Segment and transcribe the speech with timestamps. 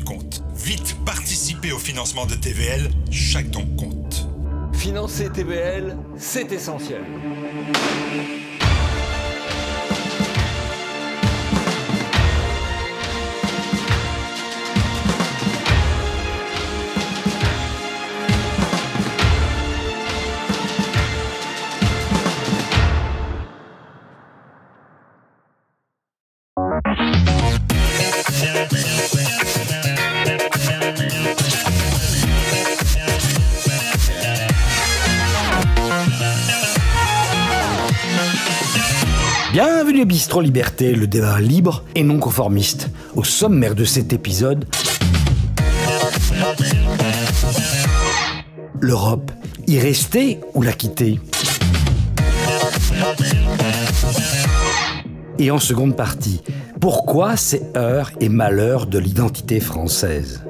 [0.00, 0.42] compte.
[0.54, 4.26] Vite, participez au financement de TVL, chaque don compte.
[4.72, 7.02] Financer TVL, c'est essentiel.
[40.02, 42.90] Bienvenue à Bistro Liberté, le débat libre et non conformiste.
[43.14, 44.64] Au sommaire de cet épisode,
[48.80, 49.30] l'Europe,
[49.68, 51.20] y rester ou la quitter
[55.38, 56.42] Et en seconde partie,
[56.80, 60.42] pourquoi ces heures et malheurs de l'identité française?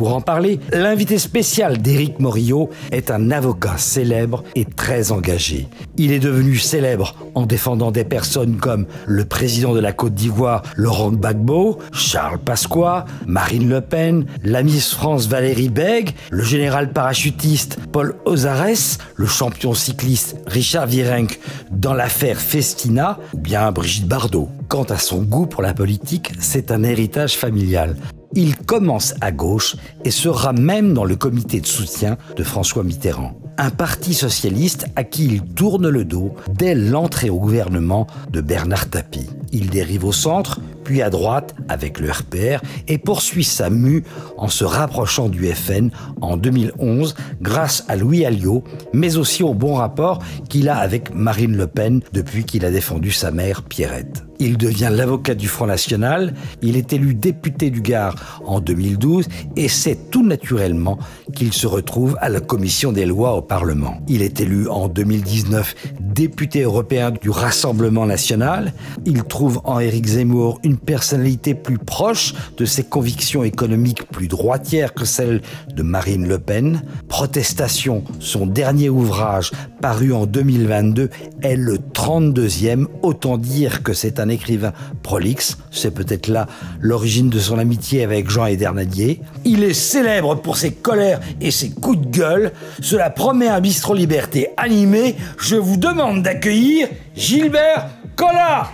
[0.00, 5.68] Pour en parler, l'invité spécial d'Éric Morillo est un avocat célèbre et très engagé.
[5.98, 10.62] Il est devenu célèbre en défendant des personnes comme le président de la Côte d'Ivoire,
[10.74, 17.76] Laurent Gbagbo, Charles Pasqua, Marine Le Pen, la Miss France Valérie Bègue, le général parachutiste
[17.92, 21.38] Paul Ozares, le champion cycliste Richard Virenque
[21.70, 24.48] dans l'affaire Festina, ou bien Brigitte Bardot.
[24.68, 27.96] Quant à son goût pour la politique, c'est un héritage familial.
[28.34, 33.34] Il commence à gauche et sera même dans le comité de soutien de François Mitterrand.
[33.58, 38.88] Un parti socialiste à qui il tourne le dos dès l'entrée au gouvernement de Bernard
[38.88, 39.28] Tapie.
[39.52, 44.04] Il dérive au centre, puis à droite avec le RPR et poursuit sa mue
[44.36, 49.74] en se rapprochant du FN en 2011 grâce à Louis Alliot, mais aussi au bon
[49.74, 54.24] rapport qu'il a avec Marine Le Pen depuis qu'il a défendu sa mère Pierrette.
[54.42, 59.68] Il devient l'avocat du Front National, il est élu député du Gard en 2012 et
[59.68, 60.98] c'est tout naturellement
[61.34, 64.00] qu'il se retrouve à la commission des lois au Parlement.
[64.08, 68.72] Il est élu en 2019 député européen du Rassemblement national.
[69.04, 74.94] Il trouve en Éric Zemmour une personnalité plus proche de ses convictions économiques plus droitières
[74.94, 75.40] que celles
[75.74, 76.82] de Marine Le Pen.
[77.08, 81.10] Protestation, son dernier ouvrage paru en 2022,
[81.42, 84.72] est le 32e, autant dire que c'est un écrivain
[85.02, 86.46] prolixe, c'est peut-être là
[86.80, 89.20] l'origine de son amitié avec Jean Edernadier.
[89.44, 92.52] Il est célèbre pour ses colères et ses coups de gueule.
[92.80, 95.16] Cela promet un bistrot liberté animé.
[95.38, 98.72] Je vous demande d'accueillir Gilbert Collard.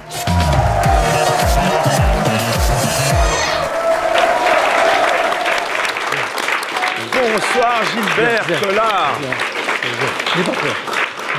[7.57, 9.19] Bonsoir Gilbert Collard.
[10.37, 10.77] N'aie pas peur.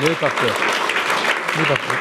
[0.02, 0.56] N'aie pas peur.
[1.58, 1.98] N'aie pas peur.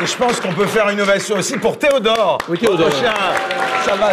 [0.00, 2.38] Et je pense qu'on peut faire une ovation aussi pour Théodore.
[2.48, 2.90] Oui, Théodore.
[2.90, 3.12] Prochain.
[3.84, 4.10] Ça va.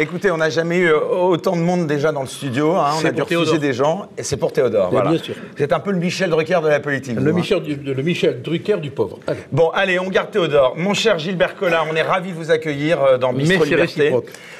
[0.00, 2.76] Écoutez, on n'a jamais eu autant de monde déjà dans le studio.
[2.76, 2.90] hein.
[3.02, 3.58] On a dû refuser Théodore.
[3.58, 4.06] des gens.
[4.16, 4.90] Et c'est pour Théodore.
[4.90, 5.10] Voilà.
[5.10, 5.34] bien sûr.
[5.56, 7.16] Vous êtes un peu le Michel Drucker de la politique.
[7.16, 7.32] Le vous, hein.
[7.40, 9.18] Michel, du- le Michel Drucker du pauvre.
[9.26, 9.40] Allez.
[9.50, 10.74] Bon, allez, on garde Théodore.
[10.76, 14.12] Mon cher Gilbert Collard, on est ravis de vous accueillir euh, dans Bistro Liberté.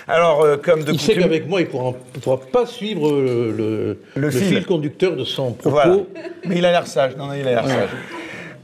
[0.08, 3.12] Alors, euh, comme de Il sait coutume, qu'avec moi, il ne pourra, pourra pas suivre
[3.12, 4.48] le, le- Le le fil.
[4.48, 4.66] fil.
[4.66, 5.70] conducteur de son propos.
[5.70, 5.96] Voilà.
[6.46, 7.14] Mais il a l'air sage.
[7.16, 7.90] Non, non, il a l'air sage.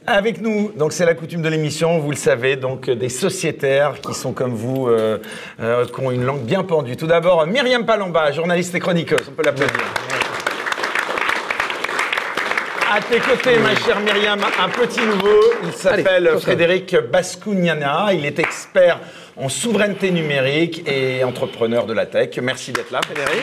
[0.07, 4.03] Avec nous, donc c'est la coutume de l'émission, vous le savez, donc euh, des sociétaires
[4.03, 5.17] qui sont comme vous, euh,
[5.61, 6.95] euh, qui ont une langue bien pendue.
[6.95, 9.79] Tout d'abord, Myriam Palamba, journaliste et chroniqueuse, on peut l'applaudir.
[12.93, 15.41] À tes côtés, ma chère Myriam, un petit nouveau.
[15.65, 16.31] Il s'appelle.
[16.39, 18.13] Frédéric Bascugnana.
[18.13, 19.01] Il est expert
[19.37, 22.39] en souveraineté numérique et entrepreneur de la tech.
[22.43, 23.43] Merci d'être là, Frédéric.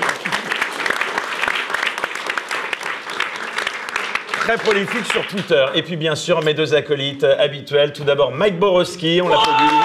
[4.51, 5.65] Très prolifique sur Twitter.
[5.75, 7.93] Et puis, bien sûr, mes deux acolytes habituels.
[7.93, 9.75] Tout d'abord, Mike Borowski, on l'applaudit.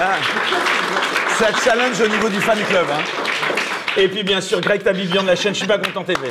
[0.00, 0.16] Ah.
[1.38, 2.86] Ça challenge au niveau du fan club.
[2.90, 3.02] hein.
[3.98, 6.28] Et puis, bien sûr, Greg Tabibian de la chaîne Je suis pas content TV.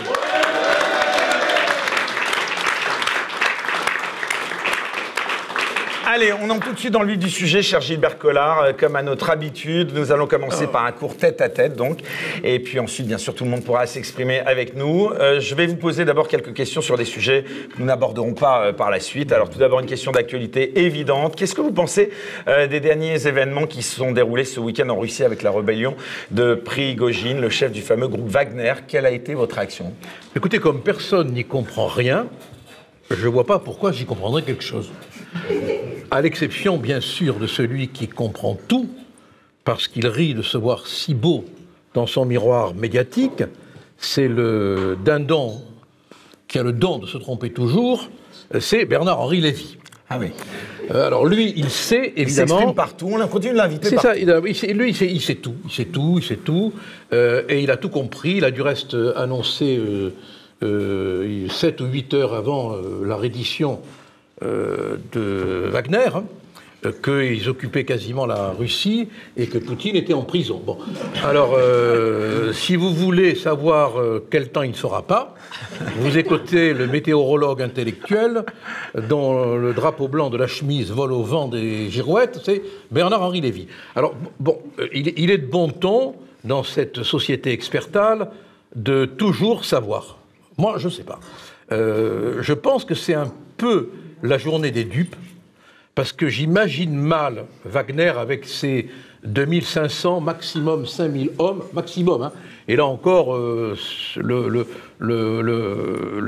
[6.10, 8.62] Allez, on entre tout de suite dans le vif du sujet, cher Gilbert Collard.
[8.64, 12.00] Euh, Comme à notre habitude, nous allons commencer par un court tête-à-tête, donc.
[12.46, 15.10] Et puis ensuite, bien sûr, tout le monde pourra s'exprimer avec nous.
[15.10, 18.68] Euh, je vais vous poser d'abord quelques questions sur des sujets que nous n'aborderons pas
[18.68, 19.34] euh, par la suite.
[19.34, 21.36] Alors, tout d'abord, une question d'actualité évidente.
[21.36, 22.10] Qu'est-ce que vous pensez
[22.48, 25.94] euh, des derniers événements qui se sont déroulés ce week-end en Russie avec la rébellion
[26.32, 28.76] de Prigogine, le chef du fameux groupe Wagner?
[28.88, 29.92] Quelle a été votre réaction?
[30.38, 32.28] Écoutez, comme personne n'y comprend rien,
[33.12, 34.90] je ne vois pas pourquoi j'y comprendrais quelque chose.
[36.12, 38.90] À l'exception, bien sûr, de celui qui comprend tout,
[39.64, 41.46] parce qu'il rit de se voir si beau
[41.94, 43.44] dans son miroir médiatique,
[43.98, 45.62] c'est le dindon
[46.48, 48.10] qui a le don de se tromper toujours,
[48.60, 49.78] c'est Bernard-Henri Lévy.
[50.10, 50.28] Ah oui.
[50.92, 52.48] Euh, alors lui, il sait Il évidemment.
[52.48, 55.08] s'exprime partout, on continue de l'inviter C'est ça, il a- il sait- lui, il sait,
[55.12, 56.72] il sait tout, il sait tout, il sait tout,
[57.12, 58.38] euh, et il a tout compris.
[58.38, 60.14] Il a du reste euh, annoncé euh,
[60.62, 63.80] 7 ou 8 heures avant euh, la reddition
[64.44, 66.24] euh, de Wagner hein,
[66.86, 70.62] euh, qu'ils occupaient quasiment la Russie et que Poutine était en prison.
[70.64, 70.78] Bon,
[71.24, 75.34] alors, euh, si vous voulez savoir euh, quel temps il ne fera pas,
[75.98, 78.46] vous écoutez le météorologue intellectuel
[79.10, 82.62] dont le drapeau blanc de la chemise vole au vent des girouettes, c'est
[82.92, 83.68] Bernard-Henri Lévy.
[83.96, 86.14] Alors, bon, euh, il est de bon ton
[86.44, 88.30] dans cette société expertale
[88.76, 90.18] de toujours savoir.
[90.58, 91.20] Moi, je ne sais pas.
[91.72, 93.90] Euh, je pense que c'est un peu
[94.24, 95.16] la journée des dupes,
[95.94, 98.90] parce que j'imagine mal Wagner avec ses
[99.24, 102.24] 2500, maximum 5000 hommes, maximum.
[102.24, 102.32] hein.
[102.68, 103.76] Et là encore, euh,
[104.18, 104.66] le,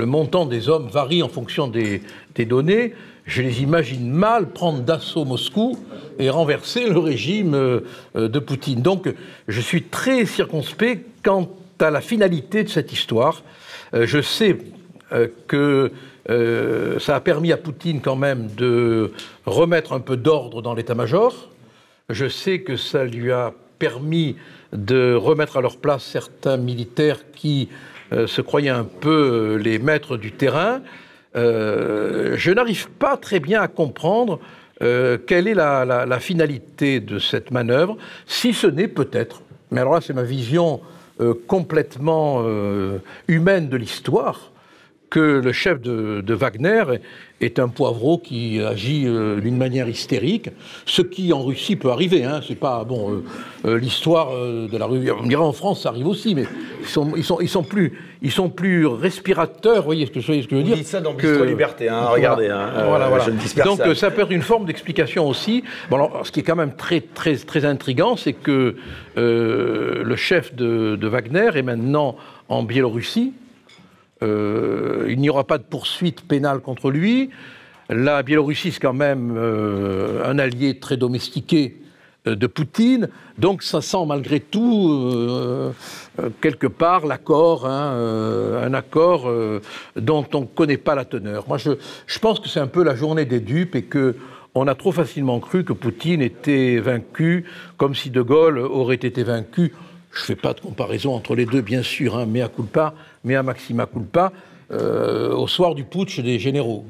[0.06, 2.02] montant des hommes varie en fonction des,
[2.46, 2.94] données.
[3.26, 5.78] Je les imagine mal prendre d'assaut Moscou
[6.18, 7.80] et renverser le régime euh,
[8.14, 8.82] de Poutine.
[8.82, 9.12] Donc
[9.46, 11.48] je suis très circonspect quant
[11.80, 13.42] à la finalité de cette histoire.
[13.94, 14.56] Euh, je sais
[15.12, 15.90] euh, que
[16.28, 19.12] euh, ça a permis à Poutine quand même de
[19.46, 21.50] remettre un peu d'ordre dans l'état-major.
[22.08, 24.36] Je sais que ça lui a permis
[24.72, 27.68] de remettre à leur place certains militaires qui
[28.12, 30.82] se croyaient un peu les maîtres du terrain.
[31.34, 34.40] Je n'arrive pas très bien à comprendre
[34.80, 37.96] quelle est la, finalité de cette manœuvre,
[38.26, 40.80] si ce n'est peut-être, mais alors là c'est ma vision
[41.46, 44.49] complètement euh, humaine de l'histoire,
[45.10, 46.84] que le chef de, de Wagner
[47.40, 50.50] est, un poivreau qui agit euh, d'une manière hystérique,
[50.86, 52.22] ce qui en Russie peut arriver.
[52.24, 53.10] Hein, c'est pas bon.
[53.12, 53.24] euh,
[53.66, 56.44] euh, L'histoire euh, de la Russie, on dirait en France, ça arrive aussi, mais
[56.80, 59.78] ils sont, ils sont, ils sont plus, ils sont plus respirateurs.
[59.78, 61.88] Vous voyez ce que, je- ce que je veux dire dites ça dans que- Liberté,
[61.88, 63.24] hein, regardez, hein, voilà, voilà.
[63.24, 63.94] je Donc ça.
[63.96, 65.64] ça peut être une forme d'explication aussi.
[65.90, 68.76] Bon, alors, ce qui est quand même très, très, très intriguant, c'est que
[69.16, 72.16] le chef de, de Wagner est maintenant
[72.48, 73.32] en Biélorussie.
[74.22, 77.30] Euh, il n'y aura pas de poursuite pénale contre lui.
[77.88, 81.76] La Biélorussie, c'est quand même euh, un allié très domestiqué
[82.26, 83.08] euh, de Poutine.
[83.38, 85.72] Donc ça sent malgré tout,
[86.40, 89.32] quelque part, l'accord, hein, un accord
[89.96, 91.48] dont on ne connaît pas la teneur.
[91.48, 94.16] Moi, je, pense que c'est un peu la journée des dupes et que
[94.54, 97.44] on a trop facilement cru que Poutine était vaincu,
[97.76, 99.72] comme si De Gaulle aurait été vaincu.
[100.12, 102.94] Je ne fais pas de comparaison entre les deux, bien sûr, hein, mea culpa,
[103.24, 104.32] mea maxima culpa,
[104.72, 106.84] euh, au soir du putsch des généraux.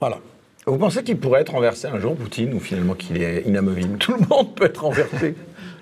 [0.00, 0.18] Voilà.
[0.66, 3.98] Vous pensez qu'il pourrait être renversé un jour, Poutine, ou finalement qu'il est inamovible?
[3.98, 5.34] Tout le monde peut être renversé.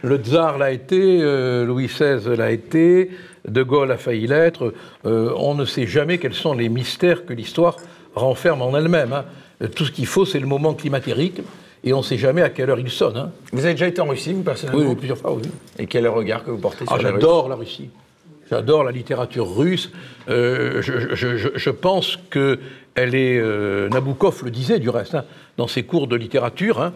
[0.02, 3.10] Le tsar l'a été, euh, Louis XVI l'a été,
[3.48, 4.72] De Gaulle a failli l'être.
[5.04, 7.76] Euh, on ne sait jamais quels sont les mystères que l'histoire
[8.14, 9.12] renferme en elle-même.
[9.12, 9.24] hein.
[9.74, 11.40] Tout ce qu'il faut, c'est le moment climatérique,
[11.82, 13.16] et on ne sait jamais à quelle heure il sonne.
[13.16, 13.30] hein.
[13.52, 14.88] Vous avez déjà été en Russie, vous, personnellement?
[14.90, 15.42] Oui, plusieurs fois, oui.
[15.80, 17.90] Et quel est le regard que vous portez sur Ah, j'adore la Russie.
[18.50, 19.90] J'adore la littérature russe.
[20.28, 22.58] Euh, je, pense que
[22.94, 23.38] elle est.
[23.38, 25.24] euh, Nabokov le disait du reste hein,
[25.56, 26.80] dans ses cours de littérature.
[26.80, 26.92] hein.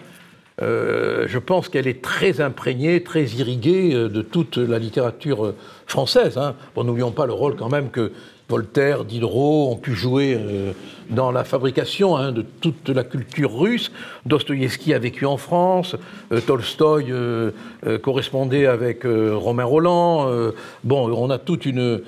[0.60, 5.54] Euh, je pense qu'elle est très imprégnée, très irriguée euh, de toute la littérature
[5.86, 6.36] française.
[6.36, 6.54] Hein.
[6.74, 8.12] Bon, n'oublions pas le rôle quand même que
[8.52, 10.72] Voltaire, Diderot ont pu jouer euh,
[11.08, 13.90] dans la fabrication hein, de toute la culture russe.
[14.26, 15.96] Dostoïevski a vécu en France,
[16.32, 17.50] euh, Tolstoï euh,
[18.02, 20.30] correspondait avec Romain Roland.
[20.84, 22.02] bon, on a toute une,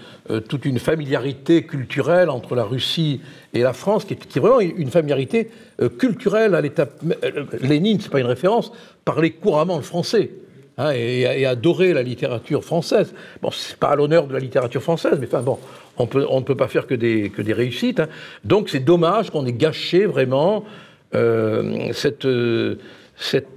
[0.49, 3.23] toute une familiarité culturelle entre la Russie
[3.55, 5.49] et la France, qui est, vraiment une familiarité
[5.99, 6.87] culturelle à l'état.
[7.25, 8.71] euh, Lénine, c'est pas une référence,
[9.05, 10.31] parlait couramment le français.
[10.79, 13.15] Hein, et, adorer la littérature française.
[13.43, 15.59] Bon, c'est pas à l'honneur de la littérature française, mais enfin bon,
[15.99, 18.01] on, ne peut pas faire que des, réussites.
[18.01, 18.09] hein.
[18.45, 20.65] Donc c'est dommage qu'on ait gâché vraiment
[21.15, 22.79] euh, cette, euh,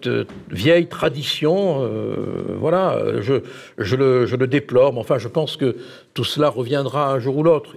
[0.05, 1.89] euh, vieille tradition.
[2.59, 3.33] voilà, je,
[3.95, 5.75] le, je le déplore, mais enfin je pense que
[6.13, 7.75] tout cela reviendra un jour ou l'autre.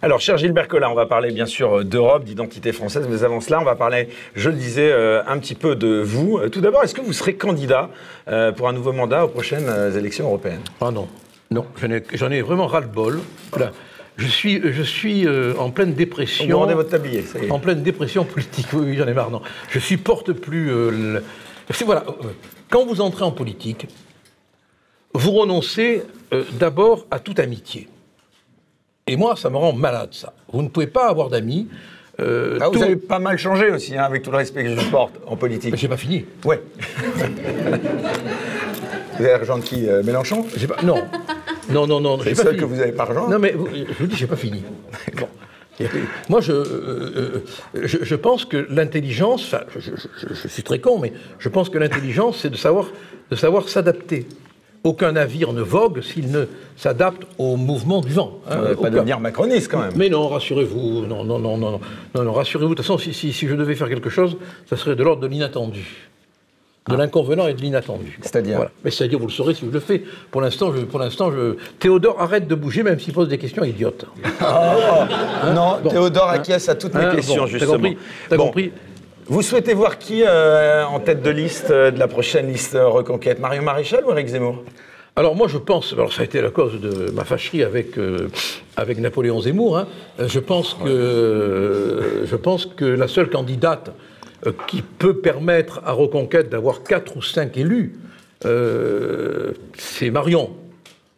[0.00, 3.60] Alors, cher Gilbert Collin, on va parler bien sûr d'Europe, d'identité française, mais avant cela,
[3.60, 6.38] on va parler, je le disais, euh, un petit peu de vous.
[6.38, 7.90] Euh, Tout d'abord, est-ce que vous serez candidat
[8.28, 10.62] euh, pour un nouveau mandat aux prochaines euh, élections européennes?
[10.80, 11.08] Ah non,
[11.50, 11.66] non,
[12.14, 13.20] j'en ai, vraiment ras-le-bol.
[13.50, 13.72] Voilà.
[14.16, 16.58] Je suis, je suis euh, en pleine Vous dépression.
[16.58, 17.50] rendez votre tablier, ça y est.
[17.50, 19.40] En pleine dépression politique, oui, oui, j'en ai marre, non.
[19.70, 20.70] Je supporte plus.
[20.70, 21.22] euh, le-
[21.86, 22.28] voilà, euh,
[22.70, 23.86] quand vous entrez en politique,
[25.14, 27.88] vous renoncez euh, d'abord à toute amitié.
[29.06, 30.32] Et moi, ça me rend malade, ça.
[30.52, 31.68] Vous ne pouvez pas avoir d'amis.
[32.20, 34.90] euh, Ah, vous avez pas mal changé aussi, hein, avec tout le respect que je
[34.90, 35.74] porte en politique.
[35.76, 36.24] J'ai pas fini.
[36.44, 36.62] Ouais.
[39.18, 40.44] vous avez rejoint qui euh, Mélenchon?
[40.68, 40.82] Pas...
[40.82, 41.02] Non.
[41.70, 42.18] Non, non, non.
[42.22, 43.28] C'est le seul que vous avez pas rejoint?
[43.28, 44.62] Non, mais vous- je vous dis, j'ai pas fini.
[45.18, 45.28] Bon.
[46.28, 47.42] Moi, je, euh,
[47.74, 49.90] je, je pense que l'intelligence, je-
[50.34, 52.86] je suis très con, mais je pense que l'intelligence, c'est de savoir,
[53.30, 54.26] de savoir s'adapter.
[54.84, 56.46] Aucun navire ne vogue s'il ne
[56.76, 58.32] s'adapte au mouvement du vent.
[58.50, 59.92] hein, pas devenir macroniste quand même.
[59.94, 61.78] Mais non, rassurez-vous, non, non, non, non,
[62.14, 62.74] non, non, rassurez-vous.
[62.74, 64.36] De toute façon, si, si, si je devais faire quelque chose,
[64.68, 66.08] ça serait de l'ordre de l'inattendu.
[66.88, 68.14] De l'inconvenant et de l'inattendu.
[68.18, 68.22] Ah.
[68.22, 68.72] C'est-à-dire Voilà.
[68.84, 70.02] Mais c'est-à-dire, vous le saurez si je le fais.
[70.32, 71.54] Pour l'instant, je, pour l'instant, je...
[71.78, 74.04] Théodore arrête de bouger, même s'il pose des questions idiotes.
[75.54, 75.90] non, Bon.
[75.90, 77.72] Théodore acquiesce à toutes mes Hein, questions, bon, t'as justement.
[77.74, 77.96] compris?
[78.28, 78.46] T'as Bon.
[78.46, 78.72] compris?
[79.32, 82.86] Vous souhaitez voir qui euh, en tête de liste euh, de la prochaine liste euh,
[82.88, 83.40] Reconquête?
[83.40, 84.62] Mario Maréchal ou Éric Zemmour?
[85.16, 87.98] Alors moi je pense, alors ça a été la cause de ma fâcherie avec,
[88.76, 89.88] avec Napoléon Zemmour, hein.
[90.18, 93.92] Je, pense que, je pense que la seule candidate
[94.66, 97.94] qui peut permettre à Reconquête d'avoir quatre ou cinq élus,
[98.42, 100.50] c'est Marion.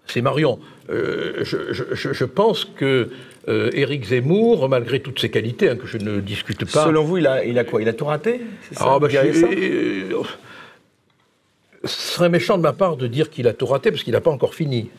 [0.07, 0.61] C'est Marion.
[0.89, 3.11] Je pense que
[3.49, 6.85] euh, Éric Zemmour, malgré toutes ses qualités, hein, que je ne discute pas...
[6.85, 7.83] Selon vous, il a, il a quoi?
[7.83, 8.41] Il a tout raté?
[8.69, 9.47] C'est ça Ah, bah, je- ça?
[9.47, 10.23] Euh,
[11.85, 14.21] ce serait méchant de ma part de dire qu'il a tout raté, parce qu'il n'a
[14.21, 14.91] pas encore fini.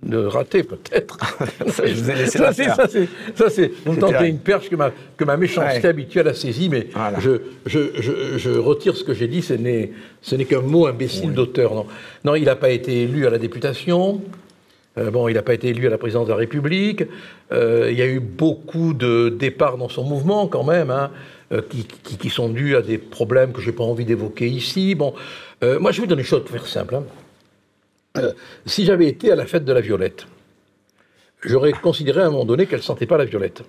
[0.00, 1.18] De rater, peut-être.
[1.72, 3.48] Ça, je vous ai laissé Ça, la c'est- ça,
[3.84, 5.86] Vous me tentez une perche que ma, que ma méchanceté Ouais.
[5.86, 7.18] habituelle a saisie, mais Voilà.
[7.18, 7.30] je,
[7.66, 9.90] je, je, je retire ce que j'ai dit, ce n'est,
[10.22, 11.74] ce n'est qu'un mot imbécile d'auteur.
[11.74, 11.86] Non,
[12.24, 14.22] non il n'a pas été élu à la députation.
[14.98, 17.04] Euh, bon, il n'a pas été élu à la présidence de la République.
[17.52, 21.10] Euh, il y a eu beaucoup de départs dans son mouvement, quand même, hein,
[21.52, 21.62] euh,
[22.18, 24.94] qui, sont dus à des problèmes que je n'ai pas envie d'évoquer ici.
[24.94, 25.14] Bon,
[25.62, 26.96] moi, je vais vous donner une chose pour faire simple.
[26.96, 28.32] hein.
[28.66, 30.26] Si j'avais été à la fête de la Violette,
[31.44, 33.62] j'aurais considéré à un moment donné qu'elle ne sentait pas la Violette.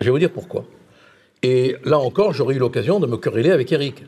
[0.00, 0.64] Je vais vous dire pourquoi.
[1.42, 4.02] Et là encore, j'aurais eu l'occasion de me quereller avec Eric.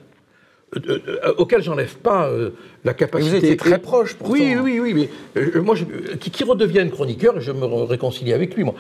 [0.74, 2.50] Euh, euh, auquel j'enlève pas euh,
[2.84, 3.36] la capacité.
[3.36, 4.32] étiez très proche, pourtant.
[4.32, 5.84] Oui, oui, oui, mais moi, je-
[6.16, 8.64] qui, qui redevienne chroniqueur, je me réconcilie avec lui.
[8.64, 8.74] Moi.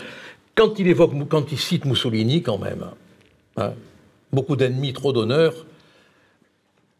[0.54, 2.86] Quand il évoque, quand il cite Mussolini, quand même,
[3.58, 3.74] hein,
[4.32, 5.52] beaucoup d'ennemis, trop d'honneur,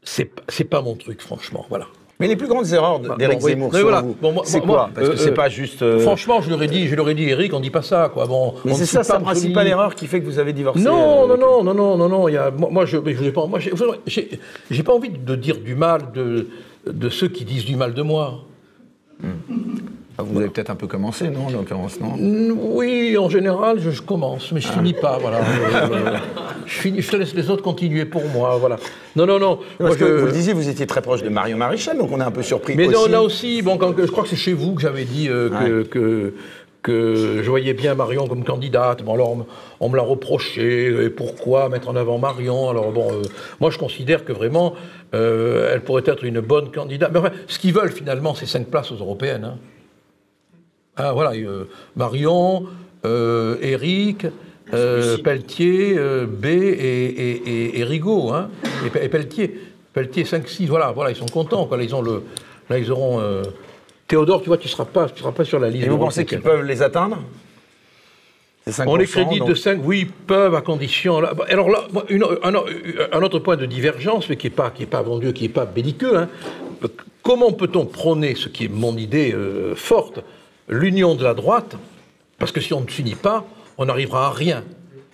[0.02, 1.64] c'est pas mon truc, franchement.
[1.68, 1.86] Voilà.
[2.22, 3.46] Mais les plus grandes erreurs Bah, d'Éric bon.
[3.48, 4.02] Zemmour, Mais selon voilà.
[4.06, 4.90] vous, Bon, moi- c'est moi- quoi?
[4.94, 5.82] Parce que euh, c'est euh, pas juste...
[5.82, 8.10] euh, Franchement, je leur ai dit, je leur ai dit, Eric, on dit pas ça,
[8.14, 8.26] quoi.
[8.26, 11.36] Bon, Mais c'est ça sa principale erreur qui fait que vous avez divorcé Non, euh,
[11.36, 12.28] non, non, non, non, non, non.
[12.28, 13.72] Il y a, moi, moi, je, je n'ai pas, moi, j'ai,
[14.06, 14.30] j'ai-
[14.70, 16.48] j'ai pas envie de dire du mal de,
[16.90, 18.44] de ceux qui disent du mal de moi.
[19.22, 19.26] Ah,
[20.30, 24.02] Vous avez peut-être un peu commencé, non, en l'occurrence, non Oui, en général, je, je
[24.02, 25.38] commence, mais je finis pas, voilà.
[25.38, 26.16] Euh,
[26.66, 28.76] je, finis, je te laisse les autres continuer pour moi, voilà.
[29.16, 29.56] Non, non, non.
[29.78, 32.10] Parce moi, que je- vous le disiez, vous étiez très proche de Mario Maréchal, donc
[32.12, 32.94] on est un peu surpris Mais aussi.
[32.96, 35.48] non, là aussi, bon, quand- je crois que c'est chez vous que j'avais dit euh,
[35.50, 36.34] que, que,
[36.82, 39.04] que je voyais bien Marion comme candidate.
[39.04, 39.44] Bon, alors, on, me-
[39.80, 40.86] on me l'a reproché.
[41.04, 42.70] Et pourquoi mettre en avant Marion?
[42.70, 43.22] Alors, bon, euh,
[43.60, 44.74] moi, je considère que vraiment,
[45.14, 47.10] euh, elle pourrait être une bonne candidate.
[47.12, 49.44] Mais enfin, ce qu'ils veulent, finalement, c'est cinq places aux européennes.
[49.44, 49.58] hein.
[50.96, 51.64] Ah, voilà, euh,
[51.96, 52.66] Marion,
[53.04, 54.26] euh, Éric,
[54.74, 58.50] euh, Pelletier, euh, B et, et, et- et Rigaud, hein,
[58.86, 59.58] et, Pe- et Pelletier.
[59.94, 61.66] Pelletier 5-6, voilà, voilà, ils sont contents.
[61.66, 61.76] Quoi.
[61.76, 62.22] Là, ils ont le,
[62.70, 63.20] là, ils auront.
[63.20, 63.42] euh,
[64.08, 65.86] Théodore, tu vois, tu ne seras, pas- tu seras pas sur la liste.
[65.86, 67.18] Et vous pensez qu'ils peuvent les atteindre?
[68.66, 71.20] C'est 5%, On les crédite donc- de 5, oui, ils peuvent, à condition.
[71.20, 72.52] là- alors là, une- un,
[73.12, 75.44] un autre point de divergence, mais qui n'est pas, qui est pas, bon Dieu, qui
[75.44, 76.16] n'est pas belliqueux.
[76.16, 76.28] hein.
[77.22, 80.20] Comment peut-on prôner, ce qui est mon idée euh, forte,
[80.68, 81.76] l'union de la droite
[82.38, 83.44] Parce que si on ne s'unit pas,
[83.78, 84.64] on n'arrivera à rien.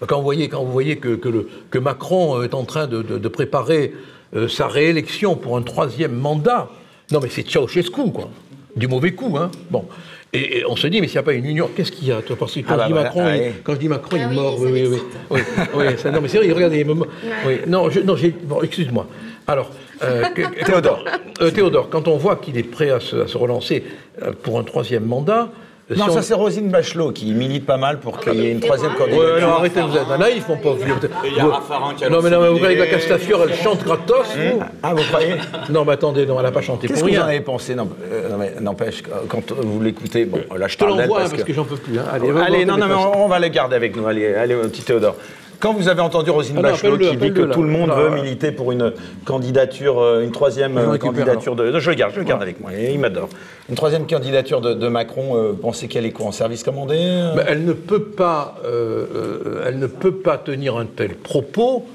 [0.07, 2.87] Quand vous voyez, quand vous voyez que, que le- que Macron euh, est en train
[2.87, 3.93] de, de- de préparer
[4.37, 6.69] euh, sa réélection pour un troisième mandat,
[7.11, 8.31] non mais c'est Ceausescu, quoi.
[8.77, 9.51] Du mauvais coup, hein.
[9.71, 9.85] Bon.
[10.33, 12.13] Et, et on se dit, mais s'il n'y a pas une union, qu'est-ce qu'il y
[12.13, 12.37] a toi?
[12.37, 14.17] Parce que quand, Ah bah je dis voilà, Macron, ah il, quand je dis Macron,
[14.17, 14.61] il Ah est oui, mort.
[14.61, 14.89] Oui, oui, oui.
[14.91, 15.07] m'excite.
[15.31, 15.41] oui,
[15.75, 16.85] oui, ça- non, mais sérieux, regardez.
[16.85, 18.15] me- Oui, non, je- non.
[18.45, 19.07] Bon, excuse-moi.
[19.49, 19.71] Alors,
[20.03, 21.05] euh, que- Théodore.
[21.41, 23.83] euh, Théodore, quand on voit qu'il est prêt à se, à se relancer
[24.23, 25.49] euh, pour un troisième mandat.
[25.91, 28.53] euh, Non, si ça c'est Rosine Bachelot qui milite pas mal pour qu'il y ait
[28.53, 29.35] une troisième candidature.
[29.37, 30.95] Ouais, non, arrêtez, vous êtes un naïf, mon pauvre vieux.
[31.25, 32.87] il y a Vous- Raffarin qui a Non, mais non, mais vous croyez que la
[32.89, 35.35] Castafiore, elle chante gratos, vous Ah, vous croyez
[35.71, 37.31] Non, mais attendez, non, elle n'a pas chanté Qu'est-ce pour que vous en rien.
[37.31, 41.21] avez pensé Non, euh, non, mais N'empêche, quand vous l'écoutez, bon, là je te l'envoie,
[41.21, 41.41] parce que...
[41.43, 41.99] que j'en peux plus.
[41.99, 42.05] hein.
[42.13, 44.07] Allez, non, non, mais on, on va les garder avec nous.
[44.07, 45.17] Allez, allez, petit Théodore.
[45.61, 47.53] Quand vous avez entendu Rosine Ah Bachelot qui dit que là.
[47.55, 48.23] tout le monde veut ouais.
[48.23, 48.93] militer pour une
[49.25, 52.71] candidature, euh, une troisième euh, candidature de, Je le garde, je le garde avec moi.
[52.73, 53.29] et il m'adore.
[53.69, 55.37] Une troisième candidature de, de Macron.
[55.37, 57.33] euh, pensez qu'elle est quoi en service commandé euh?
[57.37, 61.87] Mais elle ne peut pas, euh, euh, elle ne peut pas tenir un tel propos,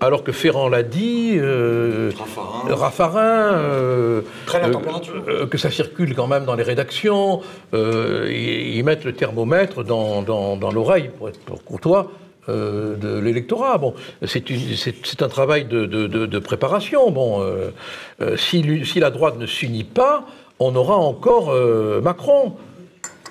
[0.00, 2.74] alors que Ferrand l'a dit, euh, Raffarin.
[2.76, 5.14] Raffarin, euh, Traîne la euh, température.
[5.28, 7.40] euh, que ça circule quand même dans les rédactions,
[7.74, 12.12] euh, ils, ils mettent le thermomètre dans, dans- dans l'oreille, pour être pour courtois,
[12.48, 13.78] euh, de l'électorat.
[13.78, 17.10] Bon, c'est un travail de, de- de- de préparation.
[17.10, 17.70] Bon, euh,
[18.20, 18.62] euh, si,
[19.00, 20.26] la droite ne s'unit pas,
[20.58, 21.52] on aura encore
[22.02, 22.54] Macron.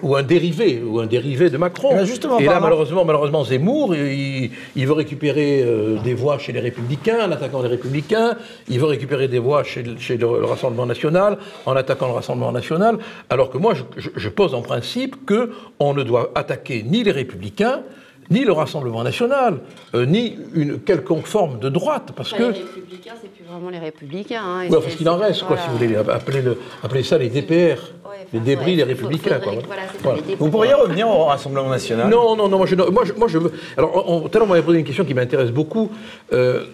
[0.04, 1.90] ou un dérivé, ou un dérivé de Macron.
[1.92, 6.38] Eh ben, justement, et là, malheureusement, malheureusement, Zemmour, il, il veut récupérer euh, des voix
[6.38, 8.38] chez les Républicains en attaquant les Républicains.
[8.70, 12.14] Il veut récupérer des voix chez, le- chez le, le Rassemblement national en attaquant le
[12.14, 13.00] Rassemblement national.
[13.32, 17.04] Alors que moi, je, je- je pose en principe que on ne doit attaquer ni
[17.04, 17.82] les Républicains,
[18.30, 19.60] ni le Rassemblement national,
[19.96, 23.70] euh, ni une quelconque forme de droite, parce Enfin, que Les républicains, c'est plus vraiment
[23.70, 24.42] les républicains.
[24.44, 25.62] hein, Ouais, parce qu'il en reste, quoi, voilà.
[25.64, 29.40] si vous voulez, appeler, le, appeler ça les DPR, Ouais, les débris des républicains.
[29.40, 30.36] faudrait- quoi, voilà, ça.
[30.40, 32.10] Vous pourriez revenir au Rassemblement national?
[32.10, 33.52] Non, non, non, moi je, moi, je, moi, je veux.
[33.78, 35.90] Alors, on, tout à l'heure, on m'avait posé une question qui m'intéresse beaucoup.
[36.34, 36.66] Euh,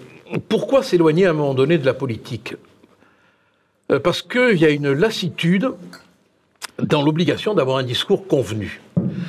[0.50, 2.56] pourquoi s'éloigner à un moment donné de la politique?
[3.92, 5.70] Euh, Parce qu'il y a une lassitude
[6.82, 8.82] dans l'obligation d'avoir un discours convenu.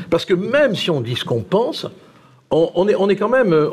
[0.08, 1.86] Parce que même si on dit ce qu'on pense,
[2.54, 3.68] on, est, quand même, euh,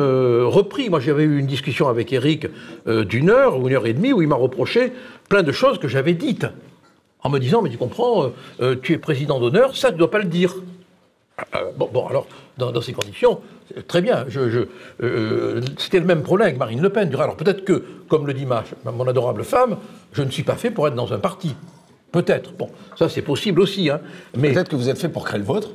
[0.00, 0.88] euh, repris.
[0.90, 2.46] Moi, j'avais eu une discussion avec Eric
[2.86, 4.92] euh, d'une heure ou une heure et demie où il m'a reproché
[5.28, 6.46] plein de choses que j'avais dites.
[7.22, 8.30] En me disant, mais tu comprends,
[8.82, 10.54] tu es président d'honneur, ça, tu ne dois pas le dire.
[11.76, 13.40] Bon, alors, dans, ces conditions,
[13.88, 14.26] très bien.
[14.30, 17.12] C'était le même problème avec Marine Le Pen.
[17.16, 19.78] Alors peut-être que, comme le dit ma, mon adorable femme,
[20.12, 21.56] je ne suis pas fait pour être dans un parti.
[22.12, 22.52] Peut-être.
[22.52, 23.90] Bon, ça c'est possible aussi.
[23.90, 24.00] Hein.
[24.36, 25.70] Mais Peut-être que vous êtes fait pour créer le vôtre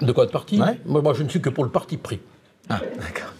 [0.00, 0.78] de quoi de parti Ouais.
[0.86, 2.20] moi, moi, je ne suis que pour le parti pris.
[2.68, 3.32] Ah, d'accord.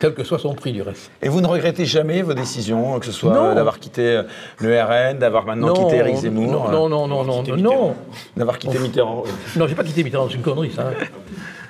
[0.00, 1.12] Quel que soit son prix, du reste.
[1.22, 4.22] Et vous ne regrettez jamais vos décisions, que ce soit d'avoir quitté euh,
[4.58, 7.56] le RN, d'avoir maintenant Non, quitté Eric Zemmour non, euh, non, non, non, non, non,
[7.56, 7.94] non.
[8.36, 9.22] D'avoir quitté Mitterrand
[9.54, 10.88] Non, j'ai pas quitté Mitterrand, c'est une connerie, ça.
[10.88, 11.04] hein.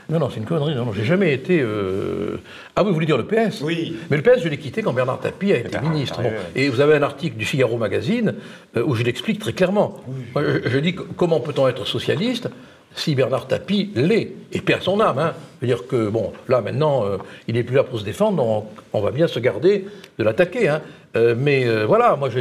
[0.09, 0.75] Non, non, c'est une connerie.
[0.75, 1.61] Non, non, j'ai jamais été.
[1.61, 2.39] euh,
[2.75, 3.97] Ah oui, vous voulez dire le PS Oui.
[4.11, 6.17] Mais le PS, je l'ai quitté quand Bernard Tapie a été ministre.
[6.21, 6.29] ah, Bon.
[6.31, 8.35] oui, Et vous avez un article du Figaro Magazine
[8.79, 9.97] euh, où je l'explique très clairement.
[10.35, 12.49] Moi, je, je dis comment peut-on être socialiste
[12.95, 15.19] si Bernard Tapie l'est Et à son âme.
[15.19, 15.33] Hein.
[15.61, 17.17] Je veux dire que, bon, là maintenant, euh,
[17.49, 19.87] il n'est plus là pour se défendre, donc on va bien se garder
[20.19, 20.69] de l'attaquer.
[20.69, 20.83] hein.
[21.15, 22.39] Euh, mais euh, voilà, moi je,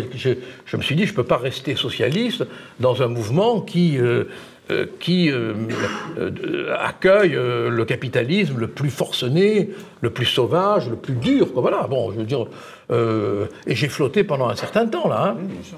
[0.77, 2.45] me suis dit, je ne peux pas rester socialiste
[2.79, 3.97] dans un mouvement qui.
[4.99, 5.29] qui
[6.79, 11.51] accueille le capitalisme le plus forcené, le plus sauvage, le plus dur.
[11.51, 11.61] quoi.
[11.61, 12.45] Voilà, bon, je veux dire,
[12.91, 15.35] et j'ai flotté pendant un certain temps là.
[15.35, 15.77] hein.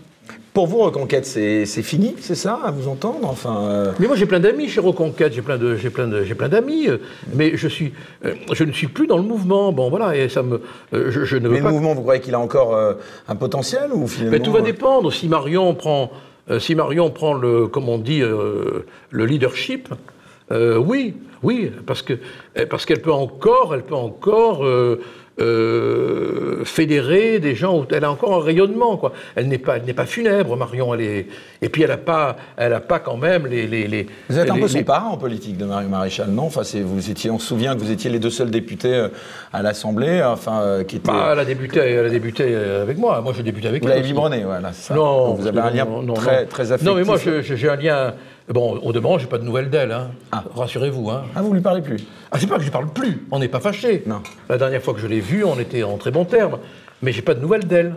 [0.53, 4.27] Pour vous, Reconquête, c'est fini, c'est ça, à vous entendre Enfin, euh, Mais moi j'ai
[4.27, 6.97] plein d'amis chez Reconquête, j'ai plein d'amis, euh,
[7.33, 7.91] mais je suis,
[8.23, 9.73] euh, je ne suis plus dans le mouvement.
[9.73, 12.35] Bon voilà, et ça me, je, je ne veux Mais le mouvement, vous croyez qu'il
[12.35, 12.79] a encore
[13.27, 15.11] un potentiel ou finalement Mais tout va dépendre.
[15.11, 16.11] Si Marion prend,
[16.59, 19.89] si Marion prend le, comme on dit, le leadership,
[20.51, 22.13] oui, oui, parce que
[22.57, 24.65] euh, parce qu'elle peut encore, elle peut encore
[25.39, 27.77] euh, fédérer des gens.
[27.79, 29.13] où Elle a encore un rayonnement, quoi.
[29.35, 30.93] Elle n'est pas, elle n'est pas funèbre, Marion.
[30.93, 31.27] Elle est,
[31.61, 34.49] et puis elle a pas, elle a pas quand même les, les, les Vous êtes
[34.49, 36.43] un peu son les- parent en politique de Mario Maréchal, non?
[36.43, 39.07] Enfin, c'est- vous étiez, on se souvient que vous étiez les deux seuls députés euh,
[39.51, 41.11] à l'Assemblée, enfin, euh, qui étaient.
[41.11, 43.21] Bah, elle a débuté, elle a débuté euh, avec moi.
[43.21, 43.95] Moi, j'ai débuté avec vous elle.
[43.95, 44.73] l'avez biberonné, voilà.
[44.73, 44.93] ça.
[44.93, 46.47] Non, Donc vous avez un lien non, très, non.
[46.49, 46.87] très affectif.
[46.87, 48.13] Non, mais moi, j'ai un lien.
[48.49, 49.91] Bon, au demeurant, j'ai pas de nouvelles d'elle.
[49.91, 50.07] Hein.
[50.31, 50.43] Ah.
[50.55, 51.09] Rassurez-vous.
[51.09, 51.23] Hein.
[51.35, 51.97] Ah, vous lui parlez plus?
[52.31, 53.25] Ah, c'est pas que je parle plus.
[53.31, 54.03] On n'est pas fâchés.
[54.05, 54.21] Non.
[54.49, 56.57] La dernière fois que je l'ai vue, on était en très bons termes.
[57.01, 57.93] Mais j'ai pas de nouvelles d'elle.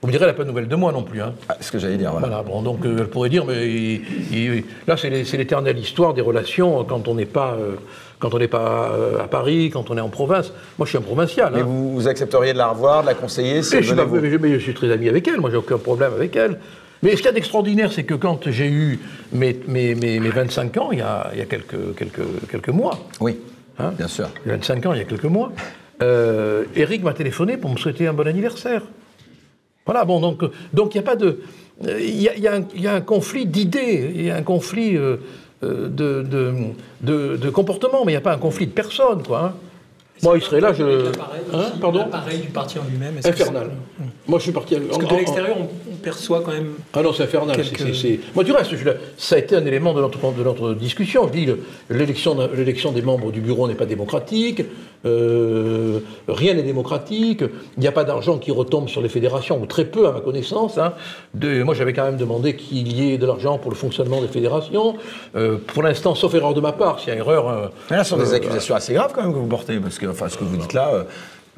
[0.00, 1.20] Vous me direz, elle n'a pas de nouvelles de moi non plus.
[1.22, 1.32] Hein.
[1.48, 2.28] ah, Ce que j'allais dire, voilà.
[2.28, 6.20] Voilà, bon, donc euh, elle pourrait dire, mais il- il- là, c'est l'éternelle histoire des
[6.22, 7.74] relations quand on n'est pas, euh,
[8.20, 10.52] quand on n'est pas euh, à Paris, quand on est en province.
[10.78, 11.52] Moi, je suis un provincial.
[11.54, 11.64] Mais hein.
[11.66, 14.36] vous, vous accepteriez de la revoir, de la conseiller si je, suis pas- mais je-
[14.36, 16.58] mais je suis très ami avec elle, moi j'ai aucun problème avec elle.
[17.02, 18.98] Mais ce qu'il y a d'extraordinaire, c'est que quand j'ai eu
[19.32, 22.68] mes, mes, mes, mes 25 ans, il y a, il y a quelques, quelques, quelques
[22.70, 23.38] mois, Oui,
[23.78, 24.28] Hein bien sûr.
[24.44, 25.52] j'ai 25 ans, il y a quelques mois,
[26.02, 28.82] euh, Eric m'a téléphoné pour me souhaiter un bon anniversaire.
[29.86, 31.40] Voilà, bon, donc donc il n'y a pas de.
[31.82, 34.30] Il y, a, il y a un- il y a un conflit d'idées, il y
[34.30, 35.16] a un conflit euh,
[35.62, 36.52] euh, de, de,
[37.02, 39.44] de, de comportement, mais il n'y a pas un conflit de personnes, quoi.
[39.44, 39.54] hein.
[40.24, 41.12] Moi, il serait là, je.
[41.54, 43.14] Hein, pardon L'appareil du parti en lui-même.
[43.20, 43.70] que Infernal.
[44.28, 44.74] Moi, je suis parti.
[44.74, 45.62] c'est- Parce que de l'extérieur, on,
[45.92, 46.74] on perçoit quand même.
[46.92, 47.56] Ah non, c'est infernal.
[48.34, 51.26] Moi, du reste, je- ça a été un élément de notre, de notre discussion.
[51.28, 51.60] Je dis, le-
[51.90, 54.62] l'élection l'élection des membres du bureau n'est pas démocratique,
[55.06, 57.42] euh, rien n'est démocratique,
[57.76, 60.20] il n'y a pas d'argent qui retombe sur les fédérations, ou très peu à ma
[60.20, 60.78] connaissance.
[60.78, 60.92] hein.
[61.34, 64.28] De- moi, j'avais quand même demandé qu'il y ait de l'argent pour le fonctionnement des
[64.28, 64.96] fédérations.
[65.36, 67.48] Euh, pour l'instant, sauf erreur de ma part, s'il y a erreur...
[67.48, 69.78] euh, Mais là, ce sont des euh, accusations assez graves quand même que vous portez,
[69.78, 71.04] parce que enfin, ce que vous dites là euh,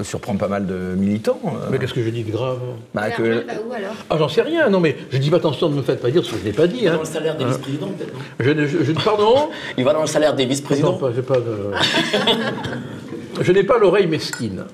[0.03, 1.41] surprend pas mal de militants.
[1.47, 1.69] euh.
[1.71, 2.59] Mais qu'est-ce que je dis de grave
[2.95, 5.37] Bah, Alors, que- bah, où alors Ah, j'en sais rien, non, mais je dis pas
[5.39, 6.87] attention, ne me faites pas dire ce que je n'ai pas dit.
[6.89, 6.93] Hein.
[6.95, 10.07] Dans le salaire des vice-présidents, peut-être, Je, ne- je- je- pardon Il va dans le
[10.07, 11.71] salaire des Non, vice-présidents pas, j'ai pas de-
[13.43, 14.65] Je n'ai pas l'oreille mesquine.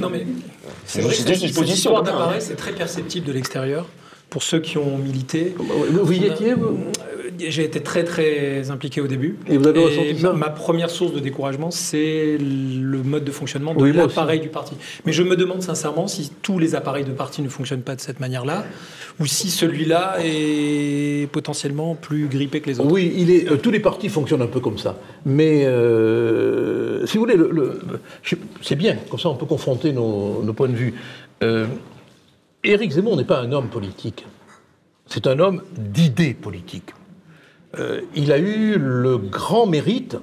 [0.00, 0.24] Non, mais
[0.86, 2.40] c'est C'est vrai juste que une cette position, d'appareil, hein.
[2.40, 3.86] c'est très perceptible de l'extérieur.
[4.30, 5.54] Pour ceux qui ont milité.
[5.90, 6.66] Vous y étiez, vous?
[6.66, 9.36] Euh, J'ai été très très impliqué au début.
[9.48, 13.74] Et vous avez ressenti ça Ma première source de découragement, c'est le mode de fonctionnement
[13.74, 14.74] de Oui, l'appareil du parti.
[15.04, 18.00] Mais je me demande sincèrement si tous les appareils de parti ne fonctionnent pas de
[18.00, 18.64] cette manière-là,
[19.20, 22.92] ou si celui-là est potentiellement plus grippé que les autres.
[22.92, 24.98] Oui, il est, euh, tous les partis fonctionnent un peu comme ça.
[25.24, 27.80] Mais euh, si vous voulez, le- le-
[28.22, 30.94] je- c'est bien, comme ça on peut confronter nos, nos points de vue.
[31.42, 31.66] Euh,
[32.62, 34.24] Éric Zemmour n'est pas un homme politique.
[35.06, 36.92] C'est un homme d'idées politiques.
[37.78, 40.16] Euh, il a eu le grand mérite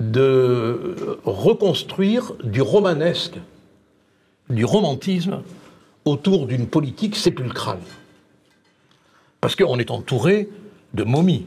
[0.00, 3.38] de reconstruire du romanesque,
[4.50, 5.42] du romantisme
[6.04, 7.80] autour d'une politique sépulcrale.
[9.40, 10.48] Parce qu'on est entouré
[10.94, 11.46] de momies.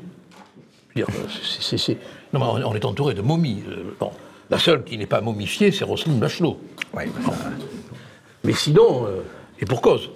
[2.33, 3.63] Non, mais on est entouré de momies.
[3.99, 4.11] Bon,
[4.49, 6.59] la seule qui n'est pas momifiée, c'est Roselyne Bachelot.
[6.93, 7.07] Ouais.
[8.43, 9.21] Mais sinon, euh,
[9.59, 10.09] et pour cause.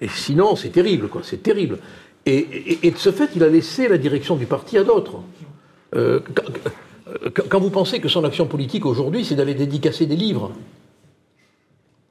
[0.00, 1.78] Et sinon, c'est terrible, quoi, c'est terrible.
[2.26, 5.16] Et, de ce fait, il a laissé la direction du parti à d'autres.
[5.94, 6.20] Euh,
[7.48, 10.52] quand, vous pensez que son action politique aujourd'hui, c'est d'aller dédicacer des livres,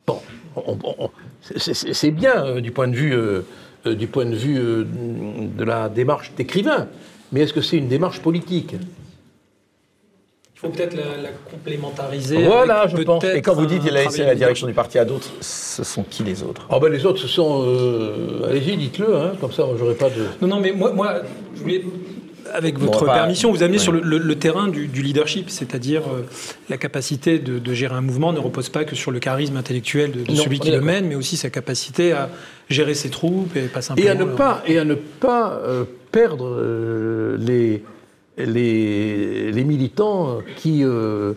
[0.06, 0.20] bon,
[0.56, 1.10] on- on- on-
[1.58, 3.42] c'est- bien euh, du point de vue, euh,
[3.86, 6.88] du point de, vue de la démarche d'écrivain,
[7.32, 8.76] mais est-ce que c'est une démarche politique?
[10.62, 12.44] Faut peut-être la, la complémentariser.
[12.44, 13.24] Voilà, je pense.
[13.24, 16.04] Et quand vous dites qu'il a laissé la direction du parti à d'autres, ce sont
[16.04, 16.68] qui les autres?
[16.70, 17.64] Ah ben les autres, ce sont...
[17.66, 20.24] euh, Allez-y, dites-le, hein, comme ça, j'aurais pas de...
[20.42, 21.16] Non, non, mais moi, moi
[21.56, 21.84] je voulais,
[22.54, 23.84] avec votre permission, vous amener Ouais.
[23.84, 26.22] sur le, le- le terrain du, du leadership, c'est-à-dire euh,
[26.70, 30.12] la capacité de, de gérer un mouvement ne repose pas que sur le charisme intellectuel
[30.12, 32.30] de, de Non, celui on qui le mène, mais aussi sa capacité à
[32.70, 34.08] gérer ses troupes et pas simplement.
[34.08, 37.84] Et à ne pas, et à ne pas euh, perdre euh, les,
[38.46, 41.34] les, militants qui, euh,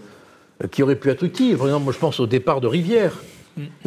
[0.70, 1.56] qui auraient pu être utiles.
[1.56, 3.12] Par exemple, moi je pense au départ de Rivière,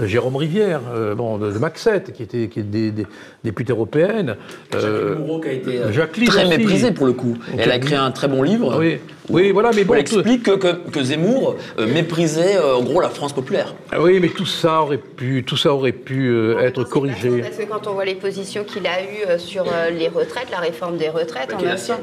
[0.01, 3.05] Jérôme Rivière, euh, bon, de, de Maxette, qui était, qui est des, des-
[3.43, 4.35] députée européenne.
[4.73, 6.57] euh, Jacqueline Moreau qui a été euh, Jacqueline très aussi.
[6.57, 7.37] méprisée pour le coup.
[7.57, 8.77] Elle a écrit un très bon livre.
[8.79, 8.99] oui,
[9.29, 9.93] oui, voilà, mais bon.
[9.95, 13.75] elle explique que, que- que Zemmour euh, méprisait euh, en gros la France populaire.
[13.91, 17.41] Ah oui, mais tout ça aurait pu, tout ça aurait pu euh, être corrigé.
[17.41, 20.49] Parce que quand on voit les positions qu'il a eues euh, sur euh, les retraites,
[20.49, 21.99] la réforme des retraites, en est la même temps,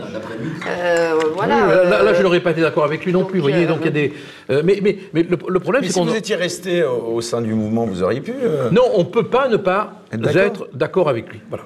[0.68, 1.54] euh, voilà.
[1.54, 3.38] Oui, là, là, là, euh, je n'aurais pas été d'accord avec lui non donc, plus.
[3.40, 4.12] Vous voyez, euh, donc il y a des.
[4.50, 6.04] euh, mais, mais, mais le, le problème, c'est si qu'on.
[6.04, 8.32] vous étiez resté au, au sein du mouvement, vous auriez pu.
[8.42, 11.08] euh, Non, on ne peut pas ne pas Être d'accord.
[11.08, 11.40] avec lui.
[11.48, 11.64] Voilà.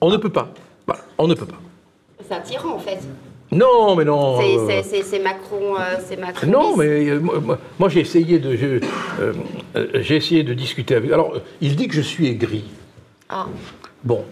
[0.00, 0.48] On ne peut pas.
[0.86, 1.02] Voilà.
[1.18, 1.58] On ne peut pas.
[2.28, 2.98] C'est un tyran en fait.
[3.50, 4.38] Non, mais non.
[4.38, 5.76] C'est- euh, Macron.
[5.76, 7.18] euh, c'est Macron Non, mais euh,
[7.78, 8.80] moi, j'ai essayé de,
[9.20, 9.32] euh,
[9.94, 11.10] j'ai essayé de discuter avec.
[11.10, 12.64] Alors, il dit que je suis aigri.
[13.30, 13.46] Ah.
[14.04, 14.22] Bon,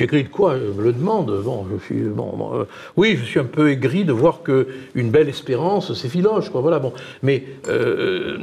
[0.00, 1.30] aigri de quoi Je me le demande.
[1.30, 2.64] Euh,
[2.96, 6.50] oui, je suis un peu aigri de voir que une belle espérance s'effiloche.
[6.52, 6.78] Voilà.
[6.78, 8.36] Bon, mais euh,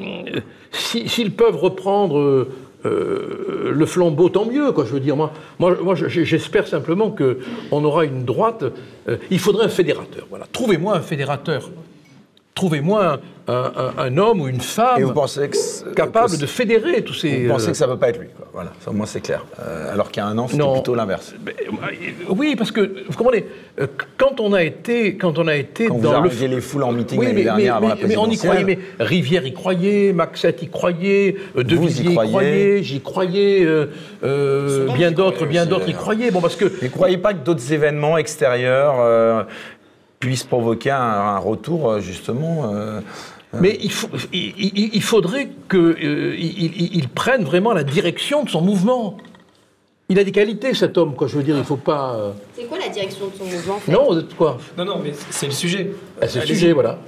[0.71, 2.19] si- s'ils peuvent reprendre.
[2.19, 2.47] euh,
[2.85, 4.85] euh, le flambeau, tant mieux, quoi.
[4.85, 7.39] Je veux dire, moi, moi, moi je- j'espère simplement que
[7.71, 8.63] on aura une droite.
[9.09, 10.27] euh, il faudrait un fédérateur.
[10.29, 10.45] Voilà.
[10.51, 11.71] Trouvez-moi un fédérateur.
[12.55, 15.57] Trouvez-moi un, un- un homme ou une femme Et vous pensez que.
[15.57, 17.43] c- capable que- de fédérer tous ces.
[17.47, 18.47] Vous pensez euh, que ça ne peut pas être lui quoi.
[18.53, 19.45] Voilà, ça au moins c'est clair.
[19.59, 20.71] Euh, alors qu'il y a un an, c'était Non.
[20.75, 21.35] plutôt l'inverse.
[21.45, 23.45] Mais, euh, Oui, parce que vous comprenez,
[24.17, 26.83] quand on a été, quand on a été Quand vous dans le arrangez les foules
[26.83, 28.63] en meeting oui, l'année mais, dernière mais- avant la mais- mais on y croyait.
[28.63, 32.31] Mais Rivière y croyait, Maxette y croyait, De Vous y Villiers y croyez.
[32.31, 33.87] croyait, j'y croyais, euh,
[34.23, 36.31] euh, bien d'autres, bien d'autres y croyaient.
[36.31, 38.95] Bon, parce que Mais croyez pas que d'autres événements extérieurs
[40.25, 43.01] euh, puissent provoquer un, un retour, euh, justement euh,
[43.61, 49.17] Mais il, faut- il- il- il faudrait qu'il prenne vraiment la direction de son mouvement.
[50.09, 51.27] Il a des qualités, cet homme, quoi.
[51.27, 52.15] Je veux dire, il faut pas.
[52.15, 53.91] euh, C'est quoi la direction de son mouvement en fait?
[53.91, 54.57] Non, vous êtes quoi?
[54.77, 55.91] Non, non, mais c'est le sujet.
[56.21, 56.99] Ah, C'est le sujet, voilà.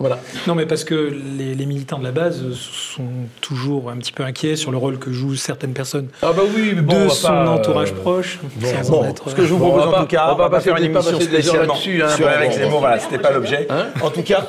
[0.00, 0.18] Voilà.
[0.46, 0.94] Non, mais parce que
[1.38, 3.04] les, les militants de la base sont
[3.40, 6.72] toujours un petit peu inquiets sur le rôle que jouent certaines personnes Ah bah oui,
[6.74, 8.38] mais bon, on de va son pas, euh, entourage proche.
[8.82, 10.36] sans Bon, en être- ce que je vous Bon, on propose en tout cas, on
[10.36, 12.56] va pas faire une émission spécialement là-dessus, hein, sur bon, Eric bon.
[12.56, 12.80] Zemmour.
[12.80, 13.68] Voilà, c'était pas l'objet.
[14.02, 14.46] En tout cas,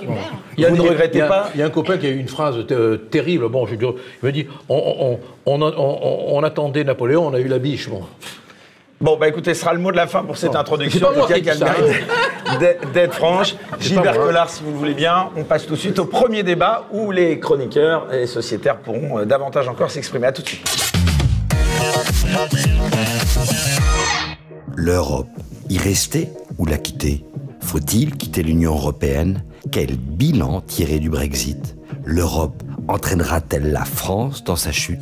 [0.58, 1.98] Il y a vous ne regrettez il y a- pas Il y a un copain
[1.98, 3.50] qui a eu une phrase euh, terrible.
[3.50, 3.80] Bon, je, il
[4.24, 7.90] me dit on, on- on- on- on- on attendait Napoléon, on a eu la biche.
[7.90, 8.04] Bon.
[9.02, 11.10] Bon, bah écoutez, ce sera le mot de la fin pour cette introduction.
[12.94, 13.56] D'être- franche.
[13.80, 14.14] Gilbert.
[14.20, 17.12] Collard, si vous le voulez bien, on passe tout de suite au premier débat où
[17.12, 20.28] les chroniqueurs et sociétaires pourront euh, davantage encore s'exprimer.
[20.28, 20.92] À tout de suite.
[24.76, 25.28] L'Europe,
[25.70, 27.26] y rester ou la quitter?
[27.62, 29.44] Faut-il quitter l'Union européenne?
[29.72, 31.76] Quel bilan tirer du Brexit?
[32.04, 35.02] L'Europe entraînera-t-elle la France dans sa chute?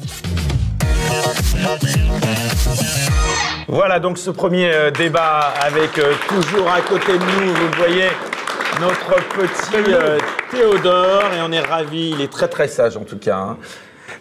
[3.71, 8.07] Voilà donc ce premier euh, débat avec euh, toujours à côté de nous, vous voyez,
[8.81, 10.17] notre petit euh,
[10.49, 13.37] Théodore, et on est ravis, il est très très sage en tout cas.
[13.37, 13.57] hein.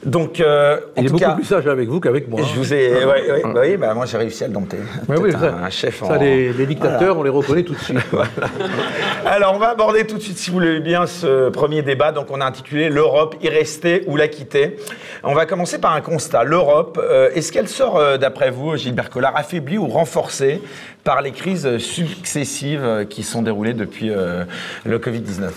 [0.04, 2.40] Donc, euh, en Il est tout beaucoup cas, plus sage avec vous qu'avec moi.
[2.42, 3.04] je vous ai.
[3.04, 4.76] ouais, ouais, bah oui, bah moi j'ai réussi à le dompter.
[5.08, 6.16] Ouais, oui, Peut-être ça, un, un chef ça, en.
[6.20, 7.98] les, les dictateurs, on les reconnaît tout de suite.
[9.26, 12.12] Alors, on va aborder tout de suite, si vous voulez bien, ce premier débat.
[12.12, 14.76] Donc, on a intitulé L'Europe, y rester ou la quitter.
[15.24, 16.44] On va commencer par un constat.
[16.44, 20.60] L'Europe, euh, est-ce qu'elle sort, euh, d'après vous, Gilbert Collard, affaiblie ou renforcée
[21.04, 24.44] par les crises successives qui sont déroulées depuis euh,
[24.84, 25.50] le Covid-19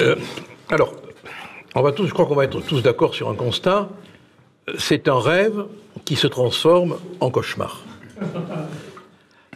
[0.00, 0.16] Euh,
[0.70, 0.94] alors,
[1.74, 3.88] on va tous, je crois qu'on va être tous d'accord sur un constat.
[4.78, 5.66] C'est un rêve
[6.04, 7.82] qui se transforme en cauchemar.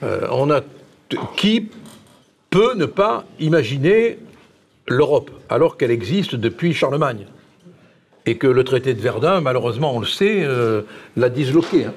[0.03, 0.61] Euh, on a
[1.37, 1.69] qui
[2.51, 4.19] peut ne pas imaginer
[4.89, 7.27] l'Europe alors qu'elle existe depuis Charlemagne
[8.27, 10.83] et que le traité de Verdun, malheureusement, on le sait, euh,
[11.17, 11.87] l'a disloqué.
[11.87, 11.93] hein.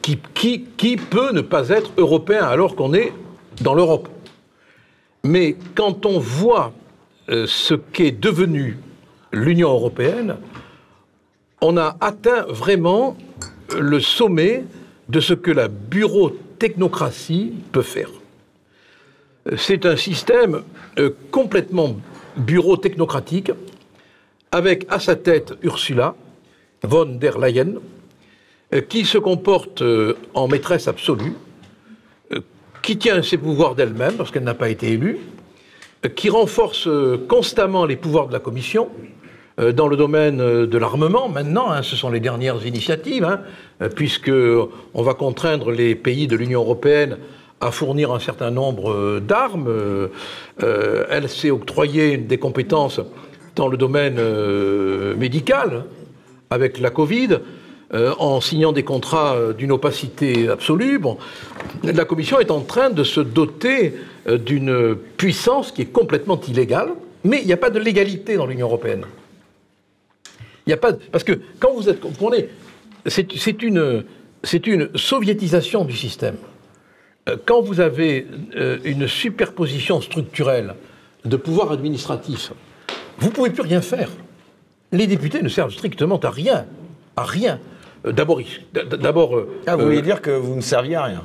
[0.00, 3.12] Qui, peut ne pas être européen alors qu'on est
[3.60, 4.08] dans l'Europe?
[5.24, 6.72] Mais quand on voit
[7.28, 8.78] euh, ce qu'est devenu
[9.34, 10.36] l'Union européenne,
[11.60, 13.16] on a atteint vraiment
[13.76, 14.64] le sommet
[15.08, 18.10] de ce que la bureau-technocratie peut faire.
[19.56, 20.62] C'est un système
[20.98, 21.96] euh, complètement
[22.36, 23.52] bureau-technocratique,
[24.50, 26.14] avec à sa tête Ursula
[26.82, 27.74] von der Leyen,
[28.72, 31.34] euh, qui se comporte euh, en maîtresse absolue,
[32.82, 35.18] qui tient ses pouvoirs d'elle-même parce qu'elle n'a pas été élue,
[36.16, 36.86] qui renforce
[37.28, 38.90] constamment les pouvoirs de la Commission
[39.58, 41.28] dans le domaine euh, de l'armement.
[41.28, 43.40] Maintenant, hein, ce sont les dernières initiatives, hein,
[43.82, 44.32] euh, puisque
[44.94, 47.18] on va contraindre les pays de l'Union européenne
[47.60, 49.68] à fournir un certain nombre euh, d'armes.
[49.68, 50.08] Euh,
[50.62, 53.00] euh, elle s'est octroyée des compétences
[53.54, 55.84] dans le domaine euh, médical
[56.50, 57.38] avec la Covid.
[57.94, 61.16] euh, en signant des contrats euh, d'une opacité absolue, bon,
[61.82, 63.94] la Commission est en train de se doter
[64.28, 66.90] euh, d'une puissance qui est complètement illégale,
[67.24, 69.04] mais il n'y a pas de légalité dans l'Union européenne.
[70.66, 72.48] Il n'y a pas de- parce que quand vous êtes comprenez,
[73.06, 74.04] c'est une
[74.42, 76.36] c'est une soviétisation du système.
[77.28, 80.74] Euh, Quand vous avez euh, une superposition structurelle
[81.24, 82.52] de pouvoirs administratifs,
[83.18, 84.10] vous ne pouvez plus rien faire.
[84.92, 86.66] Les députés ne servent strictement à rien,
[87.16, 87.58] à rien.
[88.06, 88.40] Euh, D'abord,
[88.74, 91.22] d'abord, Ah, vous euh, voulez dire que vous ne serviez à rien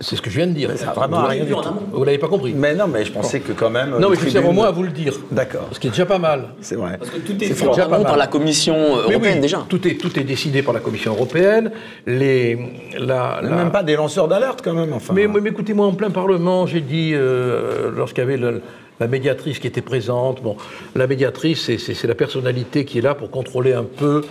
[0.00, 0.70] c'est ce que je viens de dire.
[0.76, 1.74] Ça vraiment Vous rien l'avez- du tout.
[1.92, 2.54] Vous l'avez pas compris.
[2.54, 3.90] Mais non, mais je pensais que quand même.
[3.90, 5.12] non, euh, mais je sers au moins à vous le dire.
[5.30, 5.68] D'accord.
[5.72, 6.48] Ce qui est déjà pas mal.
[6.62, 6.96] C'est vrai.
[6.98, 8.10] Parce que tout est C'est fait en déjà pas amont mal.
[8.12, 8.74] par la Commission
[9.06, 9.64] Mais européenne oui, déjà.
[9.68, 11.70] Tout est, tout est décidé par la Commission européenne.
[12.06, 12.58] Les,
[12.98, 15.12] la, la- Même pas des lanceurs d'alerte quand même, enfin.
[15.14, 18.62] Mais, mais écoutez-moi, en plein Parlement, j'ai dit, euh, lorsqu'il y avait le-
[19.00, 20.56] la médiatrice qui était présente, bon,
[20.94, 24.22] la médiatrice, c'est la personnalité qui est là pour contrôler un peu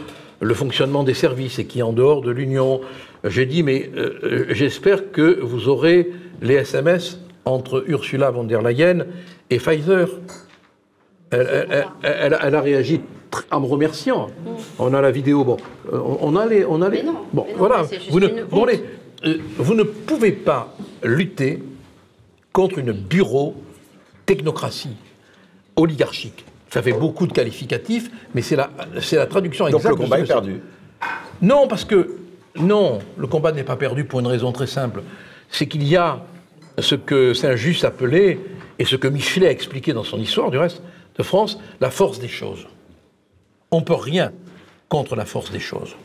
[0.41, 2.80] le fonctionnement des services et qui est en dehors de l'Union.
[3.25, 6.10] J'ai dit, mais euh, euh, j'espère que vous aurez
[6.41, 9.06] les SMS entre Ursula von der Leyen
[9.49, 10.08] et Pfizer.
[11.32, 11.67] Elle, elle-
[12.04, 13.02] elle- elle- elle a réagi
[13.52, 14.30] en me remerciant.
[14.80, 15.43] On a la vidéo.
[15.43, 15.58] Bon,
[15.93, 16.97] euh, on a les, on a les.
[16.99, 17.86] Mais non, bon, mais non, voilà.
[18.10, 18.82] Vous ne, bon, les-
[19.25, 20.73] euh, vous ne pouvez pas
[21.04, 21.62] lutter
[22.54, 24.95] contre une bureau-technocratie
[25.75, 26.45] oligarchique.
[26.71, 28.69] Ça fait beaucoup de qualificatifs, mais c'est la,
[29.01, 29.91] c'est la traduction Donc exacte.
[29.91, 30.62] le de ce combat est perdu.
[31.41, 32.17] Non, parce que
[32.55, 35.01] non, le combat n'est pas perdu pour une raison très simple.
[35.49, 36.23] C'est qu'il y a
[36.77, 38.39] ce que Saint-Just appelait,
[38.79, 40.82] et ce que Michelet a expliqué dans son histoire du reste
[41.17, 42.65] de France, la force des choses.
[43.71, 44.32] On ne peut rien
[44.88, 45.95] contre la force des choses.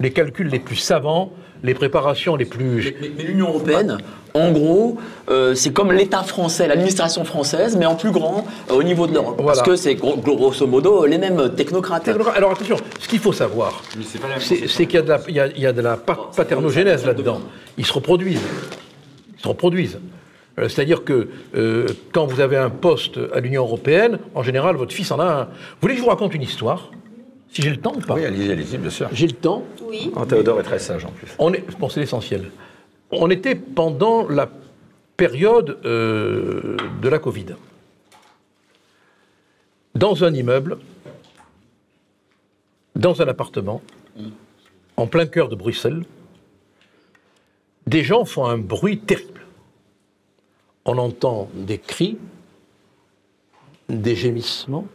[0.00, 2.94] Les calculs les plus savants, les préparations les plus...
[3.00, 3.98] Mais, mais l'Union européenne,
[4.34, 4.96] en gros,
[5.30, 9.12] euh, c'est comme l'État français, l'administration française, mais en plus grand euh, au niveau de
[9.14, 9.36] l'Europe.
[9.38, 9.52] Voilà.
[9.58, 12.08] Parce que c'est gros- grosso modo les mêmes technocrates.
[12.08, 13.82] Alors attention, ce qu'il faut savoir,
[14.40, 16.30] c'est qu'il y a de la, il y a- il y a de la pa-
[16.34, 17.40] paternogénèse là-dedans.
[17.78, 18.40] Ils se reproduisent.
[19.38, 20.00] Ils se reproduisent.
[20.58, 24.92] Euh, C'est-à-dire que euh, quand vous avez un poste à l'Union européenne, en général, votre
[24.94, 25.44] fils en a un.
[25.44, 25.50] Vous
[25.82, 26.90] voulez que je vous raconte une histoire?
[27.52, 29.10] Si j'ai le temps ou pas Oui, allez-y, allez-y, bien sûr.
[29.12, 29.62] J'ai le temps.
[29.82, 30.10] Oui.
[30.16, 31.28] Oh, Théodore est très sage en plus.
[31.38, 32.50] On est, bon, c'est l'essentiel.
[33.10, 34.48] On était pendant la
[35.18, 37.46] période euh, de la Covid.
[39.94, 40.78] Dans un immeuble,
[42.96, 43.82] dans un appartement,
[44.96, 46.04] en plein cœur de Bruxelles,
[47.86, 49.42] des gens font un bruit terrible.
[50.86, 52.16] On entend des cris,
[53.90, 54.86] des gémissements,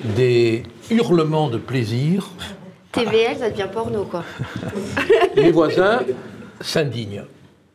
[0.00, 2.28] des hurlements de plaisir.
[2.92, 4.24] TVL, ça devient porno, quoi.
[5.36, 6.00] Les voisins
[6.60, 7.24] s'indignent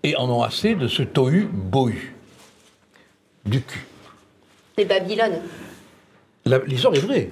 [0.03, 2.13] et en ont assez de ce tohu-bohu
[3.45, 3.85] du cul.
[4.77, 5.41] C'est Babylone.
[6.67, 7.29] L'histoire est vraie.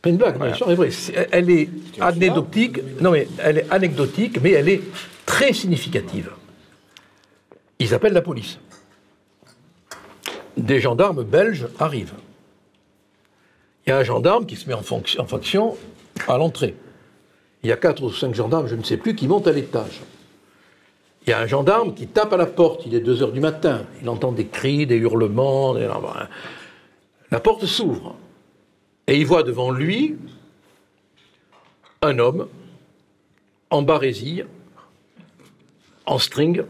[0.00, 0.90] Pas une blague, l'histoire est vraie.
[1.30, 1.68] Elle est
[2.00, 4.80] anecdotique, non mais elle est anecdotique, mais elle est
[5.26, 6.30] très significative.
[7.78, 8.58] Ils appellent la police.
[10.56, 12.14] Des gendarmes belges arrivent.
[13.86, 15.76] Il y a un gendarme qui se met en fonction,
[16.28, 16.76] à l'entrée.
[17.62, 20.02] Il y a quatre ou cinq gendarmes, je ne sais plus, qui montent à l'étage.
[21.26, 23.40] Il y a un gendarme qui tape à la porte, il est 2 heures du
[23.40, 25.74] matin, il entend des cris, des hurlements,
[27.30, 28.16] la porte s'ouvre,
[29.06, 30.16] et il voit devant lui
[32.02, 32.48] un homme
[33.70, 34.42] en barésie,
[36.06, 36.64] en string,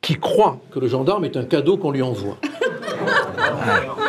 [0.00, 2.36] qui croit que le gendarme est un cadeau qu'on lui envoie.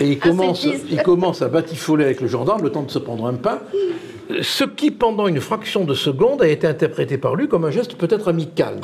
[0.00, 3.26] Et il commence, il commence à batifoler avec le gendarme le temps de se prendre
[3.26, 3.60] un pain,
[4.42, 7.96] ce qui, pendant une fraction de seconde, a été interprété par lui comme un geste
[7.96, 8.76] peut-être amical.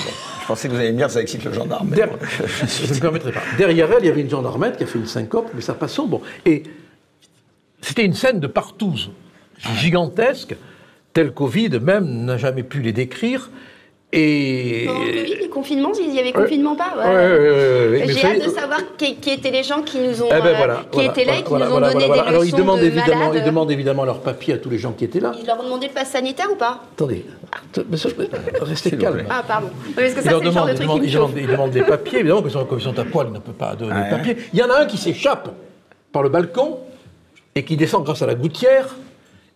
[0.42, 1.88] Je pensais que vous alliez me dire ça excite le gendarme.
[1.90, 2.16] mais Der- bon.
[2.46, 3.40] je ne me permettrai pas.
[3.56, 6.02] Derrière elle, il y avait une gendarmette qui a fait une syncope, mais ça passait.
[6.06, 6.20] Bon.
[6.44, 6.64] Et
[7.80, 9.10] c'était une scène de partouze,
[9.78, 10.56] gigantesque,
[11.12, 13.50] telle qu'Ovide même n'a jamais pu les décrire.
[14.12, 14.84] Et.
[14.86, 18.24] Pendant le Covid, les confinements, il y avait confinement pas Ouais, ouais, ouais, ouais, J'ai
[18.24, 20.74] hâte de savoir qui, qui étaient les gens qui nous ont, Eh ben euh, voilà,
[20.90, 22.22] qui voilà, étaient là et qui voilà, nous ont voilà, donné voilà.
[22.22, 23.34] des Alors ils leçons demandent, de évidemment, malades.
[23.36, 25.32] ils demandent évidemment leur papier à tous les gens qui étaient là.
[25.40, 27.24] Ils leur ont demandé le pass sanitaire ou pas Attendez,
[27.90, 28.14] monsieur,
[28.60, 29.24] restez calme.
[29.28, 29.68] Ah pardon.
[29.86, 30.72] Oui, Parce que Ils ça leur demandent, de
[31.68, 33.92] ils des papiers, évidemment, que quand ils sont à poil, ils ne peuvent pas donner
[33.92, 34.04] Ouais.
[34.04, 34.36] des papiers.
[34.52, 35.48] Il y en a un qui s'échappe
[36.12, 36.78] par le balcon
[37.56, 38.94] et qui descend grâce à la gouttière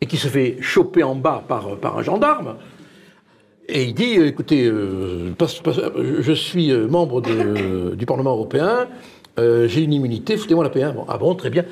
[0.01, 2.57] et qui se fait choper en bas par, par un gendarme.
[3.73, 5.33] Et il dit, euh, écoutez, euh,
[6.21, 8.89] je suis euh, membre de- du Parlement européen,
[9.39, 10.93] euh, j'ai une immunité, foutez-moi la P1.
[10.93, 11.65] Bon, ah bon, très bien.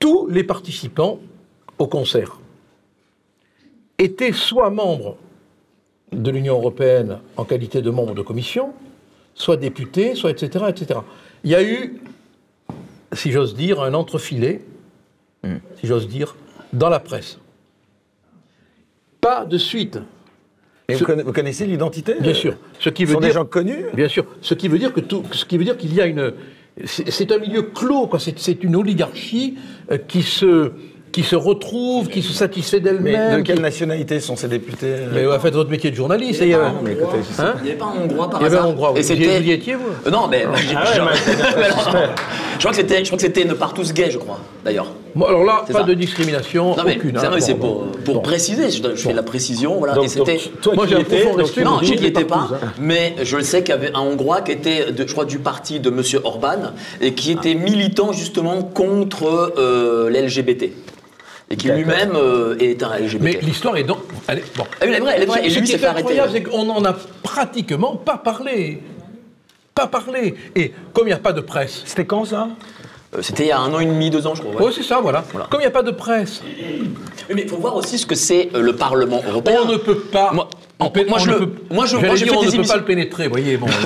[0.00, 1.20] Tous les participants
[1.78, 2.40] au concert
[3.98, 5.16] étaient soit membres
[6.12, 8.72] de l'Union européenne en qualité de membre de commission,
[9.34, 11.00] soit député, soit etc., etc.
[11.44, 12.00] Il y a eu,
[13.12, 14.62] si j'ose dire, un entrefilet,
[15.44, 16.34] si j'ose dire,
[16.72, 17.38] dans la presse.
[19.20, 19.98] Pas de suite,
[20.88, 22.54] Mais Ce- vous, conna- vous connaissez l'identité bien sûr.
[22.78, 24.92] Ce qui Ce veut sont dire, des gens connus bien sûr, ce qui veut dire
[24.92, 26.32] que tout, ce qui veut dire qu'il y a une,
[26.84, 28.18] c'est un milieu clos, quoi.
[28.20, 29.54] C'est une oligarchie
[29.90, 30.70] euh, qui se,
[31.10, 33.38] qui se retrouve, qui se satisfait d'elle-même.
[33.38, 36.42] de quelle qui- nationalité sont ces députés euh Mais ouais, faites votre métier de journaliste.
[36.42, 38.46] et, euh, Non, mais écoutez, hein Il n'y avait pas un Hongrois par Il y
[38.46, 38.98] avait un hasard Hongrois, oui.
[38.98, 39.40] Et Vous c'était.
[39.40, 40.44] vous y étiez, vous Euh, Non, mais.
[40.46, 40.60] Ah ouais,
[40.94, 44.92] je- crois que c'était, je crois que c'était ne partous gay, je crois, d'ailleurs.
[45.16, 45.82] Bon, alors là, pas ça.
[45.84, 47.12] de discrimination, Non, mais, aucune.
[47.18, 47.30] c'est- hein.
[47.30, 48.20] non, mais c'est Bon, pour, bon, pour bon.
[48.20, 49.78] préciser, je, je fais la précision.
[49.78, 49.94] Voilà.
[49.94, 50.34] Donc, et c'était.
[50.36, 52.72] donc, toi Moi, j'ai un étais, profond donc, respect Non, toutes les étais pas, hein.
[52.78, 55.38] mais je le sais qu'il y avait un Hongrois qui était, de, je crois, du
[55.38, 60.72] parti de Monsieur Orban et qui était militant justement contre euh, l'LGBT.
[61.48, 63.22] Et qui lui-même euh, est un LGBT.
[63.22, 63.98] Mais l'histoire est donc.
[64.28, 64.64] Elle est, bon.
[64.68, 65.46] Ah oui, elle est vraie, elle est vraie.
[65.46, 66.18] Et Ce lui qui s'est est fait arrêter.
[66.18, 68.82] incroyable, c'est qu'on n'en a pratiquement pas parlé.
[69.74, 70.34] Pas parlé.
[70.56, 71.82] Et comme il n'y a pas de presse.
[71.84, 72.48] C'était quand ça?
[73.22, 74.62] C'était il y a un an et demi, deux ans, je crois.
[74.66, 75.24] Oui, c'est ça, voilà.
[75.32, 75.46] Voilà.
[75.50, 76.42] Comme il n'y a pas de presse,
[77.34, 79.60] Mais il faut voir aussi ce que c'est euh, le Parlement européen.
[79.64, 80.32] on ne peut pas.
[80.32, 80.48] Moi-
[80.80, 81.38] moi, je le-
[81.70, 83.56] moi, je- moi, dire, on des ne peut pas le pénétrer, voyez.
[83.56, 83.80] Bon, alors,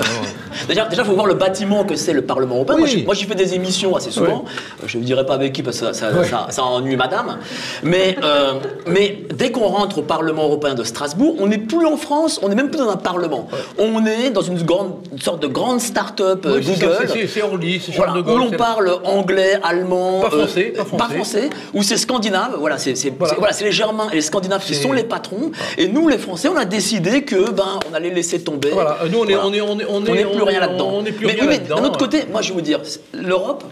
[0.67, 2.77] Déjà, déjà, faut voir le bâtiment que c'est le Parlement européen.
[2.77, 3.05] Moi, Oui.
[3.13, 4.45] j'y fais des émissions assez souvent.
[4.83, 7.37] Euh, Je ne dirai pas avec qui parce que ça, ça, ça ennuie Madame.
[7.83, 8.53] Mais, euh,
[8.87, 12.49] mais dès qu'on rentre au Parlement européen de Strasbourg, on n'est plus en France, on
[12.49, 13.47] n'est même plus dans un Parlement.
[13.77, 16.97] On est dans une, grande, une sorte de grande start-up euh, oui, Google.
[17.27, 21.49] c'est- Orly, c'est Voilà, où l'on parle anglais, allemand, Pas français, pas français.
[21.73, 23.35] où c'est scandinave, voilà, c'est Voilà.
[23.37, 26.57] voilà, les Germains et les Scandinaves qui sont les patrons, et nous les Français, on
[26.57, 28.69] a décidé que ben on allait laisser tomber.
[28.71, 30.25] Voilà, nous, on est- on est- on est- on On est- n'est plus on rien
[30.25, 30.31] est- là-dedans.
[30.33, 32.61] on n'est plus mais, rien oui, mais là-dedans, d'un autre côté, moi je vais vous
[32.61, 32.79] dire,
[33.13, 33.63] l'Europe,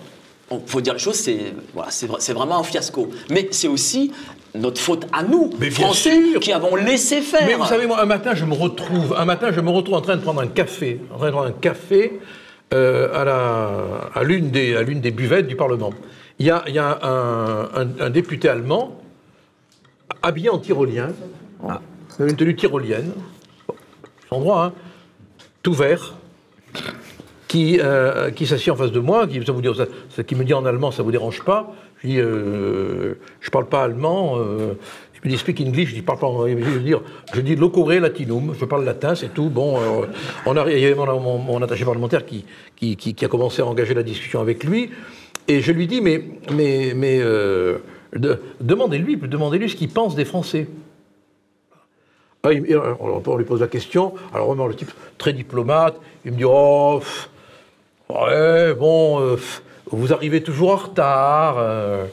[0.51, 3.09] il faut dire les choses, c'est voilà, c'est vrai- c'est vraiment un fiasco.
[3.29, 4.11] Mais c'est aussi
[4.55, 6.39] notre faute à nous, Mais bien Français, sûr.
[6.39, 7.45] qui avons laissé faire.
[7.45, 10.01] Mais vous savez, moi, un matin, je me retrouve, un matin, je me retrouve en
[10.01, 12.19] train de prendre un café, en train de prendre un café
[12.73, 13.69] euh, à la,
[14.15, 15.91] à l'une des, à l'une des buvettes du Parlement.
[16.39, 18.99] Il y a, il y a un, un- un député allemand
[20.23, 21.09] habillé en tyrolien,
[21.63, 23.11] avec une tenue tyrolienne,
[24.29, 24.73] son droit, hein,
[25.63, 26.15] tout vert,
[27.47, 29.69] qui, euh, qui s'assied en face de moi, qui, ça vous dit,
[30.09, 33.67] ça- qui me dit en allemand, ça vous dérange pas Je dis, euh, je parle
[33.67, 34.35] pas allemand.
[34.37, 34.73] euh,
[35.25, 36.55] me dit, speak English, je dis, parle pas anglais.
[36.59, 37.01] Je veux dire,
[37.33, 39.49] je dis, locore latinum, je parle latin, c'est tout.
[39.49, 40.05] Bon, euh,
[40.45, 42.45] on a, il y avait mon, attaché parlementaire qui,
[42.77, 44.91] qui, a commencé à engager la discussion avec lui.
[45.47, 47.79] Et je lui dis, mais, mais, mais euh,
[48.15, 50.67] de- demandez-lui, demandez-lui ce qu'il pense des Français.
[52.43, 52.49] Ah,
[52.99, 54.13] on lui pose la question.
[54.33, 57.01] Alors, vraiment, le type très diplomate, il me dit Oh,
[58.09, 59.35] ouais, bon, euh,
[59.91, 61.57] vous arrivez toujours en retard.
[61.57, 62.05] euh,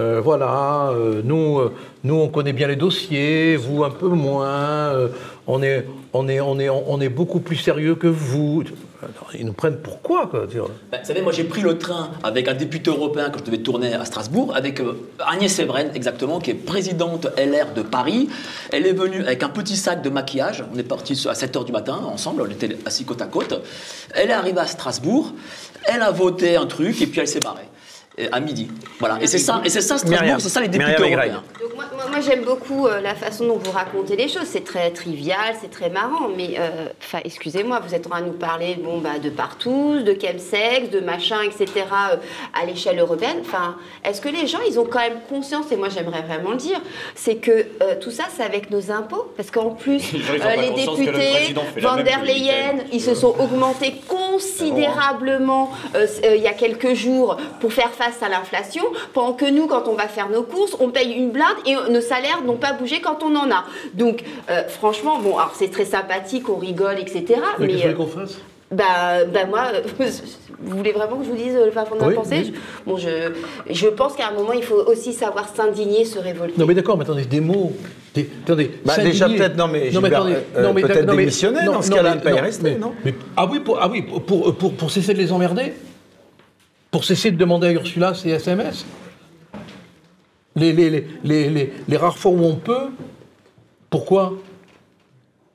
[0.00, 0.92] euh, voilà,
[1.24, 1.60] nous,
[2.04, 4.92] nous, on connaît bien les dossiers, vous un peu moins.
[5.46, 8.64] on, est, on, est, on, est, on est beaucoup plus sérieux que vous.
[9.02, 12.48] Alors, Ils nous prennent pour quoi, Ben, vous savez, moi j'ai pris le train avec
[12.48, 16.50] un député européen quand je devais tourner à Strasbourg, avec euh, Agnès Evren, exactement, qui
[16.50, 18.28] est présidente LR de Paris.
[18.72, 20.64] Elle est venue avec un petit sac de maquillage.
[20.74, 23.62] On est parti à 7 h du matin ensemble, on était assis côte à côte.
[24.14, 25.32] Elle est arrivée à Strasbourg,
[25.84, 27.68] elle a voté un truc et puis elle s'est barrée.
[28.32, 28.68] À midi.
[28.98, 29.18] Voilà.
[29.20, 29.98] Et c'est ça, et c'est ça.
[29.98, 31.42] Strasbourg, c'est ça les députés européens.
[31.60, 34.46] Donc moi, moi- moi, j'aime beaucoup euh, la façon dont vous racontez les choses.
[34.46, 36.28] C'est très trivial, c'est très marrant.
[36.36, 40.00] Mais euh, enfin, excusez-moi, vous êtes en train de nous parler bon, bah, de partout,
[40.02, 41.66] de chemsex, de machin, etc.
[42.12, 42.16] euh,
[42.60, 43.38] à l'échelle européenne.
[43.40, 46.56] Enfin, est-ce que les gens, ils ont quand même conscience, et moi j'aimerais vraiment le
[46.56, 46.80] dire,
[47.14, 49.32] c'est que euh, tout ça, c'est avec nos impôts.
[49.36, 53.34] Parce qu'en plus, Les euh, le députés, la Van der le Leyen, ils se sont
[53.38, 58.82] augmentés considérablement euh, euh, il y a quelques jours pour faire face à l'inflation,
[59.12, 61.88] pendant que nous, quand on va faire nos courses, on paye une blinde et euh,
[61.90, 63.64] nos salaires n'ont pas bougé quand on en a.
[63.94, 67.24] Donc, euh, franchement, bon, alors c'est très sympathique, on rigole, etc.
[67.58, 68.38] Mais Mais, qu'est-ce euh, qu'on fasse?
[68.70, 69.80] bah, bah moi, euh,
[70.62, 72.42] vous voulez vraiment que je vous dise euh, le fin fond de ma Oui, pensée?
[72.44, 72.52] oui.
[72.54, 73.08] Je- Bon, je,
[73.70, 76.54] je pense qu'à un moment, il faut aussi savoir s'indigner, se révolter.
[76.58, 77.72] Non mais d'accord, mais attendez, des mots.
[78.14, 80.32] Des, attendez, Bah, déjà, peut-être, non, mais Gilbert, euh,
[80.72, 82.92] peut-être d'accord, non, mais- démissionner, dans ce cas-là, ne pas y rester, mais- non?
[83.04, 85.72] mais- Ah oui, pour, ah oui pour, pour, pour- pour cesser de les emmerder?
[86.90, 88.84] Pour cesser de demander à Ursula ses SMS
[90.56, 92.88] les, les, les, les, les- les rares fois où on peut
[93.88, 94.34] Pourquoi?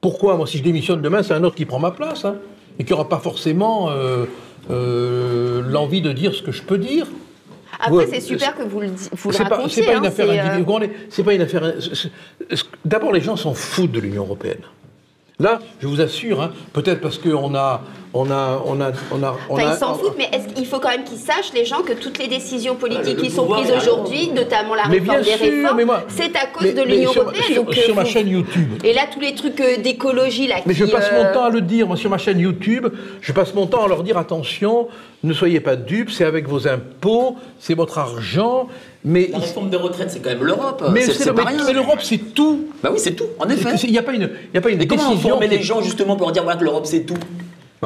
[0.02, 0.38] Pourquoi?
[0.38, 2.36] Moi, si je démissionne demain, c'est un autre qui prend ma place, hein,
[2.80, 4.26] et qui n'aura pas forcément euh,
[4.70, 7.08] euh, l'envie de dire ce que je peux dire.
[7.80, 9.84] Après, Ouais, c'est super que vous le, vous le C'est pas, racontiez.
[9.84, 11.74] c'est pas hein, une affaire euh, pas une affaire.
[12.86, 14.62] D'abord, les gens s'en foutent de l'Union européenne.
[15.40, 17.82] Là, je vous assure, hein, peut-être parce qu'on a,
[18.18, 20.66] on a, on a, on a, on Enfin, a- ils s'en foutent, mais est-ce qu'il
[20.66, 23.72] faut quand même qu'ils sachent, les gens, que toutes les décisions politiques qui sont prises
[23.72, 27.12] aujourd'hui, notamment la Mais réforme bien des sûr, réformes, c'est à cause mais- de l'Union
[27.14, 27.44] européenne.
[27.44, 28.70] sur- donc, euh, ma vous- chaîne YouTube.
[28.84, 31.50] Et là, tous les trucs euh, d'écologie, là, Mais je passe euh, mon temps à
[31.50, 32.88] le dire, moi sur ma chaîne YouTube,
[33.22, 34.88] je passe mon temps à leur dire attention,
[35.24, 38.68] ne soyez pas dupes, c'est avec vos impôts, c'est votre argent,
[39.04, 40.84] mais La réforme des retraites, c'est quand même l'Europe.
[40.92, 41.02] mais,
[41.74, 42.66] l'Europe c'est tout.
[42.82, 43.70] Bah oui, c'est tout, en effet.
[43.84, 45.30] Il n'y a pas une, il a pas une comment décision.
[45.32, 47.16] informer qui- les gens justement pour leur dire voilà, que l'Europe c'est tout?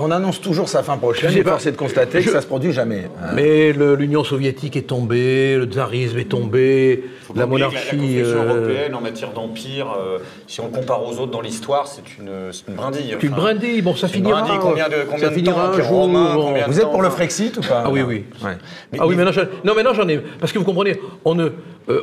[0.01, 3.05] On annonce toujours sa fin prochaine, force est de constater que ça se produit jamais.
[3.21, 3.31] hein.
[3.35, 8.17] Mais l'Union soviétique est tombée, le tsarisme est tombé, Faut la monarchie.
[8.17, 11.41] La, la euh, européenne en matière d'empire, euh, si on le compare aux autres dans
[11.41, 13.15] l'histoire, c'est une, c'est une brindille.
[13.19, 14.41] C'est une Enfin, brindille, bon, ça finira.
[14.41, 15.87] brindille, combien de, combien ça de finira temps un jour.
[15.87, 16.45] romain, bon.
[16.47, 17.83] combien de Vous êtes temps, pour le Frexit ou pas?
[17.85, 18.25] Ah oui, oui.
[18.43, 18.57] Ouais.
[18.99, 20.17] ah oui, maintenant, j'en- non, maintenant j'en ai.
[20.39, 21.49] Parce que vous comprenez, on ne.
[21.89, 22.01] euh,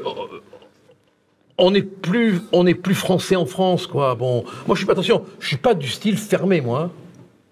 [1.58, 4.14] on n'est plus, on n'est plus français en France, quoi.
[4.14, 6.90] Bon, moi, je suis pas attention, je suis pas du style fermé, moi.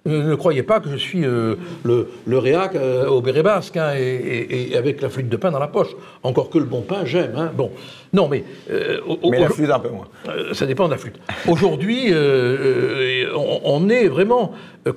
[0.07, 4.77] Ne, croyez pas que je suis euh, le, réac euh, au béret basque hein, et
[4.77, 5.97] avec la flûte de pain dans la poche.
[6.23, 7.33] Encore que le bon pain, j'aime.
[7.37, 7.51] hein.
[7.57, 7.71] Bon,
[8.15, 10.09] non, mais euh, au- Mais la flûte un peu moins.
[10.29, 11.17] euh, ça dépend de la flûte.
[11.49, 14.53] Aujourd'hui, euh, euh, on, on est vraiment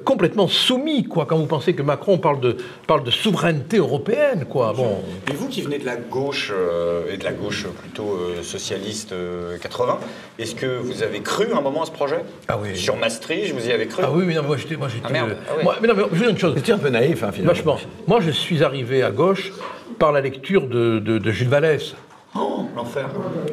[0.05, 1.26] complètement soumis, quoi.
[1.26, 2.57] Quand vous pensez que Macron parle de,
[2.88, 4.74] parle de souveraineté européenne, quoi.
[4.76, 4.97] Bon,
[5.32, 9.13] Et vous qui venez de la gauche, euh, et de la gauche plutôt euh, socialiste
[9.13, 9.99] euh, 80,
[10.39, 12.20] est-ce que vous avez cru un moment à ce projet?
[12.47, 12.76] Ah oui.
[12.78, 14.03] Sur Maastricht, vous y avez cru?
[14.05, 15.05] Ah oui, mais non, moi j'étais, moi j'étais.
[15.07, 15.30] Ah, merde.
[15.32, 15.63] euh, Ah oui.
[15.63, 16.53] moi- mais non, mais je vous dis une chose.
[16.57, 17.53] C'était un peu naïf, hein, finalement.
[17.53, 17.78] Vachement.
[18.07, 19.51] Moi, je suis arrivé à gauche
[19.99, 21.95] par la lecture de, de, de Jules Vallès.
[22.36, 23.08] Oh, l'enfer.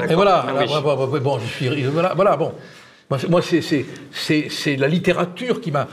[0.09, 0.67] Et voilà, Ah oui.
[0.69, 2.53] voilà, bon, je suis, voilà, voilà, bon.
[3.11, 5.87] Moi, c'est- Moi, c'est, c'est, c'est, c'est la littérature qui m'a.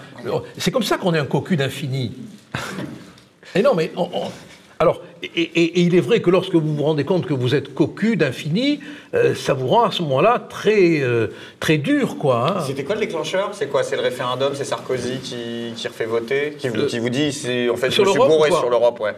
[0.58, 2.14] C'est comme ça qu'on est un cocu d'infini.
[3.56, 4.32] Et non, mais on- on-
[4.80, 7.54] alors, et, et- et il est vrai que lorsque vous vous rendez compte que vous
[7.54, 8.80] êtes cocu d'infini,
[9.14, 11.28] euh, ça vous rend à ce moment-là très, euh,
[11.60, 12.58] très dur, quoi.
[12.58, 12.64] hein.
[12.66, 13.50] C'était quoi le déclencheur?
[13.54, 13.84] C'est quoi?
[13.84, 14.54] C'est le référendum?
[14.56, 16.56] C'est Sarkozy qui, qui refait voter?
[16.58, 19.00] Qui vous, qui vous dit c'est en fait Sur je me suis bourré sur l'Europe,
[19.02, 19.14] ouais.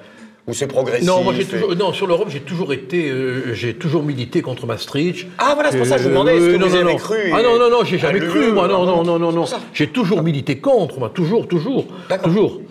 [0.46, 3.54] Ou c'est progressif Non, moi j'ai et- toujours, non, sur l'Europe, j'ai toujours été, euh,
[3.54, 5.26] j'ai toujours milité contre Maastricht.
[5.38, 6.80] Ah, voilà, c'est pour ça que je vous Euh, demandais, est-ce que non, vous y
[6.80, 6.98] non, avez non.
[7.00, 9.32] cru Ah non, non, non, j'ai jamais Ah, cru, moi, non, non, non, non, non,
[9.32, 9.56] non, c'est.
[9.74, 12.28] J'ai toujours milité contre, moi, toujours, toujours, D'accord.
[12.28, 12.62] toujours.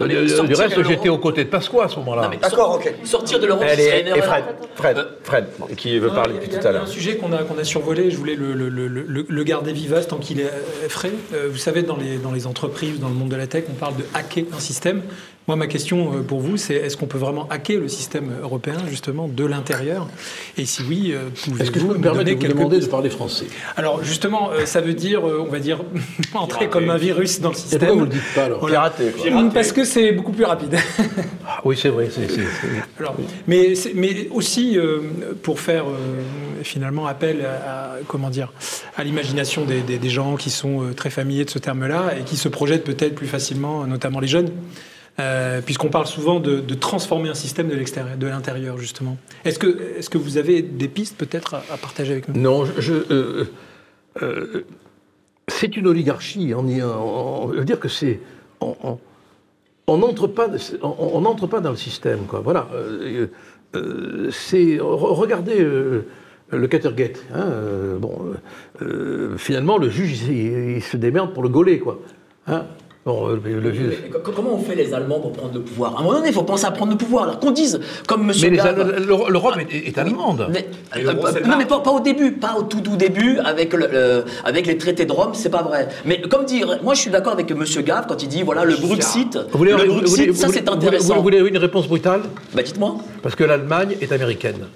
[0.00, 0.06] Euh,
[0.46, 2.30] du reste, j'étais aux côtés de Pasqua à ce moment-là.
[2.40, 2.92] D'accord, ok.
[3.04, 4.24] Sortir de l'Europe, ce Allez, serait une et erreur.
[4.24, 5.44] Fred, Fred, Euh, Fred,
[5.76, 6.82] qui veut Non, parler depuis il y tout à a l'heure.
[6.82, 10.16] un sujet qu'on a, survolé, je voulais le, le- le- le- le garder vivace tant
[10.16, 10.50] qu'il est
[10.88, 11.12] frais.
[11.34, 13.74] Euh, vous savez, dans les, dans les entreprises, dans le monde de la tech, on
[13.74, 15.02] parle de hacker un système.
[15.48, 18.76] Moi, ma question euh, pour vous, c'est est-ce qu'on peut vraiment hacker le système européen,
[18.88, 20.06] justement, de l'intérieur?
[20.56, 22.78] Et si oui, euh, que je pouvez-vous peux me me permettre de vous quelques demander
[22.78, 23.46] de parler français?
[23.76, 25.80] Alors, justement, euh, ça veut dire, on va dire,
[26.34, 27.78] entrer comme un virus dans le Et système.
[27.80, 28.64] pourquoi vous le dites pas alors?
[28.64, 29.50] Piraté, quoi.
[29.52, 30.76] Parce que c'est beaucoup plus rapide.
[31.44, 32.08] Ah Oui, c'est vrai.
[33.00, 33.16] Alors,
[33.48, 35.00] mais, mais aussi euh,
[35.42, 36.22] pour faire euh,
[36.62, 38.52] finalement appel à, à- comment dire
[38.96, 42.36] à l'imagination des, des- des gens qui sont très familiers de ce terme-là et qui
[42.36, 44.50] se projettent peut-être plus facilement, notamment les jeunes,
[45.20, 49.18] euh, puisqu'on parle souvent de, transformer un système de l'extérieur, de l'intérieur justement.
[49.44, 52.40] Est-ce que est-ce que vous avez des pistes peut-être à, partager avec nous?
[52.40, 52.94] Non, je.
[53.10, 53.44] euh,
[54.22, 54.64] euh,
[55.48, 56.54] c'est une oligarchie.
[56.56, 58.20] On, y, on, veut dire que c'est.
[58.60, 60.48] On, n'entre pas,
[60.82, 62.40] on, n'entre pas dans le système, quoi.
[62.40, 62.68] Voilà.
[63.74, 67.22] C'est re- regardez le Catergate.
[67.34, 67.48] Hein,
[67.98, 68.34] bon,
[69.36, 71.98] finalement, le juge, il, il se démerde pour le gauler, quoi.
[72.46, 72.66] Hein.
[73.04, 73.72] Bon, euh, le, le
[74.22, 75.96] Comment on fait les Allemands pour prendre le pouvoir?
[75.96, 77.24] À un moment donné, il faut penser à prendre le pouvoir.
[77.24, 78.58] Alors qu'on dise, comme Monsieur Mais
[79.28, 80.46] l'Europe est, est allemande.
[80.52, 81.12] Mais, euh,
[81.44, 84.68] non, mais pas, pas au début, pas au tout tout début avec, le, le- avec
[84.68, 85.88] les traités de Rome, c'est pas vrai.
[86.04, 88.76] Mais comme dire, moi je suis d'accord avec Monsieur Gave quand il dit voilà le
[88.76, 91.16] Bruxit, Vous voulez, le vous Bruxit, voulez- ça vous c'est voulez- intéressant.
[91.16, 92.22] Vous voulez une réponse brutale?
[92.54, 92.98] Bah dites-moi.
[93.20, 94.66] Parce que l'Allemagne est américaine.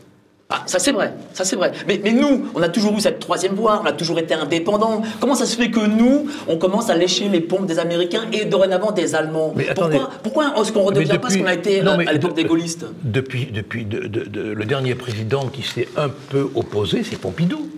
[0.48, 1.72] Ah, ça c'est vrai, ça c'est vrai.
[1.88, 5.02] Mais, mais nous, on a toujours eu cette troisième voie, on a toujours été indépendants.
[5.18, 8.44] Comment ça se fait que nous, on commence à lécher les pompes des Américains et
[8.44, 9.52] dorénavant des Allemands?
[9.56, 9.96] Mais attendez.
[9.98, 12.12] Pourquoi, pourquoi est-ce qu'on ne redevient pas ce depuis- qu'on a été non, euh, à
[12.12, 12.86] l'époque de- des gaullistes?
[13.02, 17.68] Depuis, depuis de- de- de- le dernier président qui s'est un peu opposé, c'est Pompidou.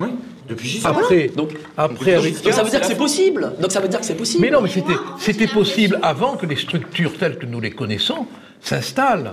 [0.00, 0.08] Oui,
[0.48, 0.98] depuis Giscard.
[0.98, 3.52] Après, Donc- après avec- Donc ça veut dire que c'est possible.
[3.60, 4.42] Donc ça veut dire que c'est possible.
[4.42, 8.26] Mais non, mais c'était, c'était possible avant que les structures telles que nous les connaissons
[8.60, 9.32] s'installent.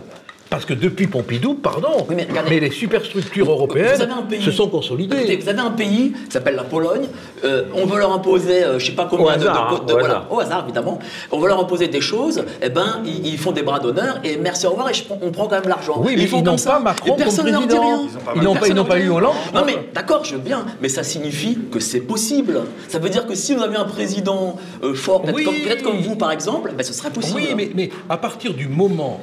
[0.54, 2.60] Parce que depuis Pompidou, pardon, Oui, mais regardez.
[2.60, 3.98] les superstructures européennes
[4.30, 5.38] pays- se sont Écoutez, consolidées.
[5.42, 7.08] vous avez un pays qui s'appelle la Pologne.
[7.44, 9.84] euh, on veut leur imposer, euh, je sais pas combien Au de, hasard, de- hein,
[9.88, 10.28] de- au voilà, hasard.
[10.32, 11.00] au hasard évidemment.
[11.32, 12.46] On veut leur imposer des choses.
[12.62, 15.32] Eh ben, ils, ils font des bras d'honneur et merci au revoir et je on
[15.32, 15.96] prend quand même l'argent.
[16.06, 17.82] Oui, mais font ils n'ont comme ça, pas Macron et comme personne dit président.
[17.82, 18.00] rien.
[18.04, 18.44] Ils pas Et Ils
[18.76, 19.10] n'ont pas- ils eu.
[19.10, 19.34] Hollande.
[19.56, 22.62] Non mais d'accord, je veux bien, mais ça signifie que c'est possible.
[22.90, 25.44] Ça veut dire que si nous avions un président euh, fort, peut-être Oui.
[25.82, 27.38] comme, comme vous par exemple, ben, ce serait possible.
[27.42, 29.20] Oui, mais, mais à partir du moment.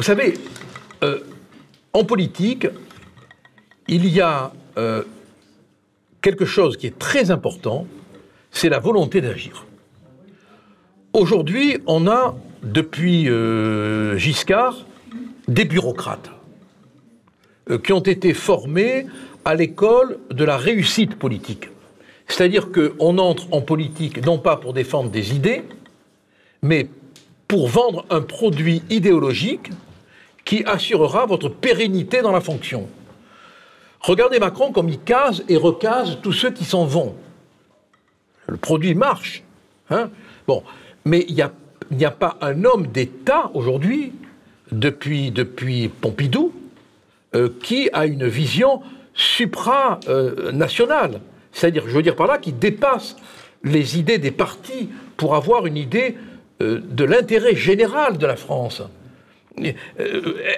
[0.00, 0.32] Vous savez,
[1.04, 1.18] euh,
[1.92, 2.66] en politique,
[3.86, 5.02] il y a euh,
[6.22, 7.86] quelque chose qui est très important,
[8.50, 9.66] c'est la volonté d'agir.
[11.12, 14.86] Aujourd'hui, on a, depuis euh, Giscard,
[15.48, 16.30] des bureaucrates
[17.84, 19.06] qui ont été formés
[19.44, 21.68] à l'école de la réussite politique.
[22.26, 25.62] C'est-à-dire qu'on entre en politique non pas pour défendre des idées,
[26.62, 26.88] mais
[27.46, 29.68] pour vendre un produit idéologique
[30.50, 32.88] qui assurera votre pérennité dans la fonction.
[34.00, 37.14] Regardez Macron comme il case et recase tous ceux qui s'en vont.
[38.48, 39.44] Le produit marche.
[39.90, 40.10] hein.
[40.48, 40.64] bon,
[41.04, 41.36] mais il
[41.92, 44.12] n'y a, pas un homme d'État aujourd'hui,
[44.72, 46.52] depuis, Pompidou,
[47.36, 48.82] euh, qui a une vision
[49.14, 51.20] supranationale.
[51.52, 53.14] C'est-à-dire, je veux dire par là, qui dépasse
[53.62, 56.16] les idées des partis pour avoir une idée
[56.60, 58.82] euh, de l'intérêt général de la France.
[59.58, 59.72] Euh,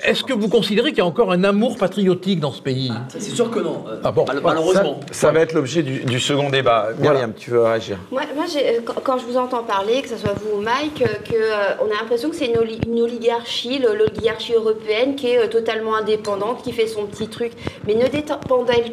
[0.05, 2.93] Est-ce que vous considérez qu'il y a encore un amour patriotique dans ce pays?
[3.09, 3.85] C'est sûr que non.
[3.89, 4.25] euh, Ah bon.
[4.27, 5.01] mal- malheureusement.
[5.11, 6.89] Ça, ça va être l'objet du, du second débat.
[6.99, 7.99] Myriam, tu veux réagir?
[8.11, 8.23] Moi,
[8.57, 11.75] euh, quand, je vous entends parler, que ce soit vous ou Mike, euh, que, euh,
[11.81, 15.97] on a l'impression que c'est une, oli- une oligarchie, l'oligarchie européenne, qui est euh, totalement
[15.97, 17.53] indépendante, qui fait son petit truc.
[17.87, 18.93] Mais ne dépend-elle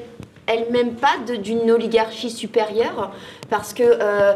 [0.50, 3.12] elle-même pas d'une oligarchie supérieure
[3.50, 4.34] parce que euh,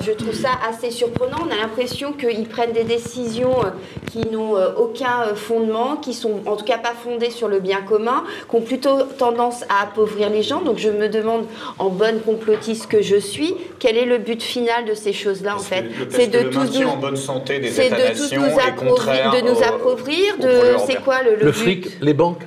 [0.00, 1.36] je trouve ça assez surprenant.
[1.46, 3.68] On a l'impression qu'ils prennent des décisions euh,
[4.10, 7.82] qui n'ont euh, aucun fondement, qui sont en tout cas pas fondées sur le bien
[7.82, 10.62] commun, qui ont plutôt tendance à appauvrir les gens.
[10.62, 11.44] Donc je me demande,
[11.78, 15.58] en bonne complotiste que je suis, quel est le but final de ces choses-là en
[15.58, 19.30] fait C'est de tous nous- en bonne santé des de tous nous est appauvrir, contraire
[19.34, 20.48] de nous au- appauvrir, de
[20.86, 22.42] c'est quoi le, le Le but fric, les banques.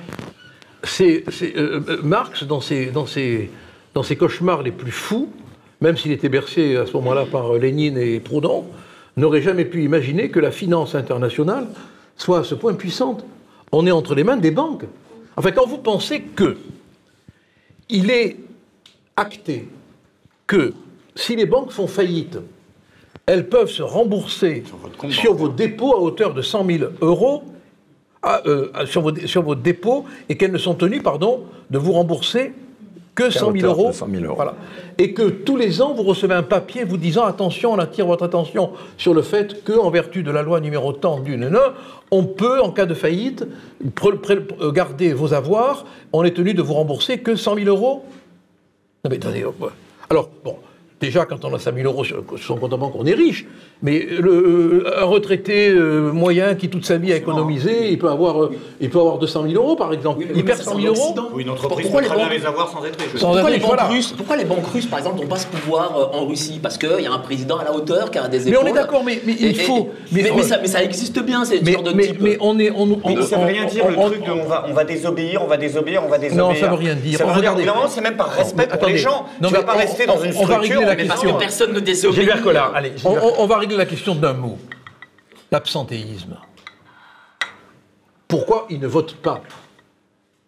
[0.88, 3.50] C'est euh, euh, Marx, dans ses, dans, ses,
[3.94, 5.30] dans ses cauchemars les plus fous,
[5.80, 8.64] même s'il était bercé à ce moment-là par euh, Lénine et Proudhon,
[9.16, 11.66] n'aurait jamais pu imaginer que la finance internationale
[12.16, 13.24] soit à ce point puissante.
[13.72, 14.84] On est entre les mains des banques.
[15.36, 16.56] Enfin, quand vous pensez que
[17.88, 18.36] il est
[19.16, 19.68] acté
[20.46, 20.72] que
[21.14, 22.38] si les banques font faillite,
[23.26, 24.62] elles peuvent se rembourser
[24.98, 25.34] compte sur bancaire.
[25.34, 27.44] vos dépôts à hauteur de 100 000 euros,
[28.22, 31.92] à, euh, sur, vos, sur vos dépôts, et qu'elles ne sont tenues, pardon, de vous
[31.92, 32.52] rembourser
[33.14, 33.92] que 100 000 hauteur de euros.
[33.92, 34.34] 100 000 euros.
[34.36, 34.54] Voilà.
[34.96, 38.24] Et que tous les ans, vous recevez un papier vous disant attention, on attire votre
[38.24, 41.74] attention sur le fait que, en vertu de la loi numéro tant d'une et un,
[42.12, 43.44] on peut, en cas de faillite,
[43.84, 48.04] euh, garder vos avoirs, on est tenu de vous rembourser que 100 000 euros
[49.04, 49.68] non mais attendez, euh,
[50.10, 50.56] alors bon,
[51.00, 53.14] déjà quand on a 5 000 euros sur sur son compte en banque, on est
[53.14, 53.46] riche.
[53.80, 58.08] Mais le, euh, un retraité euh, moyen qui toute sa vie a économisé, il peut
[58.08, 58.50] avoir, euh,
[58.80, 60.18] il peut avoir 200 000 euros par exemple.
[60.18, 61.14] Oui, mais il perd ça, 100 c'est 000 en euros.
[61.34, 63.20] Ou une entreprise Pourquoi peut les banques- les avoir sans être riche.
[63.20, 63.84] Sans Pourquoi être les, riche, banques voilà.
[63.84, 66.58] russes, pourquoi les banques russes, par exemple, n'ont pas ce pouvoir euh, en Russie?
[66.60, 68.64] Parce qu'il y a un président à la hauteur qui a des Mais épaules.
[68.64, 70.82] on est d'accord, mais- mais il Et- et- faut- Mais, mais- mais ça, mais ça
[70.82, 72.20] existe bien, ces Mais, genres de mais, types.
[72.20, 72.72] mais on est.
[72.72, 74.64] On, on- Mais ça veut on- rien dire on- le on- truc de on va,
[74.68, 76.48] on va désobéir, on va désobéir, on va désobéir.
[76.48, 77.16] Non, ça veut rien dire.
[77.18, 77.74] Ça veut rien dire.
[77.90, 79.26] C'est même par respect mais pour les gens.
[79.40, 80.80] Tu vas mais pas rester dans une on va régler structure.
[80.80, 81.36] la mais parce question.
[81.36, 82.18] que personne ne désobéit.
[82.18, 82.92] Gilbert Collard, allez.
[83.38, 84.58] on va régler la question d'un mot.
[85.52, 86.36] L'absentéisme.
[88.26, 89.42] Pourquoi ils ne votent pas?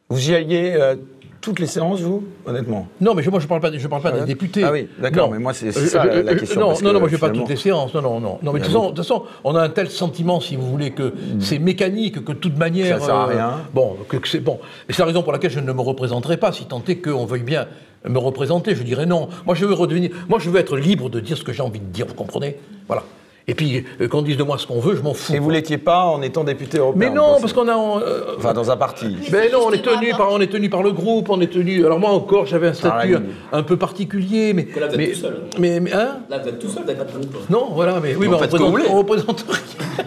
[0.09, 0.97] Vous y alliez euh,
[1.41, 2.89] toutes les séances, vous, honnêtement?
[3.01, 4.63] Non, mais je, moi je parle pas, je parle pas Ah députés.
[4.65, 6.95] Ah oui, d'accord, mais moi, c'est- Euh, ça, je- la question, Non, parce non, que,
[6.95, 7.95] non, moi je pas finalement- toutes les séances.
[7.95, 8.39] Non, non, non.
[8.43, 11.59] non mais de toute, façon, on a un tel sentiment, si vous voulez, que c'est
[11.59, 12.99] mécanique, que de toute manière.
[12.99, 13.53] Ça sert à rien.
[13.73, 14.59] Bon, que, que c'est bon.
[14.89, 17.25] Et c'est la raison pour laquelle je ne me représenterai pas, si tant est qu'on
[17.27, 17.67] veuille bien
[18.09, 18.75] me représenter.
[18.75, 19.29] Je dirais non.
[19.47, 20.11] Moi, je veux redevenir.
[20.29, 22.07] Moi, je veux être libre de dire ce que j'ai envie de dire.
[22.07, 22.57] Vous comprenez?
[22.91, 23.05] Voilà.
[23.47, 25.33] Et puis, euh, qu'on dise de moi ce qu'on veut, je m'en fous.
[25.35, 27.77] Et vous l'étiez pas en étant député européen Mais non, parce qu'on a.
[28.03, 29.17] euh, Enfin, dans un parti.
[29.31, 31.85] ben non, on est tenu par, on est tenu par le groupe, on est tenu.
[31.87, 33.23] Alors moi encore, j'avais un statut un,
[33.53, 34.67] un peu particulier, mais.
[34.79, 35.41] Là, vous êtes mais, tout seul.
[35.59, 37.37] mais, mais, hein Là, vous êtes tout seul, vous n'avez pas de groupe.
[37.49, 38.85] Non, voilà, mais oui, mais on représente, vous voulez.
[38.91, 39.45] on représente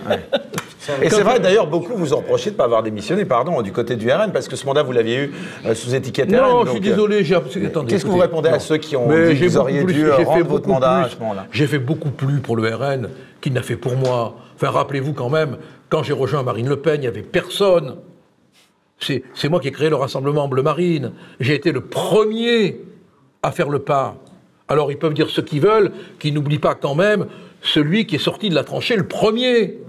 [0.06, 0.20] rien.
[1.02, 3.72] Et c'est vrai, d'ailleurs, beaucoup vous ont reproché de ne pas avoir démissionné, pardon, du
[3.72, 5.34] côté du RN, parce que ce mandat, vous l'aviez eu
[5.66, 6.36] euh, sous étiquette RN.
[6.38, 7.70] Non, je suis euh, désolé, j'ai absolument.
[7.72, 8.60] attendez, Qu'est-ce que vous répondez à non.
[8.60, 10.62] ceux qui ont Mais dit que j'ai vous auriez plus- dû euh, fait rendre votre
[10.62, 11.16] beaucoup mandat à plus.
[11.16, 11.48] ce moment-là?
[11.52, 13.10] J'ai fait beaucoup plus pour le RN
[13.42, 14.36] qu'il n'a fait pour moi.
[14.56, 15.58] Enfin, rappelez-vous quand même,
[15.90, 17.96] quand j'ai rejoint Marine Le Pen, il n'y avait personne.
[19.00, 21.12] C'est c'est moi qui ai créé le Rassemblement Bleu Marine.
[21.40, 22.80] J'ai été le premier
[23.42, 24.16] à faire le pas.
[24.70, 27.26] Alors ils peuvent dire ce qu'ils veulent, qu'ils n'oublient pas quand même
[27.62, 29.80] celui qui est sorti de la tranchée le premier.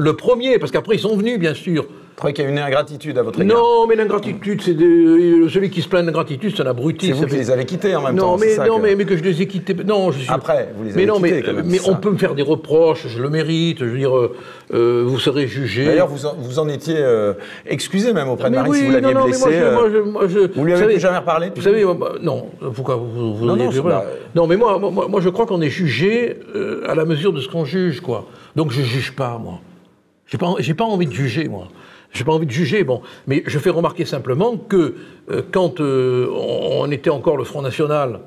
[0.00, 1.84] Le premier, parce qu'après ils sont venus, bien sûr.
[2.16, 5.70] Croyez qu'il y a une ingratitude à votre égard Non, mais l'ingratitude, c'est de- celui
[5.70, 7.06] qui se plaint d'ingratitude, c'est un abruti.
[7.06, 8.36] C'est vous qui fait- les avez quittés en même non, temps.
[8.38, 9.72] mais, ça non que- mais, mais que je les ai quittés.
[9.86, 10.28] Non, je suis.
[10.30, 12.34] Après, vous les avez mais non, quittés mais, quand même, mais on peut me faire
[12.34, 13.78] des reproches, je le mérite.
[13.80, 14.34] Je veux dire, euh,
[14.74, 15.86] euh, vous serez jugé.
[15.86, 17.32] D'ailleurs, vous en, vous en étiez euh,
[17.66, 19.40] excusé même auprès de Mais Marine oui, si vous l'aviez blessé.
[19.40, 21.62] moi, je- euh, moi, je- moi, je- vous lui avez savez- plus jamais reparlé Vous
[21.62, 22.46] savez, bah, non.
[22.74, 26.36] Pourquoi vous, vous Non, non, pas- Non, mais moi, moi, je crois qu'on est jugé
[26.54, 28.26] euh, à la mesure de ce qu'on juge, quoi.
[28.56, 29.60] Donc je juge pas, moi.
[30.30, 31.68] J'ai pas, j'ai pas envie de juger, moi.
[32.12, 33.02] J'ai pas envie de juger, bon.
[33.26, 34.96] Mais je fais remarquer simplement que
[35.30, 38.20] euh, quand euh, on, était encore le Front National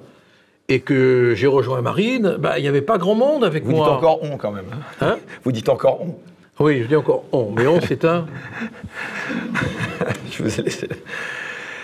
[0.69, 3.85] et que j'ai rejoint Marine, bah, il n'y avait pas grand monde avec Vous moi.
[3.85, 4.65] dites encore on quand même.
[4.71, 4.77] hein.
[5.01, 6.15] Hein Vous dites encore on.
[6.63, 8.25] Oui, je dis encore on, mais on, c'est un.
[10.31, 10.87] Je vous ai laissé.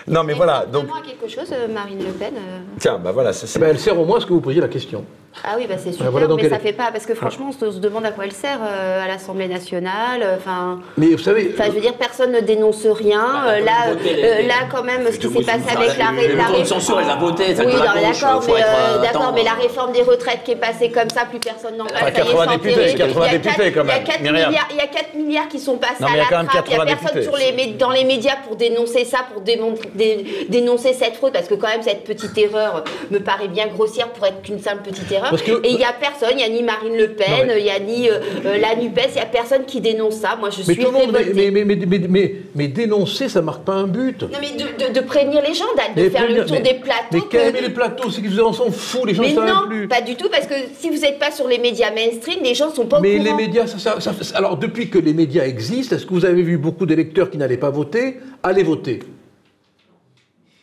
[0.08, 0.66] Non, mais voilà.
[0.66, 3.60] Donc, quelque chose, euh, Marine Le Pen euh tiens, bah voilà, ça c'est.
[3.60, 5.06] Eh ben, elle sert au moins à ce que vous posiez la question.
[5.46, 7.52] Ah oui, bah c'est super, voilà, mais elle ça fait pas parce que franchement, on
[7.54, 10.22] se, on se demande à quoi elle sert euh, à l'Assemblée nationale.
[10.22, 11.52] euh, Enfin, Mais vous savez.
[11.54, 13.22] enfin, je veux dire, personne ne dénonce rien.
[13.22, 13.72] Bah, euh, là,
[14.06, 17.00] euh, là, quand même, ce qui s'est passé avec la, la motion de ré- censure,
[17.00, 20.52] elle l'a voté, ça Oui, d'accord, mais, euh, euh, mais la réforme des retraites qui
[20.52, 22.06] est passée comme ça, plus personne n'en parle.
[22.06, 22.96] Y est, 80 c'est députés, enterré.
[22.96, 24.50] 80 Il y a députés, quatre- quand même, 4 Myriam.
[24.50, 26.48] milliards, il y a 4 milliards qui sont passés à la trappe.
[26.68, 31.34] Il n'y a 80 personne dans les médias pour dénoncer ça, pour dénoncer cette fraude,
[31.34, 34.82] parce que quand même, cette petite erreur me paraît bien grossière pour être qu'une simple
[34.84, 35.19] petite erreur.
[35.46, 37.64] Que- Et il n'y a personne, il n'y a ni Marine Le Pen, mais- il
[37.64, 40.36] n'y a ni euh, euh, la NUPES, il n'y a personne qui dénonce ça.
[40.40, 43.64] Moi, je Mais suis monde, mais, mais, mais, mais, mais, mais- mais dénoncer, ça marque
[43.64, 44.22] pas un but.
[44.24, 46.62] Non, mais de, de- de prévenir les gens, d'aller- de Mais faire le tour mais-
[46.62, 47.04] des plateaux.
[47.14, 47.22] Mais
[47.54, 49.88] que- les plateaux C'est qu'ils en s'en foutent, les gens mais ne savent non, plus?
[49.88, 52.74] pas du tout, parce que si vous n'êtes pas sur les médias mainstream, les gens
[52.74, 53.38] sont pas Mais au les courant.
[53.38, 56.42] médias, ça, ça- ça fait- alors depuis que les médias existent, est-ce que vous avez
[56.42, 58.20] vu beaucoup d'électeurs qui n'allaient pas voter?
[58.44, 59.00] Aller voter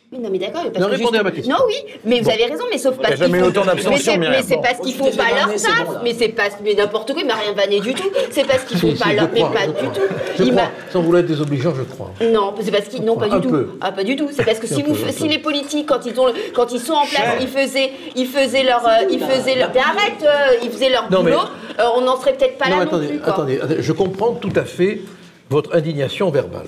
[0.09, 0.63] non, mais d'accord.
[0.79, 1.55] Non, répondez à ma juste- question.
[1.55, 4.17] Non, oui, mais vous avez raison, mais sauf parce a jamais qu'ils font- autant d'abstention,
[4.17, 5.85] mais c'est- parce qu'ils font pas leur taf.
[5.85, 8.09] bon, mais c'est pas mais n'importe quoi, il m'a rien vanné du tout.
[8.31, 9.29] C'est parce qu'ils font Si, pas je leur.
[9.33, 9.89] Mais crois, pas du crois.
[9.89, 10.01] tout.
[10.37, 12.11] Je Il crois, sans vouloir être désobligeant, je crois.
[12.21, 13.49] Non, c'est parce qu'ils non pas Un du tout.
[13.53, 13.67] peu.
[13.81, 14.29] Ah pas du tout.
[14.31, 17.05] C'est parce que si vous si les politiques quand ils ont quand ils sont en
[17.05, 20.89] place, ils faisaient ils faisaient leur euh, ils faisaient leur mais arrête, euh, ils faisaient
[20.89, 21.37] leur boulot.
[21.79, 23.19] euh, on n'en serait peut-être pas là non plus.
[23.25, 25.01] attendez, attendez, je comprends tout à fait
[25.49, 26.67] votre indignation verbale.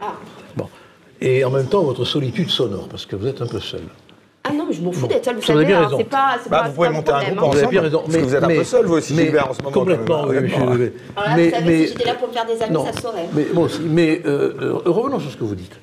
[0.00, 0.14] Ah.
[1.24, 3.82] Et en même temps, votre solitude sonore, parce que vous êtes un peu seul.
[4.44, 5.66] Ah non, mais je m'en fous d'être seule, vous Vous avez savez.
[5.66, 5.98] bien hein, raison.
[5.98, 7.50] Pas Bah, pas vous pouvez pas monter un groupe hein.
[7.52, 7.98] Vous avez bien ensemble, raison.
[8.00, 10.36] parce que vous êtes un peu seul, vous aussi, Gilbert, en ce moment, Complètement, oui,
[10.36, 10.90] hein, je- oui.
[11.14, 12.84] Alors là, mais, vous savez, mais- si j'étais là pour me faire des amis, non,
[12.86, 13.28] ça se saurait.
[13.34, 15.78] Mais, moi aussi, mais euh, euh, revenons sur ce que vous dites.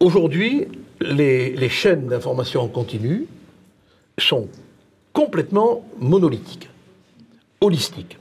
[0.00, 0.68] Aujourd'hui,
[1.02, 3.26] les, les chaînes d'information en continu
[4.18, 4.48] sont
[5.12, 6.70] complètement monolithiques,
[7.60, 8.16] holistiques.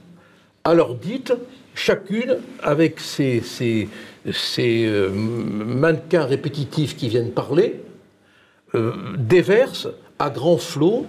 [0.65, 1.33] Alors dites,
[1.75, 3.87] chacune avec ses, ses-
[4.33, 7.81] ses, euh, mannequins répétitifs qui viennent parler,
[8.75, 9.87] euh, déverse
[10.19, 11.07] à grand flot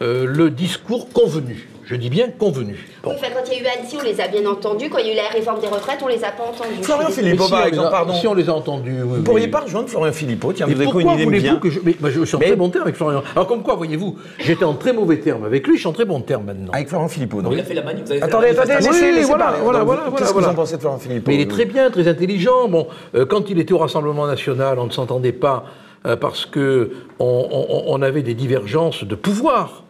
[0.00, 1.68] euh, le discours convenu.
[1.90, 2.76] Je dis bien convenu.
[3.02, 3.10] Bon.
[3.10, 4.90] Oui, enfin, quand il y a eu Annecy, on les a bien entendus.
[4.90, 6.82] Quand il y a eu la réforme des retraites, on les a pas entendus.
[6.82, 7.08] Florian.
[7.08, 8.12] Philippot, par exemple, pardon.
[8.12, 9.22] Si on les a entendus, oui, Vous oui.
[9.22, 11.70] pourriez pas rejoindre Florian Philippot Tiens, Mais vous avez pourquoi une idée me voulez-vous que
[11.70, 11.80] je...
[11.82, 13.22] Mais, bah, je suis en Mais- très bon terme avec Florian.
[13.34, 16.04] Alors comme quoi, voyez-vous, j'étais en très mauvais terme avec lui, je suis en très
[16.04, 16.72] bon terme maintenant.
[16.74, 17.52] Avec Florian Philippot, donc.
[17.54, 19.44] Il a fait la manif, vous avez fait Attendez, la attendez, laissez, Oui, laissez voilà,
[19.46, 19.60] parler.
[19.62, 20.48] voilà, Donc, voilà, Qu'est-ce voilà, que vous voilà.
[20.50, 22.68] en pensez de Florian Philippot Mais il est très bien, très intelligent.
[22.68, 25.64] Bon, euh, quand il était au Rassemblement national, on ne s'entendait pas
[26.06, 29.84] euh, parce que on, on- on avait des divergences de pouvoir.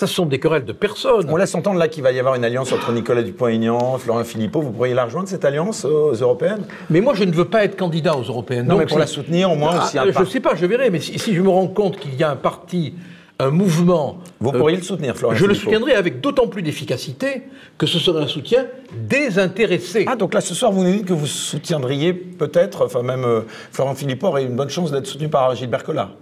[0.00, 1.26] Ça, ce sont des querelles de personnes.
[1.28, 4.62] On laisse entendre là qu'il va y avoir une alliance entre Nicolas Dupont-Aignan, Florian Philippot.
[4.62, 6.62] Vous pourriez la rejoindre, cette alliance, aux européennes?
[6.88, 8.64] Mais moi, je ne veux pas être candidat aux européennes.
[8.64, 10.40] Non, Donc, mais pour la soutenir, au moins, Ah, aussi un euh, Je ne sais
[10.40, 10.88] pas, je verrai.
[10.88, 12.94] Mais si, si je me rends compte qu'il y a un parti,
[13.38, 14.20] un mouvement.
[14.40, 17.42] Vous euh, pourriez le soutenir, Florian Je le soutiendrai avec d'autant plus d'efficacité
[17.76, 18.68] que ce serait un soutien
[19.06, 20.06] désintéressé.
[20.08, 23.42] Ah, donc là, ce soir, vous nous dites que vous soutiendriez peut-être, enfin même euh,
[23.70, 26.12] Florian Philippot aurait une bonne chance d'être soutenu par Gilbert Collard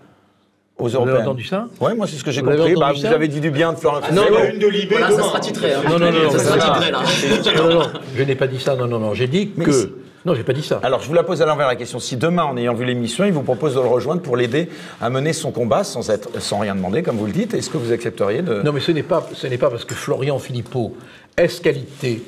[0.78, 1.16] aux Vous européennes.
[1.16, 2.74] avez entendu ça Ouais, moi, c'est ce que j'ai Vous avez compris.
[2.76, 4.34] Bah, vous avez dit du bien de Florian non, Philippot.
[4.44, 4.50] non.
[4.52, 5.74] Une de Libé Voilà, ça sera titré.
[5.74, 5.82] hein.
[5.88, 7.00] Non, non, non, non, ça sera titré, là.
[7.56, 9.14] Non, non, non, je n'ai pas dit ça, non, non, non.
[9.14, 9.92] J'ai dit Mais que.
[10.24, 10.80] Non, j'ai pas dit ça.
[10.82, 11.98] Alors, je vous la pose à l'envers la question.
[12.00, 14.68] Si demain, en ayant vu l'émission, il vous propose de le rejoindre pour l'aider
[15.00, 17.78] à mener son combat sans, être, sans rien demander, comme vous le dites, est-ce que
[17.78, 18.60] vous accepteriez de.
[18.62, 20.96] Non, mais ce n'est pas, ce n'est pas parce que Florian Philippot,
[21.36, 22.22] est qualité,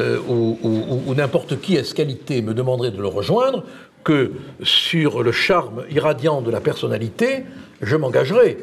[0.00, 3.64] euh, ou, ou- ou n'importe qui est qualité me demanderait de le rejoindre,
[4.04, 4.32] que
[4.62, 7.44] sur le charme irradiant de la personnalité,
[7.80, 8.58] je m'engagerai.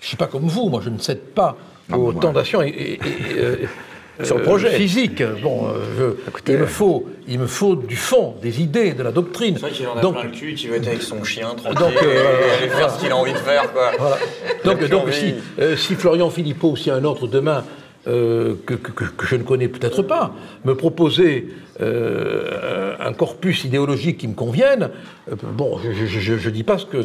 [0.00, 1.56] Je ne suis pas comme vous, moi je ne cède pas
[1.92, 3.00] aux tentations et- et- et-
[3.38, 3.56] euh,
[4.22, 4.70] Sur le euh, projet.
[4.70, 5.24] physiques.
[5.42, 6.14] Bon, euh,
[6.46, 9.56] je- il, me faut, il me faut du fond, des idées, de la doctrine.
[9.56, 11.48] C'est vrai qu'il en a Donc, plein le cul, il veut être avec son chien,
[11.56, 13.90] tranquille, Donc, euh, et aller faire ce qu'il a envie de faire, quoi.
[13.98, 14.16] Voilà.
[14.64, 17.64] Il a Donc, donc si, euh, si Florian Philippot ou si un autre demain
[18.06, 20.34] euh, que, que- que- que je ne connais peut-être pas
[20.64, 21.46] me proposait
[21.80, 24.90] euh, un corpus idéologique qui me convienne,
[25.30, 25.88] euh, bon, je
[26.48, 26.98] ne dis pas ce que,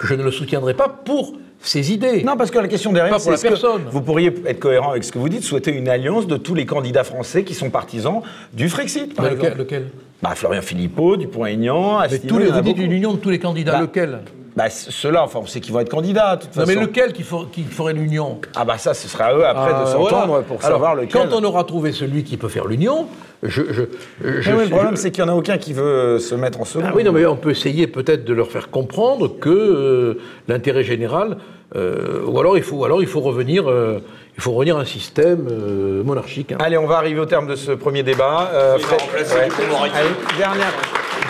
[0.00, 2.22] je ne le soutiendrai pas pour ses idées.
[2.24, 5.18] Non, parce que la question derrière, c'est que vous pourriez être cohérent avec ce que
[5.18, 9.14] vous dites, souhaiter une alliance de tous les candidats français qui sont partisans du Frexit,
[9.14, 9.58] par Mais lequel, exemple.
[9.62, 9.86] lequel?
[10.22, 12.92] Bah, Florian Philippot, Dupont-Aignan, Mais Asselineau, tous les, il y en a vous dites une
[12.92, 14.20] union de tous les candidats, Bah, lequel?
[14.54, 16.78] Bah, ceux-là, enfin, on sait qu'ils vont être candidats, de toute Non, façon.
[16.78, 18.38] mais lequel qui, for- qui ferait l'union?
[18.54, 20.42] Ah bah ça, ce sera à eux après de s'entendre voilà.
[20.42, 21.08] pour Alors, savoir lequel.
[21.10, 23.06] Quand on aura trouvé celui qui peut faire l'union,
[23.42, 23.82] je, je,
[24.22, 26.18] je- Mais oui, le je- problème, c'est qu'il n'y en a aucun qui veut euh,
[26.18, 26.84] se mettre en second.
[26.88, 30.84] Ah oui, non, mais on peut essayer peut-être de leur faire comprendre que euh, l'intérêt
[30.84, 31.38] général,
[31.74, 34.00] euh, ou alors il faut, alors il faut revenir, euh,
[34.36, 36.52] il faut revenir à un système euh, monarchique.
[36.52, 36.58] hein.
[36.60, 38.50] Allez, on va arriver au terme de ce premier débat.
[38.52, 39.48] Euh, Fred- ouais.
[39.94, 40.72] Allez, dernière,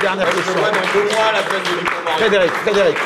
[0.02, 0.52] dernière Je question.
[0.54, 2.16] vois dans deux mois.
[2.18, 2.96] Frédéric, Frédéric.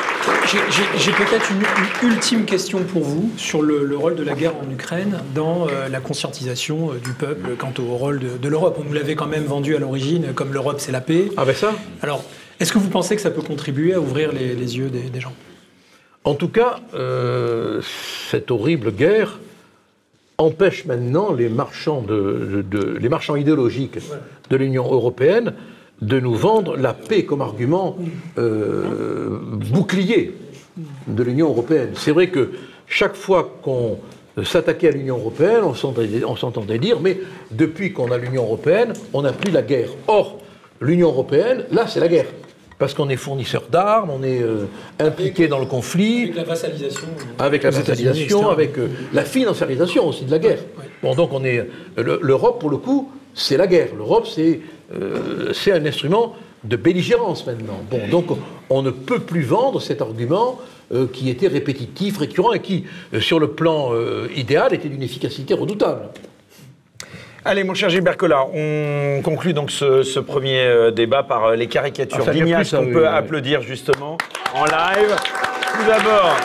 [0.99, 1.63] J'ai- peut-être une,
[2.09, 5.67] une ultime question pour vous sur le, le rôle de la guerre en Ukraine dans
[5.69, 8.77] euh, la conscientisation euh, du peuple quant au rôle de, de l'Europe.
[8.81, 11.29] On nous l'avait quand même vendu à l'origine comme l'Europe c'est la paix.
[11.37, 11.73] Ah ben ça
[12.03, 12.25] Alors,
[12.61, 15.21] est-ce que vous pensez que ça peut contribuer à ouvrir les, les yeux des, des
[15.21, 15.33] gens?
[16.25, 17.81] En tout cas, euh,
[18.31, 19.39] cette horrible guerre
[20.39, 23.99] empêche maintenant les marchands, de, de- de- les marchands idéologiques
[24.51, 25.55] de l'Union européenne
[26.03, 27.97] de nous vendre la paix comme argument
[28.39, 30.35] euh, bouclier
[31.07, 31.91] de l'Union européenne.
[31.95, 32.51] C'est vrai que
[32.87, 33.99] chaque fois qu'on
[34.45, 35.75] s'attaquait à l'Union européenne, on
[36.37, 37.19] s'entendait dire, mais
[37.51, 39.89] depuis qu'on a l'Union européenne, on n'a plus la guerre.
[40.07, 40.39] Or,
[40.81, 42.27] l'Union européenne, là, c'est la guerre.
[42.79, 44.67] Parce qu'on est fournisseur d'armes, on est euh,
[44.99, 47.09] impliqué dans le conflit, Avec la vassalisation.
[47.39, 50.59] avec la vassalisation, avec euh, la financiarisation aussi de la guerre.
[51.03, 51.67] Bon, donc on est
[51.97, 53.89] le- l'Europe pour le coup, c'est la guerre.
[53.97, 54.61] L'Europe, c'est
[54.95, 56.35] euh, c'est un instrument
[56.65, 57.81] de belligérance maintenant.
[57.91, 58.27] Bon, donc
[58.71, 60.61] on ne peut plus vendre cet argument
[60.93, 63.93] euh, qui était répétitif, récurrent et qui, euh, sur le plan
[64.35, 66.03] idéal, était d'une efficacité redoutable.
[67.45, 72.25] Allez, mon cher Gilbert Collard, on conclut donc ce, ce premier débat par les caricatures
[72.27, 73.07] Ah, d'Ignace qu'on oui, peut oui.
[73.07, 74.19] applaudir justement
[74.53, 75.15] en live.
[75.79, 76.37] Tout d'abord,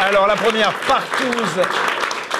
[0.00, 1.91] alors la première, Partouze.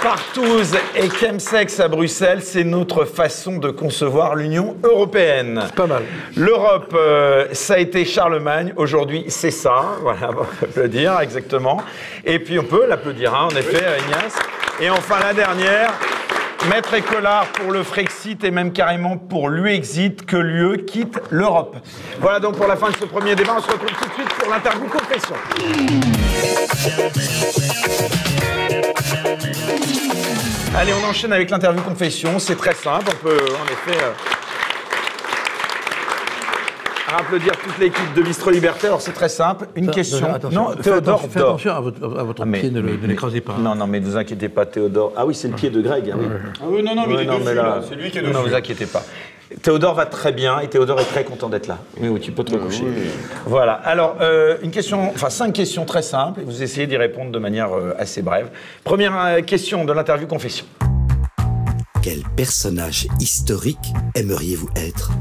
[0.02, 5.62] Partouze et Chemsex à Bruxelles, c'est notre façon de concevoir l'Union européenne.
[5.76, 6.02] Pas mal.
[6.36, 8.72] L'Europe, euh, ça a été Charlemagne.
[8.76, 9.84] Aujourd'hui, c'est ça.
[10.02, 11.80] Voilà, on peut applaudir, exactement.
[12.24, 14.36] Et puis, on peut l'applaudir, hein, en effet, euh, Ignace.
[14.80, 15.92] Et enfin, la dernière.
[16.68, 21.76] Maître Écolard pour le Frexit et même carrément pour l'UEXIT, que l'UE quitte l'Europe.
[22.20, 23.54] Voilà donc pour la fin de ce premier débat.
[23.58, 25.34] On se retrouve tout de suite pour l'interview confession.
[30.76, 32.38] Allez, on enchaîne avec l'interview confession.
[32.38, 33.06] C'est très simple.
[33.12, 34.10] On peut en effet euh,
[37.18, 38.86] applaudir toute l'équipe de Bistro Liberté.
[38.88, 39.66] Alors c'est très simple.
[39.76, 40.32] Une question.
[40.34, 42.80] Attention, non, faites Théodore attention, faites attention à votre, à votre Ah, mais- pied, ne
[42.80, 43.54] ne l'écrasez pas.
[43.58, 45.12] Non, non, mais ne vous inquiétez pas, Théodore.
[45.16, 46.10] Ah oui, c'est le pied de Greg.
[46.10, 46.26] hein, oui.
[46.60, 47.80] Ah oui, non, non, mais Oui, il est non, dessus, mais là, là.
[47.88, 48.40] C'est lui qui est Non, dessus.
[48.40, 49.02] Non, vous inquiétez pas.
[49.62, 51.78] Théodore va très bien et Théodore est très content d'être là.
[52.00, 52.84] Oui, oui, tu peux te recoucher.
[53.46, 53.72] Voilà.
[53.72, 57.38] Alors, euh, une question, enfin cinq questions très simples et vous essayez d'y répondre de
[57.38, 58.50] manière euh, assez brève.
[58.84, 60.64] Première euh, question de l'interview confession.
[62.02, 65.12] Quel personnage historique aimeriez-vous être?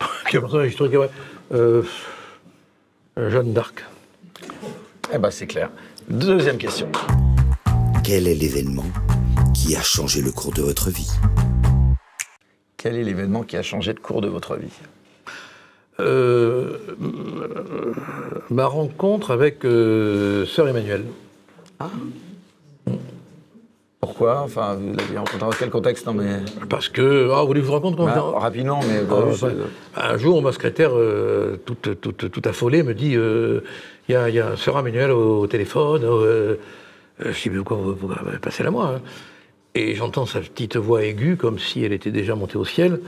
[0.30, 1.10] Quel personnage historique, ouais.
[1.54, 1.82] Euh,
[3.16, 3.84] Jeanne d'Arc.
[5.12, 5.70] Eh ben, c'est clair.
[6.08, 6.88] Deuxième question.
[8.04, 8.84] Quel est l'événement
[9.54, 11.10] qui a changé le cours de votre vie?
[12.76, 14.68] Quel est l'événement qui a changé de cours de votre vie?
[15.98, 16.76] Euh,
[18.50, 21.04] ma rencontre avec euh, Sœur Emmanuel.
[24.00, 24.42] Pourquoi?
[24.42, 26.06] Enfin, vous l'avez rencontré dans quel contexte?
[26.06, 27.30] Non, mais Parce que.
[27.32, 30.52] Ah, vous voulez que je vous comment Bah, rapidement, mais Ah, bah, un jour, ma
[30.52, 33.62] secrétaire, euh, toute, toute, toute affolée, me dit euh,
[34.08, 36.02] il y, a, il y a Sœur Emmanuel au, au téléphone.
[36.04, 36.56] euh,
[37.18, 39.00] je dis mais pourquoi vous, vous passez la moi hein
[39.76, 42.98] Et j'entends sa petite voix aiguë, comme si elle était déjà montée au ciel,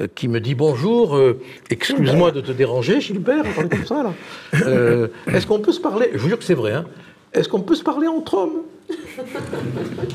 [0.00, 1.38] euh, qui me dit bonjour, euh,
[1.68, 4.14] excuse-moi de te déranger, Gilbert, on comme ça là.
[4.66, 6.72] Euh, Est-ce qu'on peut se parler Je vous jure que c'est vrai.
[6.72, 6.86] Hein,
[7.34, 8.62] Est-ce qu'on peut se parler entre hommes?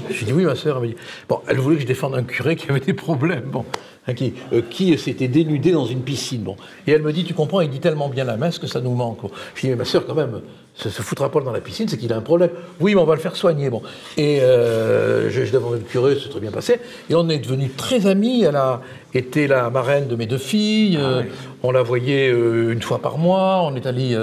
[0.09, 0.77] Je dis oui, ma sœur.
[0.77, 0.95] Elle me dit
[1.29, 3.43] bon, elle voulait que je défende un curé qui avait des problèmes.
[3.45, 3.63] Bon,
[4.07, 6.41] hein, qui, euh, qui s'était dénudé dans une piscine.
[6.41, 6.55] Bon.
[6.87, 8.91] Et elle me dit, tu comprends, il dit tellement bien la messe que ça nous
[8.91, 9.19] manque.
[9.55, 10.41] Je dis, mais ma soeur, quand même,
[10.73, 12.51] se, se foutra pas dans la piscine, c'est qu'il a un problème.
[12.79, 13.69] Oui, mais on va le faire soigner.
[13.69, 13.81] Bon.
[14.17, 16.79] Et euh, je, je demandé le curé, c'est très bien passé.
[17.09, 18.43] Et on est devenus très amis.
[18.43, 18.81] Elle a
[19.13, 20.97] été la marraine de mes deux filles.
[20.99, 21.23] Euh,
[21.63, 23.61] On la voyait euh, une fois par mois.
[23.63, 24.17] On est allé,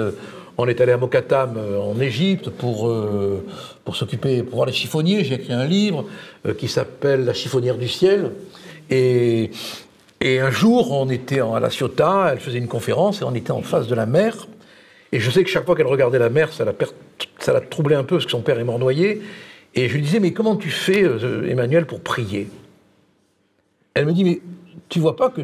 [0.57, 3.45] on est allé à Mokatam euh, en Égypte pour, euh,
[3.85, 5.23] pour s'occuper, pour voir les chiffonniers.
[5.23, 6.03] J'ai écrit un livre
[6.45, 8.31] euh, qui s'appelle La chiffonnière du ciel.
[8.89, 9.51] Et,
[10.21, 13.61] un jour, on était à La Ciotat, elle faisait une conférence et on était en
[13.61, 14.47] face de la mer.
[15.11, 16.73] Et je sais que chaque fois qu'elle regardait la mer, ça la,
[17.39, 19.21] ça la troublait un peu parce que son père est mort noyé.
[19.75, 22.49] Et je lui disais, mais comment tu fais, euh, Emmanuel, pour prier?
[23.93, 24.41] Elle me dit, mais
[24.87, 25.41] tu vois pas que,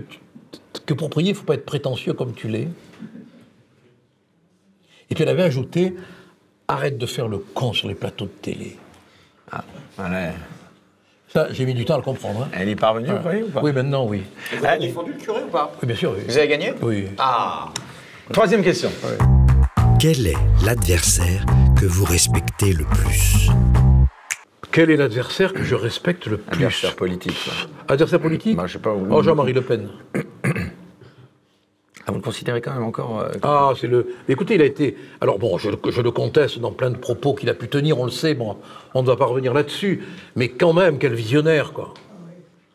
[0.85, 2.67] que pour prier, il faut pas être prétentieux comme tu l'es?
[5.09, 5.93] Et puis elle avait ajouté,
[6.67, 8.77] arrête de faire le con sur les plateaux de télé.
[9.97, 10.33] Voilà.
[11.35, 12.43] Ça, j'ai mis du temps à le comprendre.
[12.43, 12.47] hein.
[12.53, 14.23] Elle est parvenue, vous voyez, ou pas Oui, maintenant, oui.
[14.57, 15.69] Vous avez défendu le curé ou pas?
[15.81, 16.23] Oui, bien sûr, oui.
[16.29, 16.73] Vous avez gagné?
[16.81, 17.07] Oui.
[17.17, 17.65] Ah
[18.31, 18.89] Troisième question.
[19.99, 21.45] Quel est l'adversaire
[21.77, 23.49] que vous respectez le plus?
[24.71, 26.53] Quel est l'adversaire que je respecte le plus?
[26.55, 27.49] Adversaire politique.
[27.89, 28.55] Adversaire politique?
[28.55, 29.89] Bah, je sais pas où- Oh, Jean-Marie Le Pen.
[32.07, 33.19] Ah, vous le considérez quand même encore.
[33.21, 34.13] euh, Ah, c'est le.
[34.29, 34.95] Écoutez, il a été.
[35.21, 38.05] Alors bon, je, je le conteste dans plein de propos qu'il a pu tenir, on
[38.05, 38.57] le sait, bon,
[38.93, 40.03] on ne va pas revenir là-dessus.
[40.35, 41.93] Mais quand même, quel visionnaire, quoi.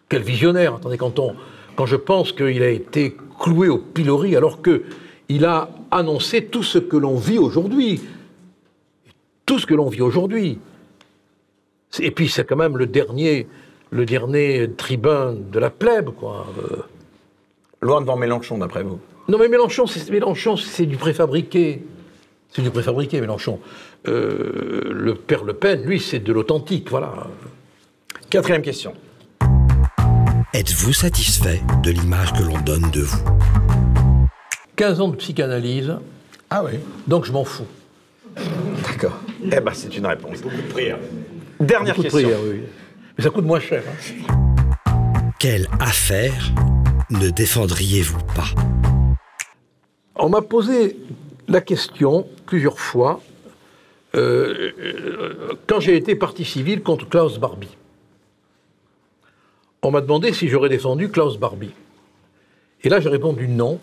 [0.08, 0.74] Quel visionnaire.
[0.74, 1.34] Attendez, quand, on,
[1.76, 4.82] quand je pense qu'il a été cloué au pilori alors que
[5.28, 8.00] il a annoncé tout ce que l'on vit aujourd'hui.
[9.46, 10.58] Tout ce que l'on vit aujourd'hui.
[12.00, 13.46] Et puis c'est quand même le dernier,
[13.90, 16.46] le dernier tribun de la plèbe, quoi.
[16.58, 16.76] Euh,
[17.82, 18.98] Loin devant Mélenchon, d'après vous.
[19.30, 21.82] Non, mais Mélenchon, c'est Mélenchon, c'est du préfabriqué.
[22.52, 23.60] C'est du préfabriqué, Mélenchon.
[24.08, 27.12] Euh, le père Le Pen, lui, c'est de l'authentique, voilà.
[28.28, 28.92] Quatrième question.
[30.52, 33.24] Êtes-vous satisfait de l'image que l'on donne de vous?
[34.76, 35.94] 15 ans de psychanalyse,
[36.50, 36.72] Ah oui.
[37.06, 37.66] donc je m'en fous.
[38.84, 39.18] D'accord.
[39.44, 40.40] Eh ben, c'est une réponse.
[40.40, 40.98] Beaucoup de prières.
[41.60, 42.28] Dernière Beaucoup de question.
[42.30, 42.62] prières, oui.
[43.18, 43.82] Mais ça coûte moins cher.
[43.86, 45.30] hein.
[45.38, 46.52] Quelle affaire
[47.10, 48.48] ne défendriez-vous pas?
[50.22, 50.98] On m'a posé
[51.48, 53.22] la question plusieurs fois
[54.14, 54.70] euh,
[55.66, 57.74] quand j'ai été parti civil contre Klaus Barbie.
[59.82, 61.72] On m'a demandé si j'aurais défendu Klaus Barbie.
[62.84, 63.80] Et là, j'ai répondu non,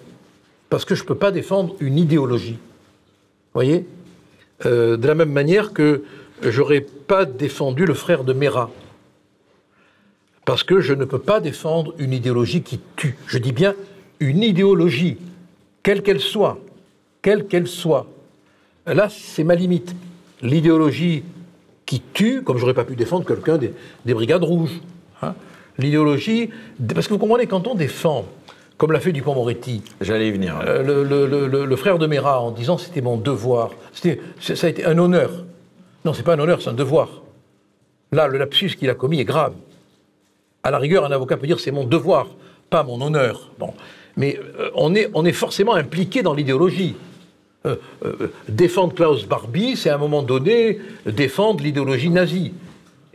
[0.70, 2.60] parce que je ne peux pas défendre une idéologie.
[2.60, 3.88] Vous voyez?
[4.66, 6.04] Euh, De la même manière que
[6.44, 8.70] j'aurais pas défendu le frère de Mera.
[10.46, 13.18] Parce que je ne peux pas défendre une idéologie qui tue.
[13.26, 13.74] Je dis bien
[14.20, 15.18] une idéologie,
[15.88, 16.58] quelle qu'elle soit,
[17.22, 18.08] quelle qu'elle soit.
[18.86, 19.96] Là, c'est ma limite.
[20.42, 21.24] L'idéologie
[21.86, 23.72] qui tue, comme j'aurais pas pu défendre quelqu'un des,
[24.04, 24.82] des brigades rouges.
[25.22, 25.34] hein.
[25.78, 26.50] L'idéologie,
[26.94, 28.26] parce que vous comprenez, quand on défend,
[28.78, 30.60] comme l'a fait Dupont-Moretti, J'allais y venir.
[30.60, 33.70] euh, le, le- le- le- le frère de Mera en disant c'était mon devoir.
[33.94, 35.46] C'était, ça a été un honneur.
[36.04, 37.08] Non, c'est pas un honneur, c'est un devoir.
[38.12, 39.54] Là, le lapsus qu'il a commis est grave.
[40.64, 42.28] À la rigueur, un avocat peut dire c'est mon devoir,
[42.70, 43.52] pas mon honneur.
[43.58, 43.74] Bon.
[44.18, 46.96] Mais euh, on, est, on est forcément impliqué dans l'idéologie.
[47.66, 52.54] Euh, euh, défendre Klaus Barbie, c'est à un moment donné défendre l'idéologie nazie.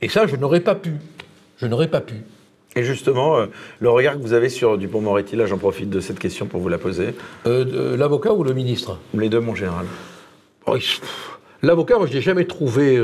[0.01, 0.95] Et ça, je n'aurais pas pu.
[1.59, 2.17] Je n'aurais pas pu.
[2.75, 3.47] Et justement, euh,
[3.81, 6.69] le regard que vous avez sur Dupont-Moretti, là, j'en profite de cette question pour vous
[6.69, 7.15] la poser.
[7.45, 8.99] L'avocat ou le ministre?
[9.15, 9.87] Les deux, mon général.
[10.67, 10.77] Oh,
[11.63, 13.01] L'avocat, moi, je ne l'ai jamais trouvé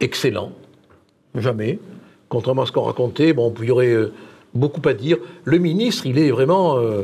[0.00, 0.52] excellent.
[1.34, 1.78] Jamais.
[2.28, 3.96] Contrairement à ce qu'on racontait, bon, il y aurait
[4.54, 5.16] beaucoup à dire.
[5.44, 6.78] Le ministre, il est vraiment.
[6.78, 7.02] euh,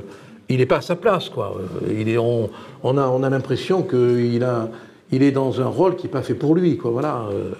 [0.51, 1.57] il n'est pas à sa place, quoi.
[1.59, 2.51] Euh, Il est, on,
[2.83, 4.69] on a, on a l'impression qu'il a,
[5.11, 6.91] il est dans un rôle qui n'est pas fait pour lui, quoi.
[6.91, 7.27] Voilà.
[7.33, 7.53] euh.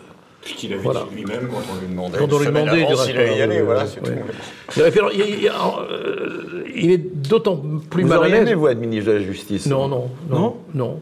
[0.43, 1.07] Puisqu'il avait Voilà.
[1.11, 2.19] dit lui-même quand on lui demandait.
[2.19, 4.23] Quand on lui demandait, il avant allait y aller, euh, voilà, c'est ouais.
[4.75, 4.99] tout.
[4.99, 7.57] Alors, il, il- euh, il est d'autant
[7.89, 8.53] plus vous mal à l'aise.
[8.53, 11.01] vous, être ministre de la Justice Non, non, non, Non non.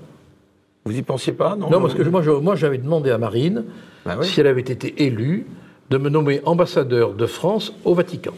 [0.84, 3.64] Vous y pensiez pas Non, Non, parce que moi, je- moi, j'avais demandé à Marine,
[4.06, 4.26] Bah oui.
[4.26, 5.46] si elle avait été élue,
[5.90, 8.32] de me nommer ambassadeur de France au Vatican.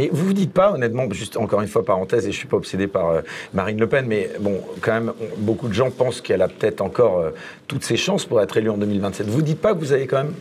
[0.00, 2.56] Mais vous vous dites pas, honnêtement, juste encore une fois, parenthèse, et je suis pas
[2.56, 3.20] obsédé par euh,
[3.52, 6.80] Marine Le Pen, mais bon, quand même, on- beaucoup de gens pensent qu'elle a peut-être
[6.80, 7.30] encore euh,
[7.68, 9.26] toutes ses chances pour être élue en 2027.
[9.26, 10.32] Vous dites pas que vous avez quand même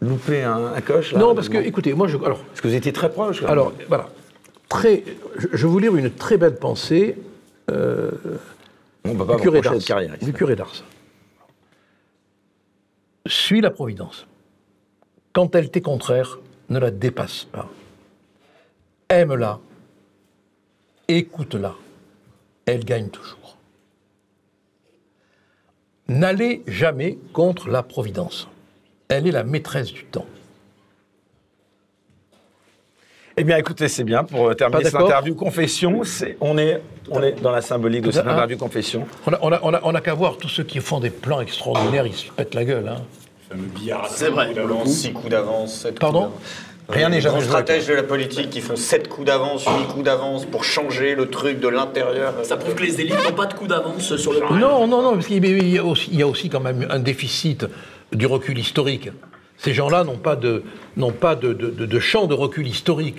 [0.00, 2.74] loupé un, un coche là, non, parce que, écoutez, moi, je, alors, Parce que vous
[2.74, 3.36] étiez très proche.
[3.38, 3.52] quand même.
[3.52, 4.08] alors voilà,
[4.68, 5.04] très,
[5.38, 7.14] je, je vais vous lire une très belle pensée
[7.70, 8.10] euh,
[9.04, 9.74] on peut pas du curé d'Ars.
[10.22, 10.72] Du curé d'Ars.
[13.28, 14.26] Suis la Providence.
[15.32, 17.68] Quand elle t'est contraire, ne la dépasse pas.
[19.08, 19.58] Aime-la,
[21.08, 21.74] écoute-la,
[22.66, 23.56] elle gagne toujours.
[26.08, 28.48] N'allez jamais contre la Providence.
[29.08, 30.26] Elle est la maîtresse du temps.
[33.36, 36.04] Eh bien, écoutez, c'est bien pour euh, terminer cette interview confession.
[36.04, 36.80] c'est- On est,
[37.10, 38.32] on est dans la symbolique de cette Ah.
[38.32, 39.06] interview confession.
[39.26, 41.10] On a, on a- on a- on a qu'à voir tous ceux qui font des
[41.10, 42.88] plans extraordinaires, ils se pètent la gueule.
[42.88, 43.02] Hein.
[44.08, 44.86] C'est vrai, pour le coup.
[44.86, 46.73] 6 coups d'avance, 7 Pardon coups d'avance.
[46.88, 47.48] Rien n'est Les jamais joué.
[47.48, 51.30] stratèges de la politique qui font 7 coups d'avance, 8 coups d'avance pour changer le
[51.30, 52.34] truc de l'intérieur.
[52.42, 54.52] Ça prouve que les élites n'ont pas de coup d'avance sur le plan.
[54.54, 56.86] Non, non, non, parce qu'il il y, a aussi, il y a aussi quand même
[56.90, 57.66] un déficit
[58.12, 59.08] du recul historique.
[59.56, 60.62] Ces gens-là n'ont pas de,
[60.96, 63.18] n'ont pas de, de- de- de champ de recul historique.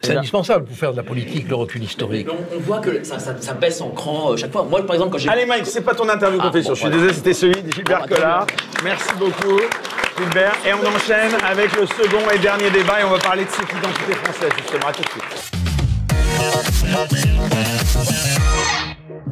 [0.00, 0.18] C'est bien.
[0.18, 2.26] indispensable pour faire de la politique, le recul historique.
[2.28, 4.62] Mais on, on voit que ça, ça- ça baisse en cran euh, chaque fois.
[4.62, 5.30] Moi, par exemple, quand j'ai.
[5.30, 6.70] Allez, Mike, c'est pas ton interview Ah, confession.
[6.72, 6.96] bon, Je suis voilà.
[6.96, 8.46] désolé, c'était celui de Gilbert Ah, très Collard.
[8.84, 9.58] Merci beaucoup,
[10.16, 10.54] Gilbert.
[10.66, 13.00] Et on enchaîne avec le second et dernier débat.
[13.00, 14.88] Et on va parler de cette identité française, justement.
[14.88, 15.50] À tout de suite.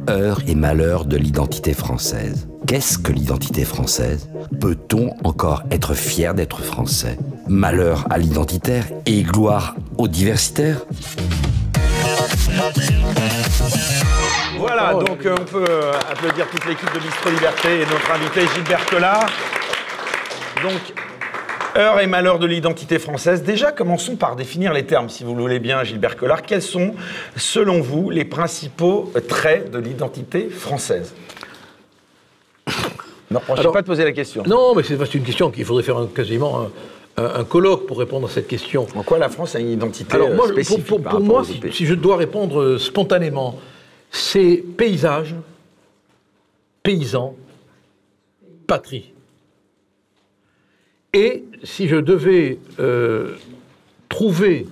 [0.09, 2.47] Heure et malheur de l'identité française.
[2.67, 4.29] Qu'est-ce que l'identité française?
[4.59, 7.17] Peut-on encore être fier d'être français?
[7.47, 10.81] Malheur à l'identitaire et gloire aux diversitaires
[14.57, 18.41] Voilà, donc euh, on peut euh, applaudir toute l'équipe de Bistro Liberté et notre invité
[18.55, 19.27] Gilbert Collard.
[20.63, 20.93] Donc,
[21.75, 23.43] heure et malheur de l'identité française.
[23.43, 26.41] Déjà, commençons par définir les termes, si vous le voulez bien, Gilbert Collard.
[26.43, 26.95] Quels sont,
[27.35, 31.13] selon vous, les principaux traits de l'identité française?
[33.31, 34.43] Ne reprochez Alors- pas de poser la question.
[34.45, 36.71] Non, mais c'est une question qu'il faudrait faire un- quasiment un,
[37.23, 38.87] un- un colloque pour répondre à cette question.
[38.95, 41.43] En quoi la France a une identité Alors euh, moi, spécifique pour- par pour moi,
[41.43, 43.59] si je dois répondre euh, spontanément,
[44.11, 45.33] c'est paysage,
[46.83, 47.35] paysan,
[48.67, 49.12] patrie.
[51.13, 53.35] Et si je devais euh,
[54.09, 54.67] trouver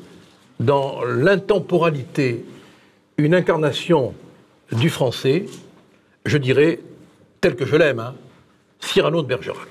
[0.60, 2.44] dans l'intemporalité
[3.18, 4.14] une incarnation
[4.72, 5.46] du français,
[6.26, 6.80] je dirais,
[7.42, 8.16] tel que je l'aime, hein,
[8.80, 9.68] Cyrano de Bergerac.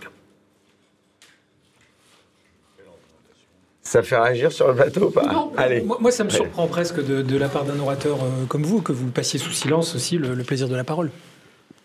[3.82, 5.52] Ça fait réagir sur le plateau ou pas Non.
[5.56, 5.80] Allez.
[5.80, 8.80] Moi, moi, ça me surprend presque de, de la part d'un orateur euh, comme vous
[8.82, 11.10] que vous passiez sous silence aussi le, le plaisir de la parole.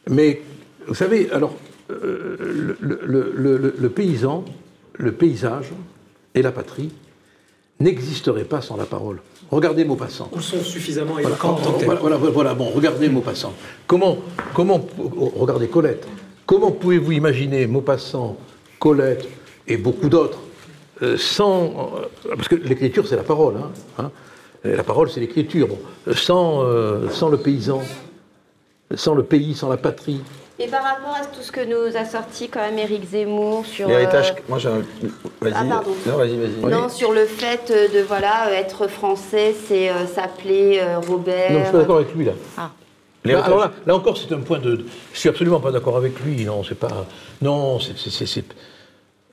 [0.07, 0.41] Mais
[0.86, 1.55] vous savez, alors,
[1.89, 4.45] euh, le, le- le- le- le paysan,
[4.97, 5.71] le paysage
[6.33, 6.91] et la patrie
[7.79, 9.21] n'existeraient pas sans la parole.
[9.51, 10.29] Regardez Maupassant.
[10.33, 13.53] Ou sont suffisamment Voilà, éloquents voilà, voilà, voilà, bon, regardez Maupassant.
[13.85, 14.17] Comment,
[14.53, 16.07] comment, oh, regardez Colette.
[16.45, 18.37] Comment pouvez-vous imaginer Maupassant,
[18.79, 19.27] Colette
[19.67, 20.39] et beaucoup d'autres
[21.01, 24.11] euh, sans, euh, parce que l'écriture c'est la parole, hein, hein.
[24.63, 25.77] La parole c'est l'écriture, bon,
[26.13, 27.81] sans, euh, sans le paysan,
[28.95, 30.21] sans le pays, sans la patrie.
[30.57, 33.89] Et par rapport à tout ce que nous a sorti quand même Éric Zemmour sur
[33.89, 34.31] L'héritage.
[34.31, 34.79] euh, Moi, j'ai un.
[35.41, 35.53] Vas-y.
[35.53, 35.91] Ah, pardon.
[36.05, 36.71] Non, vas-y, vas-y.
[36.71, 41.51] non sur le fait de voilà être français, c'est euh, s'appeler euh, Robert.
[41.51, 42.31] Non, je suis pas d'accord avec lui là.
[42.57, 42.61] Ah.
[42.61, 42.69] Là,
[43.31, 43.47] L'héritage.
[43.47, 44.85] alors là, là encore, c'est un point de.
[45.13, 46.45] Je suis absolument pas d'accord avec lui.
[46.45, 47.05] Non, c'est pas.
[47.41, 48.45] Non, c'est- c'est- c'est c'est-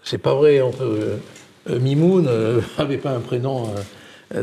[0.03, 0.61] c'est pas vrai.
[0.61, 1.19] On peut,
[1.69, 2.29] Mimoun
[2.79, 3.69] avait pas un prénom.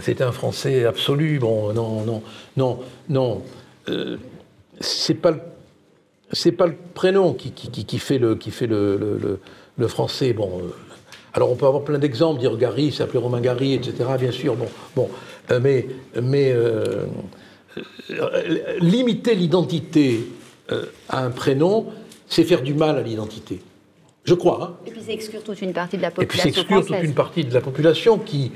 [0.01, 1.39] C'était un Français absolu.
[1.39, 2.23] Bon, non, non,
[2.55, 3.41] non, non.
[3.89, 4.15] Euh,
[4.79, 5.39] c'est pas le.
[6.31, 9.39] C'est pas le prénom qui, qui, qui- qui fait le qui fait le, le, le-
[9.77, 10.33] le français.
[10.33, 10.69] Bon, euh,
[11.33, 12.39] alors on peut avoir plein d'exemples.
[12.39, 13.93] Dire Gary, s'appelait Romain Gary, etc.
[14.19, 14.55] Bien sûr.
[14.55, 15.09] Bon, bon,
[15.51, 15.87] euh, mais
[16.21, 17.05] mais euh,
[18.79, 20.27] limiter l'identité
[21.09, 21.87] à un prénom,
[22.27, 23.59] c'est faire du mal à l'identité.
[24.23, 24.59] Je crois.
[24.63, 24.75] hein.
[24.85, 27.13] Et puis c'est exclure toute une partie de la Et puis population exclure toute une
[27.15, 28.51] partie de la population qui,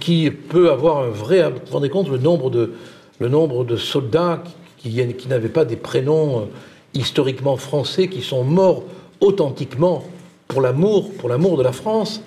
[0.00, 1.48] qui peut avoir un vrai.
[1.50, 2.72] Vous vous rendez compte le nombre de,
[3.20, 4.42] le nombre de soldats
[4.78, 6.48] qui, qui, qui n'avaient pas des prénoms
[6.94, 8.82] historiquement français, qui sont morts
[9.20, 10.04] authentiquement
[10.46, 12.22] pour l'amour, pour l'amour de la France.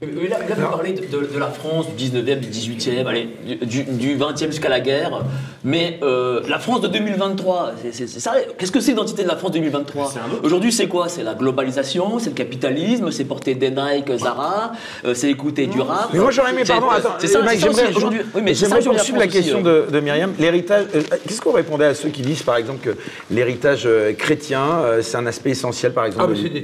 [0.00, 3.28] Mais là, là, vous parlez de, de- de la France du 19e, du 18e, allez,
[3.62, 5.22] du, du 20e jusqu'à la guerre.
[5.64, 8.34] Mais euh, la France de 2023, c'est- c'est c'est ça.
[8.56, 11.08] Qu'est-ce que c'est l'identité de la France 2023 Aujourd'hui, c'est quoi?
[11.08, 14.70] C'est la globalisation, c'est le capitalisme, c'est porter des Nike, Zara,
[15.04, 16.10] euh, c'est écouter du rap.
[16.12, 18.20] Mais moi j'aurais aimé, pardon, attends, c'est ça, j'aimerais aujourd'hui.
[18.36, 19.86] Oui, mais j'aimerais la aussi, question euh.
[19.86, 20.32] de, de Myriam.
[20.38, 22.96] L'héritage, euh, qu'est-ce qu'on répondait à ceux qui disent par exemple que
[23.32, 24.62] l'héritage chrétien,
[25.02, 26.60] c'est un aspect essentiel par exemple Ah, mais de c'est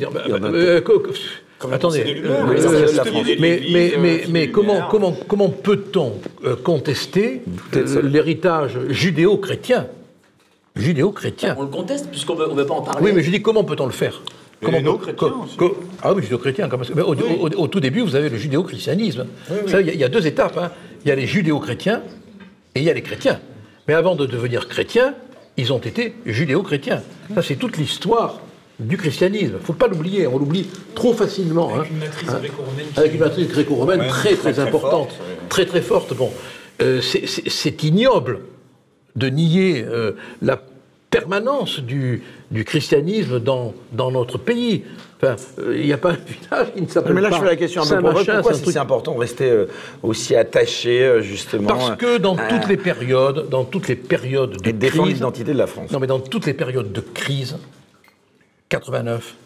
[1.65, 3.27] euh, Attendez, euh, Oui, ça, euh, c'est la France.
[3.39, 7.43] mais, mais, mais, mais comment, comment, comment peut-on euh, contester
[7.77, 9.87] euh, l'héritage judéo-chrétien?
[10.77, 11.55] Judéo-chrétien.
[11.59, 13.01] On le conteste puisqu'on ne veut pas en parler.
[13.07, 14.21] Oui, mais je dis comment peut-on le faire?
[14.63, 14.99] Comment
[15.59, 16.69] co- Ah oui, judéo-chrétien.
[16.69, 19.27] comme- mais au, au- au tout début, vous avez le judéo-christianisme.
[19.49, 20.57] Vous savez, Il y, a- il y a deux étapes.
[20.59, 20.71] hein.
[21.05, 22.03] Il y a les judéo-chrétiens
[22.75, 23.41] et il y a les chrétiens.
[23.87, 25.15] Mais avant de devenir chrétiens,
[25.57, 27.03] ils ont été judéo-chrétiens.
[27.35, 28.41] Ça, c'est toute l'histoire
[28.81, 29.53] du christianisme.
[29.55, 30.27] Il ne faut pas l'oublier.
[30.27, 31.71] On l'oublie trop facilement.
[31.75, 31.79] hein.
[31.81, 32.39] Avec une matrice Hein?
[32.41, 35.11] gréco-romaine Avec une matrice gréco-romaine Ouais, très, très, importante.
[35.13, 35.21] forte.
[35.49, 36.15] Très, très forte.
[36.17, 36.31] Bon,
[36.83, 38.41] euh, c'est- c'est c'est ignoble
[39.17, 40.13] de nier euh,
[40.43, 40.61] la
[41.11, 44.83] permanence du, du christianisme dans, dans notre pays.
[45.23, 47.39] Enfin, euh, il n'y a pas un village qui ne s'appelle pas Mais là, je
[47.39, 49.67] fais la question un peu pour Pourquoi c'est si important de rester euh,
[50.03, 54.61] aussi attaché, euh, justement Parce que dans euh, toutes les périodes, dans toutes les périodes
[54.61, 55.93] de Et de défendre crise, l'identité de la France.
[55.93, 57.57] non mais dans toutes les périodes de crise,
[58.69, 59.37] 89,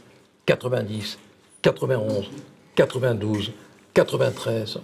[0.46, 1.18] 90,
[1.62, 2.30] 91,
[2.74, 3.52] 92,
[3.94, 4.78] 93,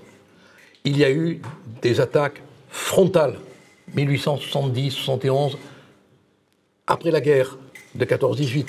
[0.84, 1.40] il y a eu
[1.82, 3.38] des attaques frontales.
[3.94, 5.58] 1870, 71,
[6.86, 7.58] après la guerre
[7.94, 8.66] de 14-18,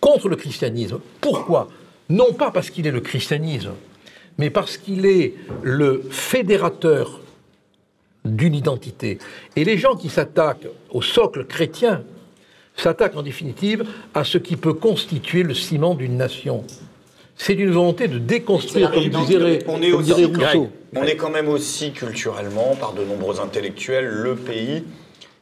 [0.00, 1.00] contre le christianisme.
[1.20, 1.68] Pourquoi?
[2.08, 3.72] Non pas parce qu'il est le christianisme,
[4.38, 7.20] mais parce qu'il est le fédérateur
[8.24, 9.18] d'une identité.
[9.56, 12.02] Et les gens qui s'attaquent au socle chrétien
[12.80, 16.64] s'attaquent en définitive à ce qui peut constituer le ciment d'une nation.
[17.36, 20.70] C'est une volonté de déconstruire, comme dirait, on est comme aussi, dirait Rousseau.
[20.96, 24.82] on est quand même aussi culturellement, par de nombreux intellectuels, le pays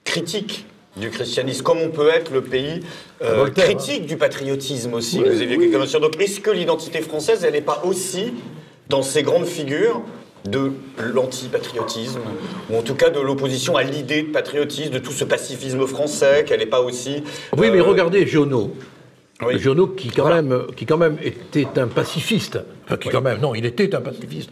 [0.04, 0.66] critique
[0.96, 2.80] du christianisme, comme on peut être le pays
[3.22, 5.18] euh, Voltaire, critique du patriotisme aussi.
[5.18, 5.56] Vous avez.
[5.56, 8.32] Donc, est-ce que l'identité française, elle n'est pas aussi
[8.88, 10.02] dans ces grandes figures
[10.48, 12.20] de l'antipatriotisme,
[12.70, 16.44] ou en tout cas de l'opposition à l'idée de patriotisme, de tout ce pacifisme français,
[16.46, 17.22] qu'elle n'est pas aussi...
[17.56, 18.72] Oui, mais euh, regardez Giono.
[19.42, 19.58] Oui.
[19.58, 22.58] Giono qui quand, même, qui quand même était un pacifiste.
[22.84, 24.50] Enfin, qui quand même, non, il était un pacifiste.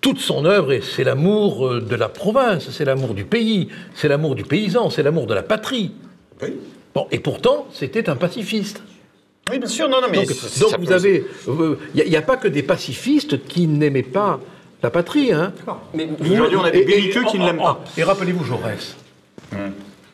[0.00, 4.08] Toute son œuvre, et c'est l'amour euh, de la province, c'est l'amour du pays, c'est
[4.08, 5.92] l'amour du paysan, c'est l'amour de la patrie.
[6.42, 6.54] Oui.
[6.94, 8.82] Bon, et pourtant, c'était un pacifiste.
[9.50, 10.24] Oui, bien sûr, non, non, mais...
[10.60, 11.24] Donc, vous avez,
[11.94, 14.40] il n'y a, pas que des pacifistes qui n'aimaient pas
[14.82, 15.32] la patrie.
[15.32, 15.52] Hein.
[15.94, 17.80] Mais Aujourd'hui, on a des belliqueux qui ne l'aiment pas.
[17.96, 18.96] Et rappelez-vous Jaurès,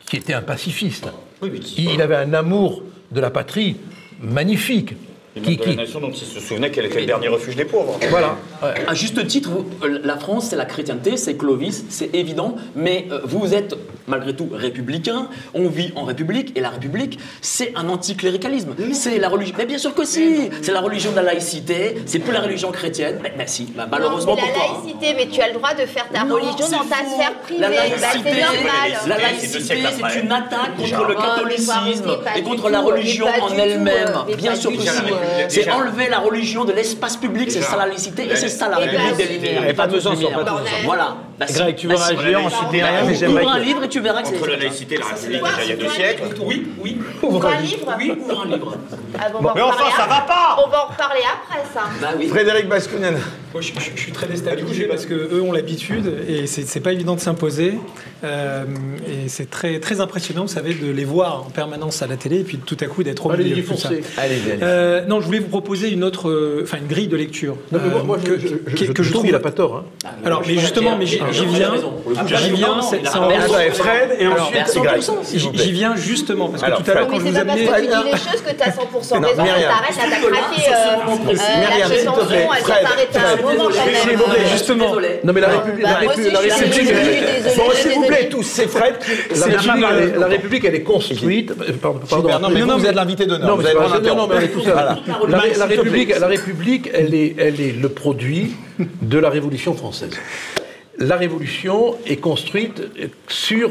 [0.07, 1.07] qui était un pacifiste.
[1.43, 3.77] Oui, Il avait un amour de la patrie
[4.21, 4.95] magnifique.
[5.43, 7.99] Qui, qui- nation dont il se souvenait qu'elle était le dernier refuge des pauvres.
[8.09, 8.37] voilà.
[8.63, 8.69] Ouais.
[8.87, 13.09] À juste titre, vous- euh, la France, c'est la chrétienté, c'est Clovis, c'est évident, mais
[13.11, 13.77] euh, vous êtes
[14.07, 18.75] malgré tout républicain, on vit en République, et la République, c'est un anticléricalisme.
[18.93, 19.55] C'est la religion.
[19.59, 22.71] Mais bien sûr que si C'est la religion de la laïcité, c'est plus la religion
[22.73, 23.19] chrétienne.
[23.23, 24.63] Mais, mais si, bah, malheureusement Non, pour c'est toi.
[24.67, 24.83] la hein.
[24.85, 27.61] laïcité, mais tu as le droit de faire ta Non, religion dans ta sphère privée.
[27.61, 28.31] La Bah, laïcité,
[29.09, 30.11] la laïcité, après.
[30.13, 34.13] c'est une attaque contre le Oh, catholicisme et contre la religion en elle-même.
[34.37, 34.89] Bien sûr que si.
[35.49, 38.77] C'est enlever la religion de l'espace public, c'est ça la laïcité et c'est ça la
[38.77, 39.69] République des Lumières.
[39.69, 40.19] Et pas ensemble.
[40.85, 41.17] Voilà.
[41.39, 41.55] Bah, si.
[41.55, 42.15] Greg, tu veux Bah, si.
[42.15, 44.37] réagir ensuite derrière, mais j'aimerais Ouvre un livre et tu verras que c'est.
[44.37, 46.23] Entre la laïcité et la République, déjà, il y a deux siècles.
[46.45, 46.99] Oui, oui.
[47.23, 48.77] Ouvre un livre Oui, ouvre un livre.
[49.19, 50.15] Ah, bon, on va en Mais enfin, reparler ça après.
[50.17, 51.81] va pas On va en reparler après, ça.
[52.01, 52.29] Bah oui.
[52.29, 53.15] Frédéric Baskunen.
[53.53, 56.81] Moi, je, je- je suis très déstabilisé parce que eux ont l'habitude et c'est c'est
[56.81, 57.79] pas évident de s'imposer.
[58.25, 58.65] Euh,
[59.07, 62.41] et c'est très, très impressionnant, vous savez, de les voir en permanence à la télé
[62.41, 63.91] et puis tout à coup d'être au milieu de tout ça.
[63.91, 64.59] Allez, allez.
[64.63, 67.79] Euh, non, je voulais vous proposer une autre, euh, enfin une grille de lecture Non,
[67.85, 69.39] mais moi, euh, moi, que, je, je, que- je- que je je trouve qu'il n'a
[69.41, 69.85] pas tort.
[70.05, 70.09] hein.
[70.25, 71.43] Alors, mais justement, mais j'y Ah, viens.
[71.45, 71.53] J'y non,
[72.57, 72.83] viens.
[72.83, 75.01] c'est- il a c'est Fred et ensuite merci, Greg.
[75.03, 75.23] 100%.
[75.23, 77.45] s'il J'y viens justement parce que tout à l'heure quand mais je c'est vous pas
[77.45, 77.67] parce amenais.
[77.67, 79.21] que tu dis les choses que tu as 100% Raison.
[79.21, 80.13] T'arrêtes, euh, euh, Myriam, la elle
[83.17, 84.47] à un moment quand même.
[84.53, 84.89] justement.
[84.89, 85.21] désolé.
[85.25, 88.07] Non, mais la, Bah, République, s'il vous désolée.
[88.07, 88.95] plaît, tous, c'est Fred.
[89.31, 89.91] la C'est République, Gilbert.
[89.93, 91.51] elle est- la République, elle est construite.
[91.53, 92.01] euh, Pardon,
[92.41, 93.57] non, vous, êtes l'invité d'honneur.
[93.57, 93.73] Non, mais.
[95.59, 95.67] La.
[95.67, 98.55] République, la République elle, est, elle est le produit
[99.03, 100.11] de la Révolution française.
[100.99, 102.83] La Révolution est construite
[103.29, 103.71] sur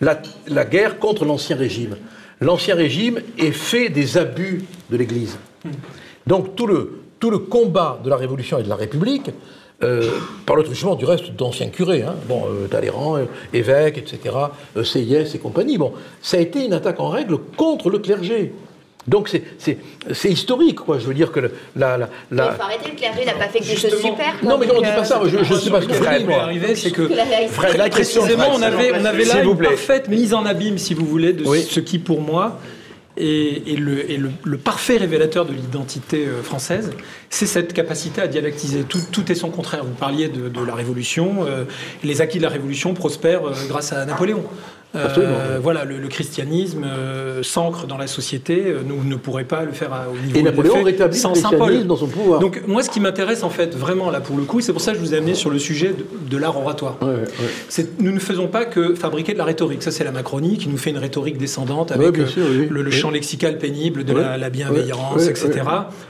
[0.00, 1.96] la, la guerre contre l'Ancien Régime.
[2.44, 5.38] L'Ancien Régime est fait des abus de l'Église.
[6.26, 9.30] Donc tout le, combat de la Révolution et de la République,
[9.82, 10.10] euh,
[10.44, 13.24] par le truchement du reste d'anciens curés, hein, bon, euh, Talleyrand, euh,
[13.54, 14.36] évêques, etc.,
[14.84, 18.52] Seyès et compagnie, bon, ça a été une attaque en règle contre le clergé.
[19.06, 20.98] Donc c'est- historique, quoi.
[20.98, 23.32] Je veux dire que le- la, la, Il la- faut arrêter, le clergé, il n'a
[23.34, 24.10] pas fait que des choses Justement.
[24.16, 24.34] super.
[24.42, 25.20] Non, mais non, on dit donc, pas euh, ça.
[25.24, 26.42] Je, je sais pas ce que m'est moi.
[26.44, 29.58] arrivé, c'est que la Fred, la question, précisément, Fred, on avait, on avait là une
[29.58, 31.62] parfaite mise en abîme, si vous voulez, de Oui.
[31.68, 32.58] ce qui, pour moi,
[33.16, 36.90] est, est le, est le- le parfait révélateur de l'identité euh, française.
[37.30, 38.82] C'est cette capacité à dialectiser.
[38.84, 39.84] Tout, tout est son contraire.
[39.84, 41.44] Vous parliez de, de la Révolution.
[41.46, 41.64] euh,
[42.02, 44.42] les acquis de la Révolution prospèrent euh, grâce à Napoléon.
[44.94, 48.64] Euh, voilà, le, le christianisme euh, s'ancre dans la société.
[48.66, 51.16] euh, Nous ne pourrait pas le faire à- au niveau Et Napoléon le fait rétablit
[51.16, 52.40] le sans Saint christianisme dans son pouvoir.
[52.40, 54.92] Donc moi, ce qui m'intéresse en fait vraiment là pour le coup, c'est pour ça
[54.92, 56.96] que je vous ai amené sur le sujet de, de l'art oratoire.
[57.02, 59.82] Ouais, ouais, Nous ne faisons pas que fabriquer de la rhétorique.
[59.82, 62.68] Ça, c'est la Macronie qui nous fait une rhétorique descendante avec bien sûr, oui.
[62.70, 65.62] le, le champ lexical pénible de la, la bienveillance, etc.,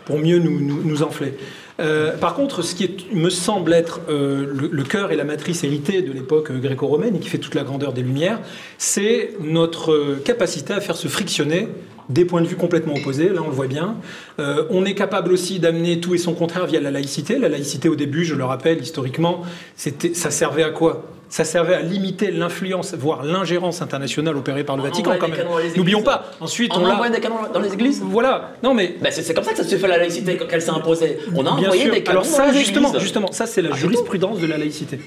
[0.04, 1.34] pour mieux nous, nous, nous enfler.
[1.80, 5.64] Euh, par contre, ce qui me semble être euh, le, le cœur et la matrice
[5.64, 8.38] héritée de l'époque euh, gréco-romaine et qui fait toute la grandeur des Lumières,
[8.78, 11.68] c'est notre capacité à faire se frictionner
[12.08, 13.96] des points de vue complètement opposés, là on le voit bien.
[14.38, 17.38] Euh, on est capable aussi d'amener tout et son contraire via la laïcité.
[17.38, 19.42] La laïcité au début, je le rappelle, historiquement,
[19.76, 21.04] c'était, ça servait à quoi?
[21.30, 25.46] Ça servait à limiter l'influence, voire l'ingérence internationale opérée par le On Vatican quand même.
[25.76, 26.26] N'oublions pas.
[26.40, 28.52] Ensuite, On on, l'a- envoie des canons dans les églises Voilà.
[28.62, 30.70] Non mais Ben, c'est comme ça que ça se fait la laïcité quand elle s'est
[30.70, 31.18] imposée.
[31.34, 31.92] On a Bien envoyé sûr.
[31.94, 33.02] des canons Alors ça, dans les justement, églises.
[33.02, 35.00] justement, ça c'est la Ah, jurisprudence de la laïcité.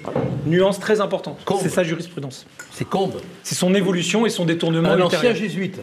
[0.45, 1.37] Nuance très importante.
[1.61, 2.45] C'est sa jurisprudence.
[2.71, 3.13] C'est Combe,
[3.43, 5.79] C'est son évolution et son détournement un ancien jésuite.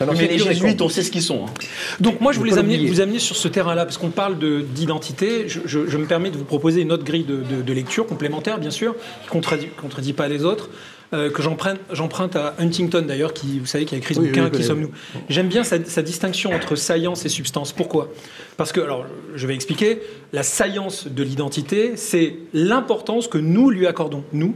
[0.00, 1.46] Un Mais les jésuites, on sait ce qu'ils sont.
[1.46, 1.50] hein.
[2.00, 5.48] Donc moi, je voulais amener, vous amener sur ce terrain-là, parce qu'on parle de- d'identité.
[5.48, 8.06] Je, je- je me permets de vous proposer une autre grille de, de- de lecture
[8.06, 10.70] complémentaire, bien sûr, qui ne contredit, contredit pas les autres,
[11.14, 14.44] euh, que j'emprunte à Huntington, d'ailleurs, qui, vous savez, qui a écrit ce Oui, bouquin,
[14.46, 14.90] oui, Qui sommes-nous
[15.28, 17.72] J'aime bien sa, sa distinction entre saillance et substance.
[17.72, 18.10] Pourquoi?
[18.56, 20.00] Parce que, alors, je vais expliquer,
[20.32, 24.54] la saillance de l'identité, c'est l'importance que nous lui accordons, nous,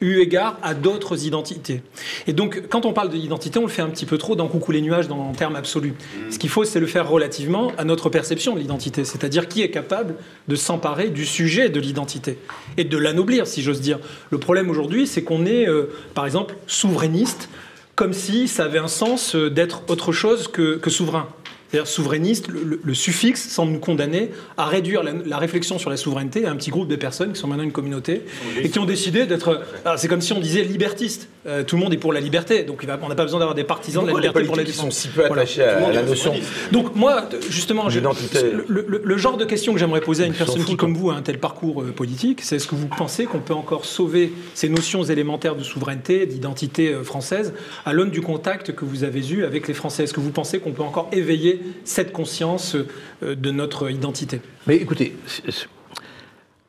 [0.00, 1.82] eu égard à d'autres identités.
[2.26, 4.48] Et donc, quand on parle de l'identité, on le fait un petit peu trop dans
[4.48, 5.94] Coucou les nuages, dans en termes absolus.
[6.30, 9.70] Ce qu'il faut, c'est le faire relativement à notre perception de l'identité, c'est-à-dire qui est
[9.70, 10.16] capable
[10.48, 12.38] de s'emparer du sujet de l'identité
[12.76, 13.98] et de l'anoblir, si j'ose dire.
[14.30, 17.48] Le problème aujourd'hui, c'est qu'on est, euh, par exemple, souverainiste,
[17.94, 21.28] comme si ça avait un sens euh, d'être autre chose que, que souverain.
[21.74, 26.46] C'est-à-dire souverainiste, le, suffixe semble nous condamner à réduire la, la réflexion sur la souveraineté
[26.46, 28.22] à un petit groupe de personnes qui sont maintenant une communauté
[28.62, 29.60] et qui ont décidé d'être.
[29.84, 31.26] alors, C'est comme si on disait libertiste.
[31.46, 33.38] Euh, tout le monde est pour la liberté, donc il va- on n'a pas besoin
[33.38, 35.92] d'avoir des partisans de la les liberté pour qui sont si peu attachés à, à
[35.92, 36.32] la notion
[36.72, 38.38] Donc moi, justement, je- L'identité.
[38.66, 40.94] le, le- le genre de question que j'aimerais poser à une personne qui, foutent, comme
[40.94, 43.84] vous, a un tel parcours euh, politique, c'est est-ce que vous pensez qu'on peut encore
[43.84, 47.52] sauver ces notions élémentaires de souveraineté, d'identité euh, française,
[47.84, 50.04] à l'aune du contact que vous avez eu avec les Français?
[50.04, 52.74] Est-ce que vous pensez qu'on peut encore éveiller cette conscience
[53.22, 54.40] euh, de notre identité?
[54.66, 55.66] Mais écoutez, c'est- c'est-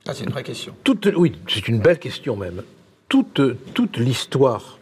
[0.05, 0.73] Ah, c'est une vraie question.
[0.83, 2.61] toute, oui, c'est une belle question même.
[3.15, 4.77] Toute, l'histoire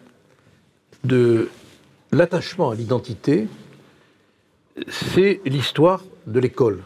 [1.03, 1.49] de
[2.11, 3.47] l'attachement à l'identité,
[4.89, 6.81] c'est l'histoire de l'école.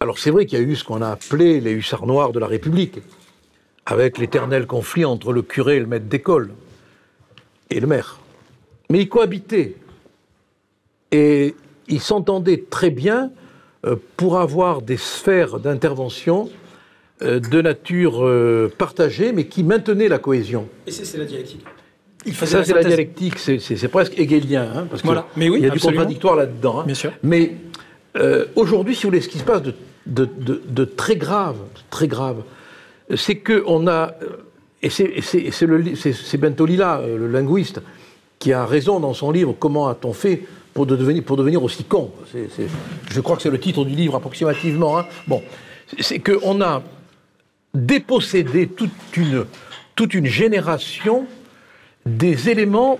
[0.00, 2.38] Alors c'est vrai qu'il y a eu ce qu'on a appelé les hussards noirs de
[2.38, 3.00] la République,
[3.84, 6.54] avec l'éternel conflit entre le curé et le maître d'école,
[7.68, 8.18] et le maire.
[8.88, 9.76] Mais ils cohabitaient.
[11.12, 11.54] Et
[11.88, 13.32] ils s'entendaient très bien
[13.84, 16.48] euh, pour avoir des sphères d'intervention
[17.20, 20.68] de nature euh, partagée, mais qui maintenaient la cohésion.
[20.86, 21.64] Et c'est la dialectique.
[22.26, 25.26] Il Ça, c'est la dialectique, c'est- presque hegelien, hein, parce Voilà.
[25.36, 26.00] Mais oui, il y a du absolument.
[26.02, 26.80] contradictoire là-dedans.
[26.80, 26.84] hein.
[26.84, 27.12] Bien sûr.
[27.22, 27.52] Mais
[28.16, 29.74] euh, aujourd'hui, si vous voulez, ce qui se passe de,
[30.06, 31.56] de- de- de très grave,
[31.90, 32.42] très grave,
[33.10, 34.26] euh, c'est que on a, euh,
[34.82, 37.80] et c'est- Bentolila, euh, le linguiste,
[38.38, 40.42] qui a raison dans son livre Comment a-t-on fait
[40.74, 42.10] pour, de devenir, pour devenir aussi con?
[43.10, 44.98] Je crois que c'est le titre du livre approximativement.
[44.98, 45.06] hein.
[45.26, 45.42] Bon,
[46.00, 46.82] c'est qu'on a
[47.74, 49.44] dépossédé toute une,
[49.94, 51.26] toute une génération
[52.06, 52.98] des éléments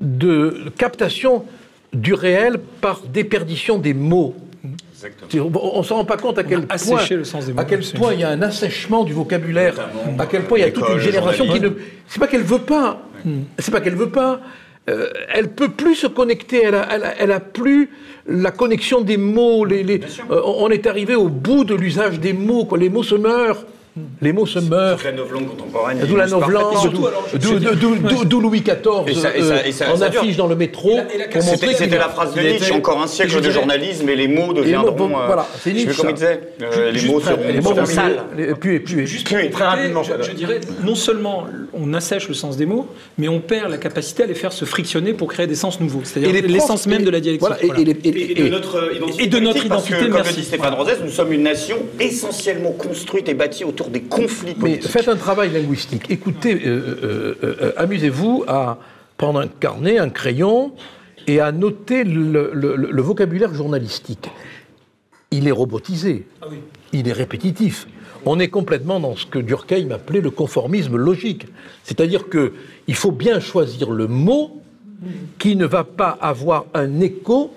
[0.00, 1.44] de captation
[1.92, 4.34] du réel par déperdition des mots.
[5.34, 7.64] On ne s'en rend pas compte à quel point, asséché le sens des mots, à
[7.64, 9.74] quel point il y a un assèchement du vocabulaire,
[10.18, 11.70] à quel point il y a toute une génération qui ne.
[12.06, 13.02] C'est pas qu'elle veut pas.
[13.58, 14.40] C'est pas qu'elle veut pas.
[14.90, 16.62] Euh, elle peut plus se connecter.
[16.64, 17.88] Elle a, elle a- elle a plus
[18.26, 19.64] la connexion des mots.
[19.64, 20.00] Les, les-
[20.30, 22.64] euh, on est arrivé au bout de l'usage des mots.
[22.64, 22.78] Quoi.
[22.78, 23.64] Les mots se meurent.
[24.22, 24.96] Les mots se meurent.
[24.96, 25.98] Toute la novlangue contemporaine.
[26.08, 29.42] D'où la novlangue, d'où- je- d'où- je- d'où- d'où- d'où Louis XIV Et ça- et
[29.42, 30.22] ça- et ça- en ça dure.
[30.22, 30.98] affiche dans le métro
[31.44, 34.54] C'était la phrase de Nietzsche, était- encore un siècle je de journalisme et les mots
[34.54, 34.92] deviendront.
[34.96, 36.40] bon, euh, voilà, c'est je sais Nietzsche, plus comment il disait.
[36.62, 38.22] euh, les mots seront les mots sales.
[38.36, 41.44] les- puis, puis, Juste Puis, très rapidement, je, je dirais, non seulement
[41.74, 42.86] on assèche le sens des mots,
[43.18, 46.00] mais on perd la capacité à les faire se frictionner pour créer des sens nouveaux.
[46.00, 47.48] et C'est-à-dire les l'essence même de la dialectique.
[47.62, 47.68] et-
[48.34, 49.22] de notre identité.
[49.22, 50.36] et de notre identité, comme merci.
[50.36, 54.54] le dit Stéphane Rosès, nous sommes une nation essentiellement construite et bâtie autour des conflits
[54.60, 56.06] Mais faites un travail linguistique.
[56.10, 58.78] Écoutez, euh, euh, euh, amusez-vous à
[59.16, 60.72] prendre un carnet, un crayon
[61.26, 64.30] et à noter le, le- le- le vocabulaire journalistique.
[65.30, 66.58] Il est robotisé, Ah oui.
[66.92, 67.86] il est répétitif.
[68.24, 71.46] On est complètement dans ce que Durkheim appelait le conformisme logique.
[71.84, 72.52] C'est-à-dire que
[72.86, 74.60] il faut bien choisir le mot
[75.38, 77.52] qui ne va pas avoir un écho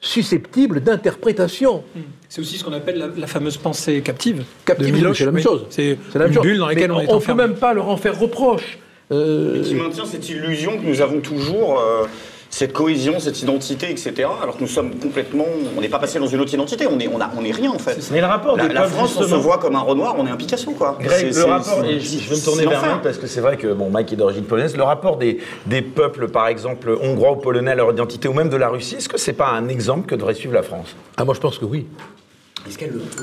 [0.00, 1.82] susceptible d'interprétation.
[2.30, 4.44] C'est aussi ce qu'on appelle la, la fameuse pensée captive.
[4.64, 5.18] Captive, de Miloš.
[5.18, 5.42] c'est la même Oui.
[5.42, 5.66] chose.
[5.68, 6.42] C'est la même une chose.
[6.44, 7.42] bulle dans laquelle Mais on est on peut enfermé.
[7.42, 8.78] même pas leur en faire reproche.
[9.10, 12.04] Euh, qui maintient cette illusion que nous avons toujours, euh,
[12.48, 14.12] cette cohésion, cette identité, etc.
[14.40, 15.46] Alors que nous sommes complètement,
[15.76, 17.72] on n'est pas passé dans une autre identité, on est, on a, on est rien
[17.72, 18.08] en fait.
[18.12, 20.24] Mais le rapport La, des la peuples, France, on se voit comme un Renoir, on
[20.28, 20.96] est un Picasso quoi.
[21.00, 22.80] Greg, C'est- le c'est- rapport, c'est- et je je vais me tourner vers.
[22.86, 24.76] Mike parce que c'est vrai que bon, Mike est d'origine polonaise.
[24.76, 28.48] Le rapport des, des peuples, par exemple, hongrois ou polonais à leur identité, ou même
[28.48, 30.94] de la Russie, est-ce que c'est pas un exemple que devrait suivre la France?
[31.16, 31.86] Ah, moi je pense que oui.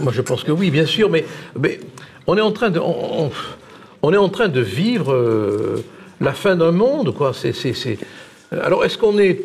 [0.01, 1.25] Moi je pense que oui, bien sûr, mais,
[1.59, 1.79] mais
[2.25, 5.83] on est en train de, on, est en train de vivre euh,
[6.21, 7.33] la fin d'un monde, quoi.
[7.33, 7.97] C'est, c'est, c'est-
[8.51, 9.41] Alors, est-ce qu'on est,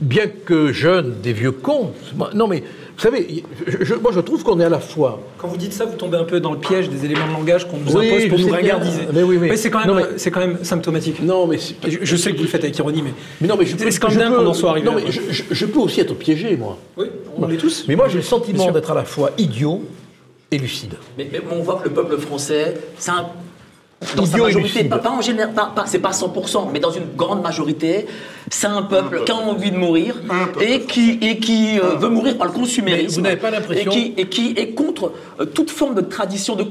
[0.00, 1.92] bien que jeune, des vieux cons?
[2.34, 2.62] Non, mais
[2.96, 5.20] vous savez, je- je- moi je trouve qu'on est à la fois.
[5.38, 7.68] Quand vous dites ça, vous tombez un peu dans le piège des éléments de langage
[7.68, 9.02] qu'on nous Oui, impose pour nous ringardiser.
[9.12, 11.22] Mais oui, mais- c'est quand, même, non, mais- c'est quand même symptomatique.
[11.22, 13.66] Non, mais Je, je sais que vous le faites avec ironie, mais, Mais non, mais
[13.66, 15.66] je c'est peux- scandaleux je peux- qu'on en soit arrivé Non, mais je, je- je
[15.66, 16.78] peux aussi être piégé, moi.
[16.96, 17.06] Oui,
[17.36, 17.84] on l'est tous.
[17.86, 19.82] Mais moi, j'ai le sentiment d'être à la fois idiot
[20.50, 20.94] et lucide.
[21.18, 23.26] Mais, mais on voit que le peuple français, c'est un.
[24.14, 25.52] Dans sa majorité, pas, pas en général,
[25.86, 28.06] c'est pas 100%, mais dans une grande majorité,
[28.50, 30.14] c'est un peuple qui a envie de mourir
[30.60, 33.06] et qui, et qui euh, veut mourir par le consumérisme.
[33.06, 36.02] Mais vous n'avez pas l'impression- Et qui, et qui est contre euh, toute forme de
[36.02, 36.62] tradition de.
[36.62, 36.70] de-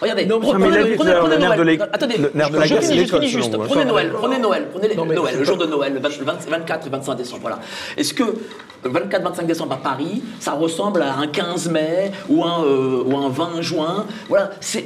[0.00, 1.88] regardez, Non, prenez, Noël.
[1.92, 3.56] Attendez, je guerre, c'est finis, je finis juste.
[3.56, 6.86] Prenez Noël, prenez Noël, prenez Noël, le jour de Noël, le 20 le 20 24
[6.86, 7.40] et 25 décembre.
[7.42, 7.58] Voilà.
[7.96, 8.24] Est-ce que
[8.84, 13.16] le 24-25 décembre à Paris, ça ressemble à un 15 mai ou un, euh, ou
[13.16, 14.04] un 20 juin?
[14.28, 14.84] Voilà, c'est.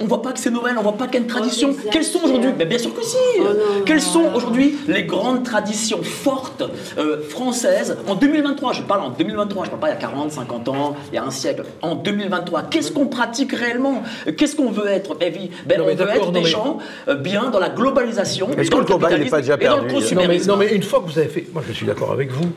[0.00, 1.70] On voit pas que c'est Noël, on voit pas qu'il y a une tradition.
[1.72, 4.74] Oh, Quelles sont aujourd'hui Mais bien sûr que si Oh, non, Quelles non, sont aujourd'hui
[4.88, 6.64] les grandes traditions fortes
[6.98, 10.32] euh, françaises en 2023 Je parle en 2023, je parle pas il y a 40,
[10.32, 11.64] 50 ans, il y a un siècle.
[11.80, 14.02] En 2023, qu'est-ce qu'on pratique réellement?
[14.36, 15.16] Qu'est-ce qu'on veut être?
[15.20, 18.50] Eh ben, Non, On mais veut être des mais- gens euh, bien dans la globalisation.
[18.58, 20.50] Est-ce que le combat, il n'est pas déjà et dans le perdu Non mais, consumérisme.
[20.50, 21.46] non, mais une fois que vous avez fait.
[21.52, 22.50] Moi, je suis d'accord avec vous.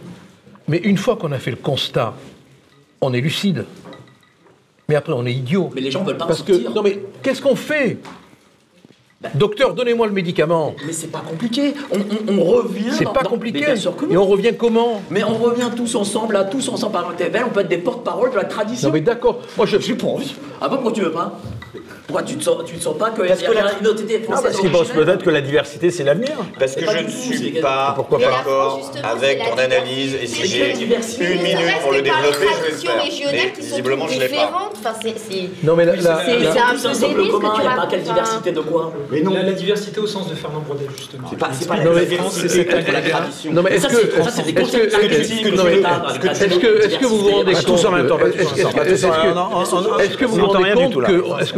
[0.68, 2.14] Mais une fois qu'on a fait le constat,
[3.00, 3.66] on est lucide.
[4.90, 5.70] Mais après, on est idiot.
[5.76, 6.74] Mais les gens veulent pas en Parce que.
[6.74, 7.98] Non, mais qu'est-ce qu'on fait
[9.34, 10.76] Docteur, donnez-moi le médicament.
[10.86, 11.74] Mais c'est pas compliqué.
[11.92, 12.92] On, on- on revient.
[12.92, 13.60] C'est pas dans- compliqué.
[13.62, 14.12] Mais bien sûr que non.
[14.12, 17.50] Et on revient comment Mais on revient tous ensemble, là, tous ensemble par TVL, on
[17.50, 18.90] peut être des porte-parole de la tradition.
[18.90, 19.40] Non, mais d'accord.
[19.58, 19.80] Moi, je.
[19.80, 20.36] J'ai pas envie.
[20.62, 21.40] Ah bon, pourquoi tu veux pas
[22.08, 23.60] Pourquoi tu te sens, tu te sens pas qu'il y a, Parce que il y
[23.60, 26.32] a la- une identité française parce qu'ils pensent peut-être que la diversité, c'est l'avenir.
[26.58, 31.80] Parce que je ne suis pas d'accord avec ton analyse et si j'ai une minute
[31.82, 33.02] pour le développer, je vais le faire.
[33.32, 34.70] Mais visiblement, je l'ai pas.
[35.64, 37.90] Non, mais c'est- un peu commun, que tu il n'y a pas racontes.
[37.90, 41.28] quelle diversité de quoi Mais non, La, diversité au sens de Fernand Braudel, justement.
[41.30, 41.38] c'est
[41.68, 43.54] pas, la mais- diversité, c'est- la tradition.
[43.54, 43.98] Non, mais est-ce que.
[47.08, 48.56] vous vous rendez compte tous en même temps, pas tous en est-ce-
[50.18, 50.94] que- vous on vous rendez compte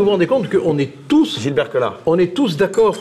[0.10, 2.00] vous vous rendez compte qu'on est tous, Gilbert Collard.
[2.08, 2.98] on est tous d'accord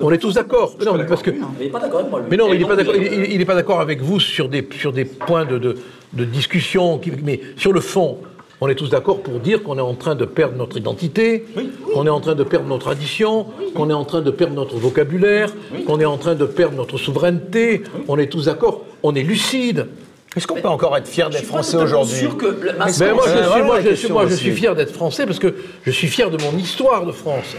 [0.00, 0.76] On est tous d'accord.
[0.84, 1.30] Non, mais parce que.
[1.30, 2.26] Mais il n'est pas d'accord avec moi, lui.
[2.30, 2.94] Mais non, mais il n'est pas d'accord.
[2.96, 5.74] il- Il, il est pas d'accord avec vous sur des sur des points de, de,
[6.12, 6.98] de discussion.
[6.98, 8.18] qui- mais sur le fond,
[8.60, 11.44] on est tous d'accord pour dire qu'on est en train de perdre notre identité,
[11.92, 14.76] qu'on est en train de perdre nos traditions, qu'on est en train de perdre notre
[14.76, 15.52] vocabulaire,
[15.86, 17.82] qu'on est en train de perdre notre souveraineté.
[18.06, 18.82] On est tous d'accord.
[19.02, 19.88] On est lucide.
[20.36, 23.24] Est-ce qu'on peut encore être fier d'être français aujourd'hui sûr que le- ma- Mais moi,
[23.26, 24.42] je suis, voilà moi, la je suis, question moi, je aussi.
[24.44, 25.54] suis fier d'être français parce que
[25.84, 27.54] je suis fier de mon histoire de France.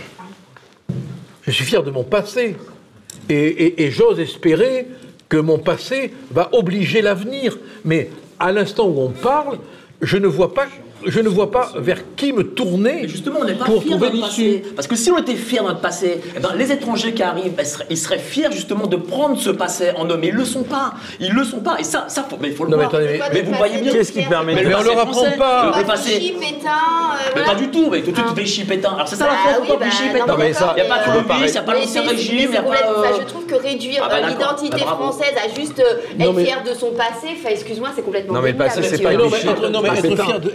[1.43, 2.55] Je suis fier de mon passé.
[3.29, 4.87] Et, et- et j'ose espérer
[5.29, 7.57] que mon passé va obliger l'avenir.
[7.85, 8.09] Mais
[8.39, 9.59] à l'instant où on parle,
[10.01, 10.67] je ne vois pas,
[11.05, 13.91] je ne vois pas vers qui me tourner Mais justement, on n'est pas pour fiers
[13.95, 14.59] de trouver notre l'issue.
[14.59, 14.73] passé.
[14.75, 17.53] Parce que si on était fiers de notre passé, eh ben, les étrangers qui arrivent,
[17.59, 20.17] ils seraient, ils seraient fiers justement de prendre ce passé en eux.
[20.19, 20.93] Mais ils ne le sont pas.
[21.19, 21.77] Ils ne le sont pas.
[21.79, 22.95] Et ça, ça faut, mais il faut le Non, mais voir.
[22.95, 23.91] attendez, mais vous voyez bien.
[23.93, 25.65] Qu'est-ce qui permet Mais de- le Mais on leur apprend pas.
[25.67, 26.33] Le Pas passé.
[26.35, 28.33] Euh, Mais pas du tout, mais tout de suite.
[28.37, 28.93] Vichy Pétain.
[28.93, 29.31] Alors c'est ça Bah
[29.67, 31.73] la bah, Vichy non, Pétain mais mais Il n'y a pas il n'y a pas
[31.73, 32.65] Mais l'ancien c'est- régime, il n'y a pas.
[32.67, 35.79] complètement- euh, enfin, je trouve que réduire Ah bah euh, l'identité Bah, française à juste
[35.79, 39.01] euh, être mais- fier de son passé, excuse-moi, c'est complètement Non, mais le passé, c'est
[39.01, 39.89] pas Mais non, mais Vichy, être, non, mais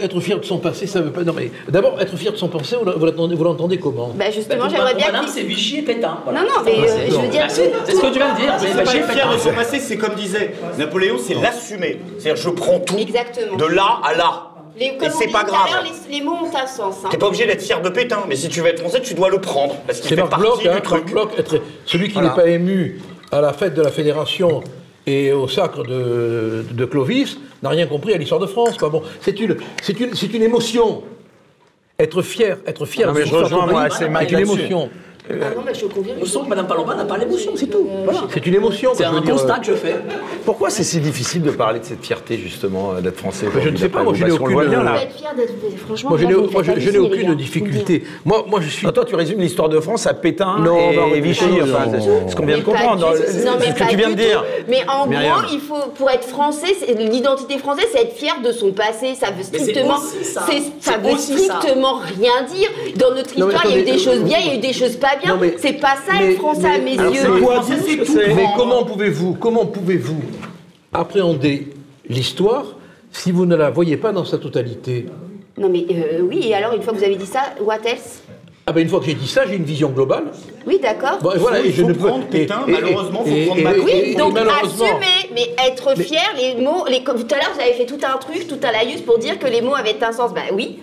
[0.03, 1.23] être fier, fier de son passé, ça veut pas.
[1.23, 4.31] Non, mais d'abord, être fier de son passé, vous l'entendez, vous l'entendez comment Bah Bah,
[4.31, 6.17] justement, pour j'aimerais bien Madame, c'est Vichy et Pétain.
[6.23, 6.41] voilà.
[6.41, 7.41] Non, non, mais euh, je veux dire...
[7.47, 7.53] Bah,
[7.85, 9.97] c'est ce que tu viens de dire, pas et être fier de son passé, c'est
[9.97, 11.99] comme disait Napoléon, c'est l'assumer.
[12.17, 13.57] C'est-à-dire, je prends tout Exactement.
[13.57, 14.45] de là à là.
[14.77, 15.67] Les, Et c'est pas grave.
[16.09, 16.95] les, les mots ont un sens.
[17.03, 17.09] hein.
[17.11, 19.29] T'es pas obligé d'être fier de Pétain, mais si tu veux être français, tu dois
[19.29, 19.75] le prendre.
[19.85, 21.01] Parce qu'il C'est fait Marc partie Bloch, hein, du truc.
[21.03, 22.29] Marc Bloch, être- celui qui Voilà.
[22.29, 23.01] n'est pas ému
[23.31, 24.63] à la fête de la Fédération
[25.05, 28.77] et au sacre de, de Clovis n'a rien compris à l'histoire de France.
[28.77, 28.89] Quoi.
[28.89, 31.03] Bon, c'est une, c'est une, c'est une émotion.
[31.97, 33.07] Être fier, être fier.
[33.07, 34.89] Non, de mais je rejoins, moi, c'est une émotion.
[35.31, 37.87] Ah non, mais je sent que Madame Palomba n'a pas l'émotion, c'est tout.
[38.03, 38.21] Voilà.
[38.33, 38.91] C'est une émotion.
[38.95, 39.95] C'est un constat que je fais.
[40.43, 43.77] Pourquoi c'est si difficile de parler de cette fierté, justement, euh, d'être français je ne
[43.77, 44.57] sais pas, moi, je n'ai aucune-.
[45.85, 48.03] Franchement, Moi, je n'ai, aucune difficulté.
[48.25, 48.87] Moi, moi, je suis.
[48.91, 51.45] Toi, tu résumes l'histoire de France à Pétain Non, et, Vichy,
[52.27, 53.13] ce qu'on vient de comprendre.
[53.15, 54.43] C'est ce que tu viens de dire.
[54.67, 58.71] Mais en gros, il faut, pour être français, l'identité française, c'est être fier de son
[58.71, 59.15] passé.
[59.15, 60.97] Ça veut strictement, ça.
[60.97, 62.69] veut strictement rien dire.
[62.95, 64.59] Dans notre histoire, il y a eu des choses euh, bien, il y a eu
[64.59, 65.33] des choses pas bien.
[65.35, 67.21] Non, mais- C'est pas ça mais- être français mais- à mes yeux.
[67.21, 70.21] c'est quoi Français, c'est tout Mais comment pouvez-vous, comment pouvez-vous
[70.93, 71.67] appréhender
[72.07, 72.65] l'histoire
[73.11, 75.05] si vous ne la voyez pas dans sa totalité
[75.57, 78.21] Non mais euh, oui, et alors une fois que vous avez dit ça, what else?
[78.65, 80.25] Ah ben une fois que j'ai dit ça, j'ai une vision globale.
[80.67, 81.17] Oui, d'accord.
[81.23, 83.45] Bon, et voilà, il et je faut ne peux- prendre Pétain, et- et- malheureusement, faut
[83.47, 83.83] prendre et- Macron.
[83.83, 87.73] Oui, donc assumer, mais être fier, les mots, les, comme tout à l'heure, vous avez
[87.73, 90.33] fait tout un truc, tout un laïus pour dire que les mots avaient un sens.
[90.35, 90.77] Bah oui,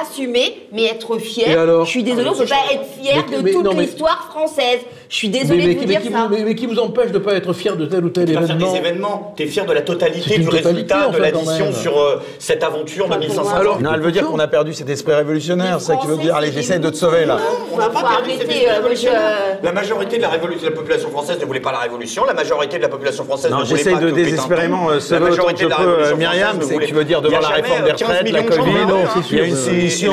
[0.00, 1.66] assumer, mais être fier.
[1.84, 4.80] Je suis désolée, on ne peut pas être fier Mais- de mais toute l'histoire française.
[5.10, 6.28] Je suis désolée de vous qui- dire qui ça.
[6.30, 8.42] mais- mais qui vous empêche de ne pas être fier de tel ou tel faire
[8.44, 9.34] événement des événements.
[9.36, 12.22] Tu es fier de la totalité du totalité, résultat de enfin, quand l'addition sur euh,
[12.38, 13.80] cette aventure de 1500 Alors, ans.
[13.80, 16.16] Non, elle veut dire qu'on a perdu cet esprit révolutionnaire, c'est ça que tu veux
[16.16, 17.38] dire Allez, j'essaie de te sauver là.
[17.72, 19.58] On n'a pas perdu esprit euh, révolutionnaire.
[19.64, 22.24] La majorité de la, révolution, de la population française ne voulait pas la révolution.
[22.24, 24.78] La majorité de la population française Non, ne voulait j'essaie pas de que Pétain désespérément
[24.84, 24.90] tombe.
[24.90, 27.04] euh, La sauver que majorité je de la peux révolution euh, Myriam, c'est tu veux
[27.04, 29.22] dire devant la réforme euh, des 15 retraites, la de Covid, la hein.
[29.32, 30.12] il y a une sédition,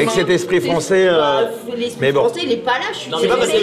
[0.00, 1.06] et que cet esprit français...
[1.08, 1.42] euh,
[1.76, 2.24] L'esprit mais bon.
[2.24, 2.86] français, il est pas là.
[2.92, 3.56] Je suis C'est pas parce que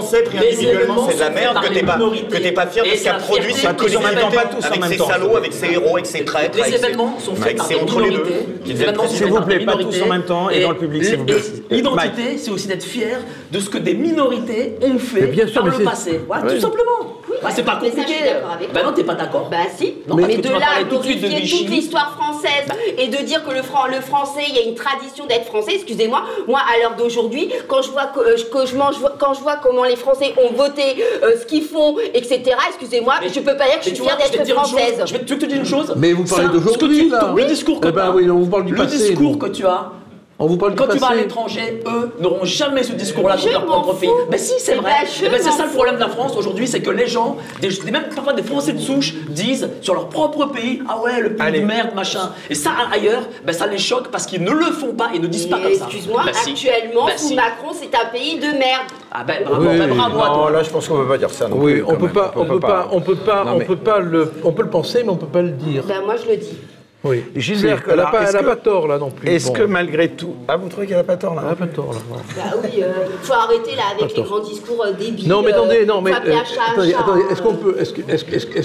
[0.00, 0.22] désolée.
[0.22, 2.84] tel Français pris individuellement c'est de la merde que t'es pas, que t'es pas fier
[2.84, 4.70] de ce qu'a ça produit cette pas tous en même temps, collectivité pas tous en
[4.70, 6.58] avec ses salauds, avec ses héros, avec ses traîtres.
[6.58, 8.16] Les événements sont faits par des entre les deux.
[8.18, 8.46] minorités.
[8.64, 10.70] qui Les deviennent événements sont S'il vous plaît, pas tous en même temps et dans
[10.70, 11.36] le public, s'il vous plaît.
[11.70, 13.20] L'identité, c'est aussi d'être fier
[13.50, 16.20] de ce que des minorités ont fait par le passé.
[16.48, 17.19] Tout simplement.
[17.30, 18.18] Oui, Ouais, c'est pas mais ça, je compliqué.
[18.24, 19.48] suis d'accord avec Bah non, t'es pas d'accord.
[19.50, 22.66] Bah si, Non, mais, de tu là à tout suite de toute l'histoire française
[22.98, 25.72] et de dire que le, fran- le français, il y a une tradition d'être français,
[25.74, 29.40] excusez-moi, moi à l'heure d'aujourd'hui, quand je vois que, euh, que je mange, quand je
[29.40, 30.82] vois comment les Français ont voté,
[31.22, 34.02] euh, ce qu'ils font, etc., excusez-moi, Mais- je peux pas dire que je suis tu
[34.02, 35.02] fière d'être dire française.
[35.06, 37.32] Je vais te, tu dise une chose Mais vous parlez d'aujourd'hui, tu- là.
[37.36, 39.64] Le discours que Eh ben t'as, oui, on vous parle du le discours que tu
[39.66, 39.92] as,
[40.42, 43.50] On vous parle du Quand tu vas à l'étranger, eux n'auront jamais ce discours-là sur
[43.52, 44.08] leur propre pays.
[44.30, 44.90] Mais si, c'est Eh vrai.
[45.02, 47.36] ben, Eh ben, c'est ça le problème de la France aujourd'hui, c'est que les gens,
[47.60, 51.20] des, des- même parfois des Français de souche, disent sur leur propre pays, ah ouais,
[51.20, 51.60] le pays Allez.
[51.60, 52.30] de merde, machin.
[52.48, 55.26] Et ça, ailleurs, ben, ça les choque parce qu'ils ne le font pas et ne
[55.26, 55.84] disent pas comme ça.
[55.84, 57.34] Excuse-moi, Ben, actuellement, Ben, sous si.
[57.34, 58.86] Macron, c'est un pays de merde.
[59.12, 60.50] Ah ben bravo, Oui, ben, bravo à Non, toi.
[60.52, 61.48] là, je pense qu'on peut pas dire ça.
[61.48, 62.12] non Oui, plus, on peut même.
[62.14, 64.70] pas, on peut pas, on peut pas, on mais- peut pas le, on peut le
[64.70, 65.82] penser, mais on peut pas le dire.
[65.86, 66.56] Ben moi, je le dis.
[67.02, 67.24] Oui.
[67.34, 69.26] Gilbert elle a Collard, pas, tort là non plus.
[69.28, 69.52] Est-ce Bon.
[69.54, 70.34] que malgré tout...
[70.46, 71.98] Ah, vous trouvez qu'elle a pas tort là Elle a pas tort là.
[72.36, 75.26] Bah oui, euh, faut arrêter là avec les grands discours euh, débiles.
[75.26, 77.76] Non mais attendez, non euh, mais euh, attendez, attendez, est-ce qu'on peut,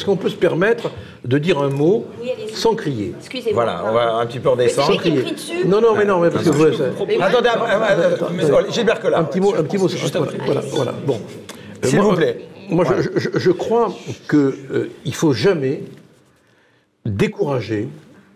[0.05, 0.91] qu'on peut se permettre
[1.23, 3.63] de dire un mot Oui, sans crier Excusez-moi.
[3.63, 4.87] Voilà, on va un petit peu redescendre.
[4.87, 5.65] C'est écrit dessus.
[5.65, 6.67] Non non mais non mais parce que moi,
[7.25, 7.49] Attendez,
[8.69, 9.21] Gilbert Collard.
[9.21, 9.87] un petit mot, un petit mot.
[9.87, 10.93] Voilà, voilà, voilà.
[11.05, 11.19] Bon.
[11.83, 12.39] Euh, S'il vous plaît.
[12.69, 12.83] Moi,
[13.15, 13.93] je- crois
[14.27, 15.83] que euh, il faut jamais
[17.05, 17.87] décourager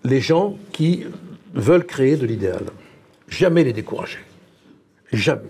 [0.09, 1.05] les gens qui
[1.53, 2.63] veulent créer de l'idéal.
[3.27, 4.17] Jamais les décourager.
[5.13, 5.41] Jamais.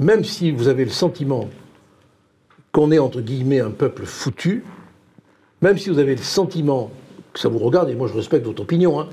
[0.00, 1.48] Même si vous avez le sentiment
[2.72, 4.64] qu'on est entre guillemets un peuple foutu,
[5.62, 6.90] même si vous avez le sentiment
[7.32, 9.08] que ça vous regarde, et moi je respecte votre opinion, hein,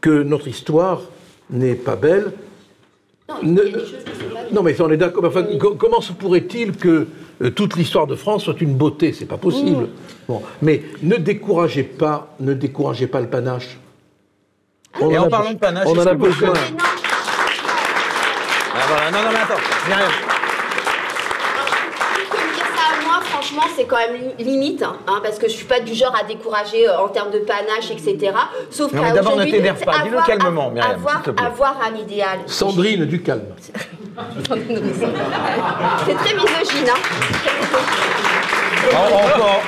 [0.00, 1.02] que notre histoire
[1.50, 2.32] n'est pas belle,
[3.28, 4.52] Non, il y ne- a des choses qui sont pas bien.
[4.52, 5.24] non, mais on est d'accord.
[5.24, 5.44] Enfin,
[5.78, 7.06] comment se pourrait-il que
[7.42, 9.12] euh, toute l'histoire de France soit une beauté?
[9.12, 9.88] C'est pas possible.
[10.28, 13.78] Bon, mais ne découragez pas, ne découragez pas le panache.
[15.00, 16.48] On Et en parlant de panache, on en a que besoin.
[16.48, 16.54] non,
[18.74, 19.10] Ah, voilà.
[19.10, 19.60] Non, non, mais attends.
[19.88, 20.10] Myriam.
[22.30, 25.48] que me dire ça à moi, franchement, c'est quand même li- limite, hein, parce que
[25.48, 28.32] je suis pas du genre à décourager euh, en termes de panache, etc.
[28.70, 29.98] Sauf mais d'abord, ne qu'aujourd'hui, t'énerve pas.
[30.02, 31.46] Dis-le calmement, Myriam, avoir, s'il te plaît.
[31.46, 32.38] avoir un idéal.
[32.46, 33.42] Sandrine, du calme.
[36.06, 37.00] C'est très misogyne, hein.
[38.88, 39.16] On,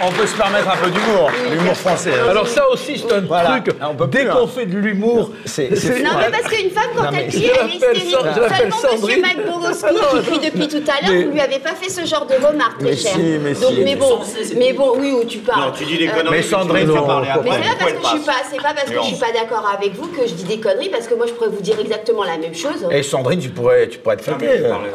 [0.04, 2.12] on- on peut se permettre un peu d'humour, l'humour français.
[2.14, 2.28] hein.
[2.30, 3.58] Alors ça aussi, c'est un Voilà.
[3.60, 3.74] truc.
[3.82, 4.34] On peut plus, Dès hein.
[4.38, 7.66] qu'on fait de l'humour, C'est- Non, mais parce qu'une femme, quand Non, elle crie, elle
[7.68, 8.10] est hystérique.
[8.10, 9.24] Seulement, monsieur Sandrine.
[9.26, 12.04] Ah non, qui crie depuis tout à l'heure, mais- vous lui avez pas fait ce
[12.06, 13.12] genre de remarques, très Mais cher.
[13.12, 13.80] si, mais Donc, si.
[13.82, 14.20] mais bon,
[14.56, 15.60] mais bon, oui, où tu parles.
[15.62, 16.24] Non, tu dis des Euh, conneries.
[16.30, 17.50] mais mais tu Sandrine, non, parler après.
[17.50, 19.16] Mais c'est pas parce que je suis elle pas, c'est pas parce que je suis
[19.16, 21.60] pas d'accord avec vous que je dis des conneries, parce que moi je pourrais vous
[21.62, 22.86] dire exactement la même chose.
[22.90, 24.16] Et Sandrine, tu pourrais, tu pourrais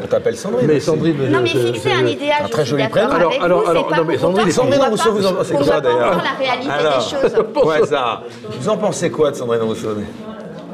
[0.03, 0.67] On t'appelle Sandrine.
[0.67, 0.79] mais.
[0.79, 1.15] Sandrine.
[1.29, 3.09] Non mais fixer un idéal, un très joli prénom.
[3.41, 4.17] Alors, mais
[4.51, 6.97] Sandrine, Rousseau, vous en pensez quoi, d'ailleurs la réalité Alors.
[6.97, 7.65] des choses.
[7.65, 8.23] Ouais, ça.
[8.59, 9.89] Vous en pensez quoi de Sandrine Rousseau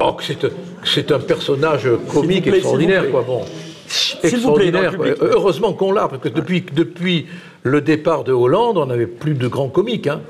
[0.02, 0.48] Oh, que c'est un-
[0.84, 3.22] c'est un personnage comique plaît, extraordinaire, quoi.
[3.26, 3.42] Bon.
[3.86, 4.90] S'il vous plaît, dans le Extraordinaire.
[4.92, 5.14] public.
[5.18, 5.28] quoi.
[5.30, 7.26] Heureusement qu'on l'a, parce que depuis, depuis
[7.64, 10.06] le départ de Hollande, on n'avait plus de grands comiques.
[10.06, 10.20] Hein.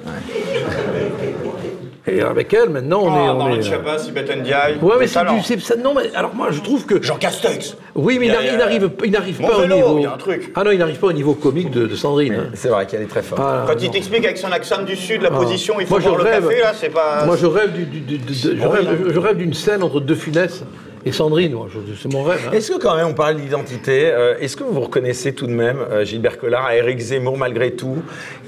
[2.07, 3.29] Et avec elle, maintenant, on est.
[3.29, 4.77] Ah, on Marlène est, euh, Schiappa, Sibeth Ndiaye.
[4.81, 7.01] Ouais, mais c'est du- c'est- ça- non, mais alors moi, je trouve que.
[7.03, 7.77] Jean Castex.
[7.95, 9.99] Oui, mais il Il n'arrive- il il pas au niveau.
[9.99, 10.51] il y a un truc.
[10.57, 12.35] Ah non, il n'arrive pas au niveau comique de, de Sandrine.
[12.35, 12.51] hein.
[12.55, 13.41] C'est vrai qu'elle est très forte.
[13.45, 13.79] Ah, Quand non.
[13.83, 16.49] il t'explique avec son accent du sud, la position, il faut Moi, je le rêve-
[16.49, 17.25] café, là, c'est pas...
[17.27, 20.15] Moi, je rêve du- du- du- de- je rêve- je rêve d'une scène entre deux
[20.15, 20.65] Funès
[21.05, 21.57] et Sandrine.
[22.01, 22.41] C'est mon rêve.
[22.49, 22.53] hein.
[22.53, 25.79] Est-ce que quand même on parle d'identité, euh, est-ce que vous reconnaissez tout de même,
[25.91, 27.97] euh, Gilbert Collard, à Éric Zemmour malgré tout,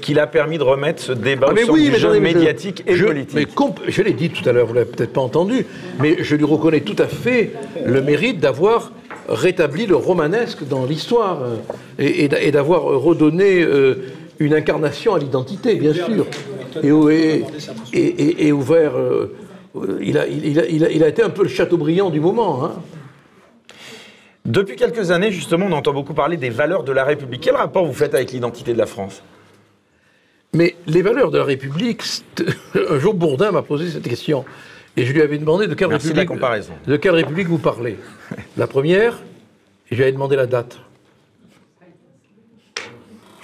[0.01, 2.19] qu'il a permis de remettre ce débat Ah, au mais centre oui, mais jeu je-
[2.19, 5.13] médiatique et je, politique mais comp- je l'ai dit tout à l'heure, vous l'avez peut-être
[5.13, 5.65] pas entendu,
[5.99, 7.51] mais je lui reconnais tout à fait
[7.85, 8.91] le mérite d'avoir
[9.29, 11.55] rétabli le romanesque dans l'histoire euh,
[11.97, 13.95] et, et d'a- et d'avoir redonné euh,
[14.39, 16.25] une incarnation à l'identité, bien sûr,
[16.83, 17.43] et, et-
[17.93, 18.93] et- et- et ouvert.
[19.75, 22.19] Euh, il, a, il, a, il a- il a été un peu le Chateaubriand du
[22.19, 22.65] moment.
[22.65, 22.71] hein.
[24.45, 27.41] Depuis quelques années, justement, on entend beaucoup parler des valeurs de la République.
[27.41, 29.23] Quel rapport vous faites avec l'identité de la France?
[30.53, 32.03] Mais les valeurs de la République,
[32.89, 34.43] un jour Bourdin m'a posé cette question.
[34.97, 36.73] Et je lui avais demandé de quelle, Merci de la République, comparaison.
[36.85, 37.97] de quelle République vous parlez.
[38.57, 39.15] La première,
[39.89, 40.77] et je lui avais demandé la date.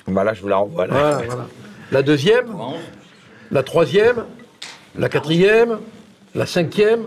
[0.08, 0.86] Bah là, je vous la renvoie.
[0.88, 0.94] Là.
[0.94, 1.48] Voilà, voilà.
[1.92, 2.56] La deuxième,
[3.52, 4.26] la troisième,
[4.98, 5.80] la quatrième,
[6.36, 7.02] la cinquième,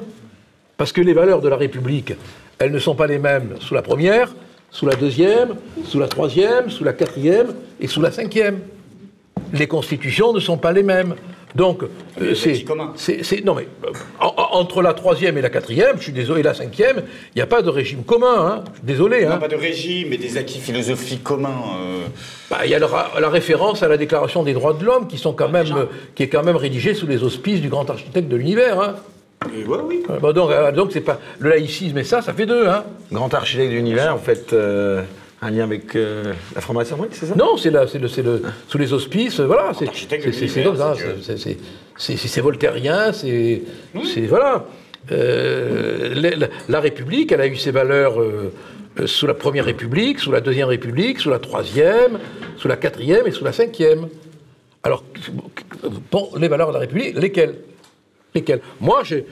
[0.77, 2.15] parce que les valeurs de la République,
[2.59, 4.33] elles ne sont pas les mêmes sous la première,
[4.71, 5.55] sous la deuxième,
[5.85, 8.61] sous la troisième, sous la quatrième et sous la cinquième.
[9.53, 11.15] Les constitutions ne sont pas les mêmes.
[11.55, 11.83] Donc,
[12.23, 12.65] euh, c'est,
[13.45, 16.43] non mais euh, en- en- entre la troisième et la quatrième, je suis désolé, et
[16.43, 17.03] la cinquième,
[17.35, 18.35] il n'y a pas de régime commun.
[18.39, 19.27] Hein, je suis désolé.
[19.27, 19.37] Non, Hein.
[19.37, 21.51] pas de régime, mais des acquis philosophiques communs.
[21.79, 22.07] euh.
[22.51, 25.07] Bah, Il y a le ra- la référence à la Déclaration des droits de l'homme
[25.07, 25.85] qui, sont quand même, euh,
[26.15, 28.81] qui est quand même rédigée sous les auspices du grand architecte de l'univers.
[28.81, 28.95] Hein.
[29.55, 30.03] Et oui.
[30.09, 32.67] Euh, bah, donc, euh, donc c'est pas le laïcisme et ça, ça fait deux.
[32.67, 32.85] Hein.
[33.11, 35.03] Grand architecte de l'univers, vous faites euh,
[35.41, 37.35] un lien avec euh, la franc-maçonnerie, c'est ça?
[37.35, 39.73] Non, c'est la- c'est le, sous les auspices, voilà.
[39.79, 39.87] C'est
[40.63, 40.95] comme ça.
[41.97, 43.63] c'est voltairien, c'est
[44.29, 44.65] voilà.
[45.11, 48.15] La, République, elle a eu ses valeurs
[49.07, 52.19] sous la première République, sous la deuxième République, sous la troisième,
[52.57, 54.09] sous la quatrième et sous la cinquième.
[54.85, 55.05] Alors,
[56.11, 57.55] bon, les valeurs de la République, lesquelles?
[58.81, 59.27] Moi, j'ai-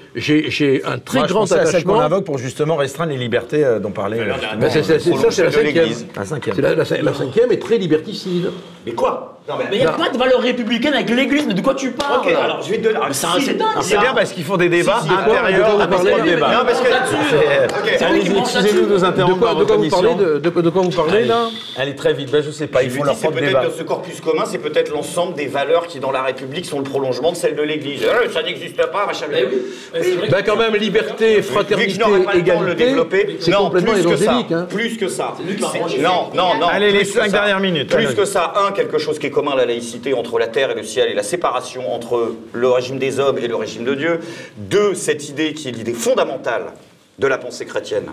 [0.85, 2.01] un très Moi, je grand pensais à celle qu'on attachement.
[2.01, 4.19] invoque pour justement restreindre les libertés euh, dont parlait.
[4.59, 5.75] Ben, c'est- c'est- c'est- ça, c'est la cinquième.
[5.75, 6.07] l'Église.
[6.15, 6.55] La cinquième.
[6.57, 8.51] C'est La, la- la cinquième est très liberticide.
[8.85, 9.40] Mais quoi?
[9.51, 11.91] Non, Mais il n'y a pas de valeur républicaine avec l'église, mais de quoi tu
[11.91, 12.99] parles Ok, alors je vais te donner.
[13.09, 16.49] Mais c'est bien parce qu'ils font des débats Si, si, intérieurs avec parlez trois débats.
[16.53, 20.83] Non, parce que Allez-y, excusez-nous de nous De interrompre de quoi vous parlez de, quoi
[20.83, 23.65] vous parlez là Allez très vite, ben, je sais pas, ils font leur propre débat.
[23.77, 27.33] ce corpus commun, c'est peut-être l'ensemble des valeurs qui, dans la République, sont le prolongement
[27.33, 28.03] de celles de l'Église.
[28.05, 29.27] Euh, ça n'existe pas, machin.
[29.29, 32.67] Vrai que- Ben quand même, liberté, Vu que fraternité, je n'aurai pas le temps de
[32.67, 34.25] le égalité, développer, c'est non, complètement plus que ça.
[34.25, 34.53] évangélique.
[34.53, 34.67] Hein.
[34.69, 35.35] Plus que ça.
[35.63, 35.99] arrangé.
[35.99, 36.69] Non, non, non.
[36.69, 37.91] Allez, les cinq dernières minutes.
[37.95, 40.75] Plus que ça, un, quelque chose qui est commun la laïcité entre la terre et
[40.75, 44.21] le ciel et la séparation entre le régime des hommes et le régime de Dieu.
[44.59, 46.75] Deux, cette idée qui est l'idée fondamentale
[47.19, 48.13] de la pensée chrétienne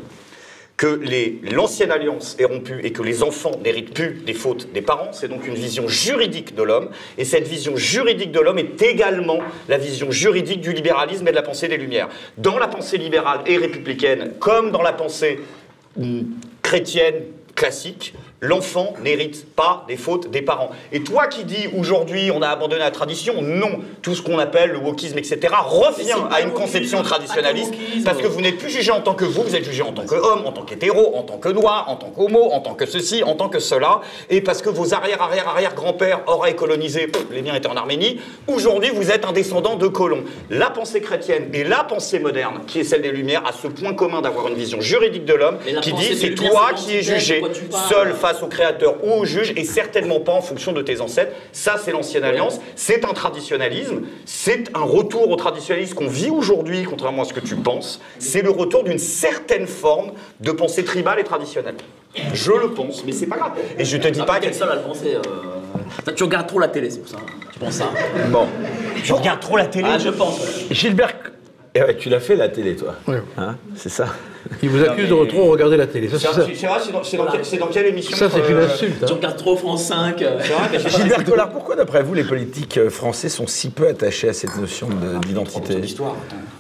[0.78, 1.02] que
[1.54, 5.12] l'ancienne alliance est rompue et que les enfants n'héritent plus des fautes des parents.
[5.12, 6.92] C'est donc une vision juridique de l'homme.
[7.18, 11.36] Et cette vision juridique de l'homme est également la vision juridique du libéralisme et de
[11.36, 12.08] la pensée des Lumières.
[12.38, 15.42] Dans la pensée libérale et républicaine, comme dans la pensée
[16.00, 16.26] hum,
[16.62, 17.24] chrétienne
[17.54, 20.70] classique, l'enfant n'hérite pas des fautes des parents.
[20.92, 23.80] Et toi qui dis aujourd'hui on a abandonné la tradition, non.
[24.02, 27.74] Tout ce qu'on appelle le wokisme, etc., revient à une conception traditionnaliste
[28.06, 30.06] parce que vous n'êtes plus jugé en tant que vous, vous êtes jugé en tant
[30.06, 33.24] qu'homme, en tant qu'hétéro, en tant que noir, en tant qu'homo, en tant que ceci,
[33.24, 37.42] en tant que cela, et parce que vos arrière, arrière, arrière grands-pères auraient colonisé, les
[37.42, 40.24] miens étaient en Arménie, aujourd'hui vous êtes un descendant de colons.
[40.50, 43.94] La pensée chrétienne et la pensée moderne, qui est celle des Lumières, a ce point
[43.94, 47.42] commun d'avoir une vision juridique de l'homme qui dit c'est toi qui es jugé
[47.90, 51.32] seul face au Créateur ou au juge et certainement pas en fonction de tes ancêtres.
[51.54, 56.84] Ça, c'est l'ancienne alliance, c'est un traditionnalisme, c'est un retour au traditionnalisme qu'on vit aujourd'hui,
[56.84, 58.02] contrairement à ce que tu penses.
[58.20, 61.76] C'est le retour d'une certaine forme de pensée tribale et traditionnelle.
[62.34, 63.52] Je le pense, mais c'est pas grave.
[63.78, 65.16] Et je te dis Ah, pas que le seul à le penser.
[65.16, 65.22] euh.
[66.04, 67.18] Toi, Tu regardes trop la télé, c'est pour ça.
[67.54, 67.92] Tu penses ça
[68.30, 68.48] Bon.
[69.04, 69.88] tu regardes trop la télé.
[69.90, 70.40] Ah, je pense.
[70.72, 71.14] Gilbert.
[71.80, 72.96] Eh ouais, tu l'as fait la télé, toi.
[73.08, 73.22] Ouais.
[73.38, 74.08] Hein, c'est ça.
[74.64, 76.08] Il vous accuse de trop regarder la télé.
[76.10, 79.00] C'est vrai, c'est dans, dans quelle- c'est dans quelle émission Ça, c'est une euh, insulte.
[79.00, 79.16] Tu hein.
[79.16, 80.22] regardes trop France 5.
[80.22, 80.38] euh.
[80.38, 84.34] Vrai, Gilbert Collard, pourquoi d'après vous les politiques euh, français sont si peu attachés à
[84.34, 86.16] cette notion de- d'identité attends.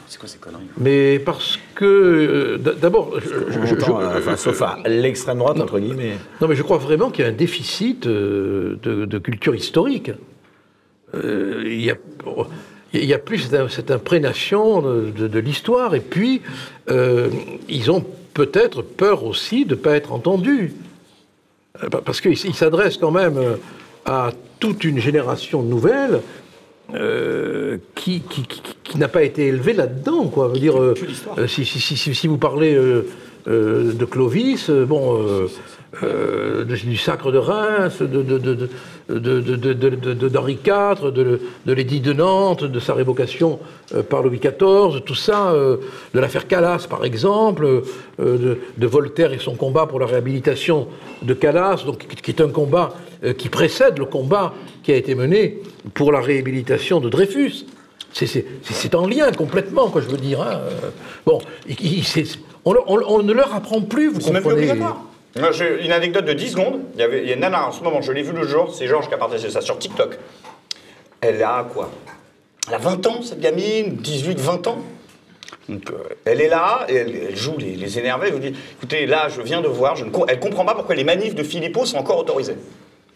[0.10, 0.68] C'est quoi ces conneries?
[0.77, 5.60] Mais parce que, euh, d'abord, je- je- je- J'entends, je- enfin, sauf à l'extrême droite,
[5.60, 6.18] entre guillemets.
[6.41, 10.11] Non, mais je crois vraiment qu'il y a un déficit euh, de, de culture historique.
[11.15, 11.95] Euh, il, y a,
[12.93, 16.41] il y a plus cette, imprégnation de, de- de l'histoire, et puis
[16.89, 17.30] euh,
[17.69, 18.03] ils ont
[18.34, 20.73] peut-être peur aussi de ne pas être entendus.
[21.84, 23.55] Euh, pa- Parce qu'ils ils s'adressent quand même euh,
[24.05, 26.22] à toute une génération nouvelle
[26.93, 30.27] euh, qui, qui, qui- qui n'a pas été élevée là-dedans.
[30.27, 30.49] Quoi.
[30.53, 30.95] Dire, euh,
[31.47, 32.73] si, si, si, si- vous parlez
[33.45, 35.47] de Clovis, bon,
[36.03, 38.22] euh, du sacre de Reims, de,
[40.27, 43.59] d'Henri IV, de, de l'édit de Nantes, de sa révocation
[43.95, 45.77] euh, par Louis XIV, tout ça, euh,
[46.14, 47.84] de l'affaire Calas par exemple,
[48.19, 48.57] de,
[48.88, 50.88] Voltaire et son combat pour la réhabilitation
[51.22, 52.93] de Calas, donc, qui, est un combat
[53.38, 54.53] qui précède le combat
[54.84, 55.59] qui a été mené
[55.93, 57.65] pour la réhabilitation de Dreyfus.
[58.14, 60.41] C'est- C'est c'est- c'est en lien complètement, quoi, je veux dire.
[60.41, 60.59] hein.
[61.26, 64.41] Bon, il- il- c'est- on, leur- on- on ne leur apprend plus, vous C'est même
[64.41, 65.03] plus comprenez obligatoire.
[65.38, 66.81] Une anecdote de 10 secondes.
[66.95, 68.47] Il y, avait, il y a une nana en ce moment, je l'ai vue le
[68.47, 70.18] jour, c'est Georges qui a partagé ça sur TikTok.
[71.22, 71.89] Elle a quoi?
[72.68, 74.80] Elle a 20 ans, cette gamine, 18, 20 ans.
[75.69, 75.95] Donc, euh,
[76.26, 78.27] elle est là, et elle, elle joue les, les énervés.
[78.27, 80.95] Elle vous dit écoutez, là, je viens de voir, je ne elle comprend pas pourquoi
[80.95, 82.55] les manifs de Philippot sont encore autorisés.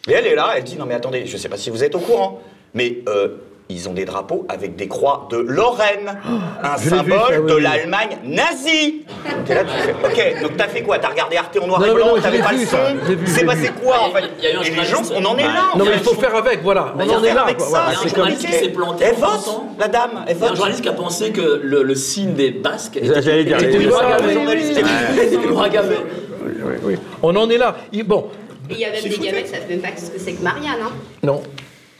[0.07, 1.83] Et elle est là, elle dit non, mais attendez, je ne sais pas si vous
[1.83, 2.41] êtes au courant,
[2.73, 3.37] mais euh,
[3.71, 6.19] ils ont des drapeaux avec des croix de Lorraine,
[6.63, 7.61] un vu, symbole ça, oui, de oui.
[7.61, 9.05] l'Allemagne nazie.
[9.45, 10.99] T'es là, tu fais, ok, donc t'as fait quoi?
[10.99, 12.77] T'as regardé Arte en noir Non, et non, blanc, non, t'avais pas vu, le ça,
[12.89, 13.71] son C'est passé vu.
[13.83, 14.23] quoi en fait?
[14.39, 15.71] il y a eu un Et les gens, on en est là.
[15.77, 16.93] Non, mais il faut faire avec, voilà.
[16.97, 17.47] Mais On en est faire là.
[17.59, 20.55] ça, c'est comme- journaliste qui s'est planté Elle vote, la dame, elle a un vote.
[20.55, 24.35] journaliste qui a pensé que le, signe des Basques était, le voilà, bras gavé.
[24.37, 24.81] oui, oui, C'était
[25.29, 25.95] c'était le bras gavé.
[26.43, 26.95] Oui, oui.
[27.23, 27.75] On en est là.
[27.91, 28.27] Il- Bon,
[28.69, 30.79] il y a même des gamins qui savent même pas ce que c'est que Marianne.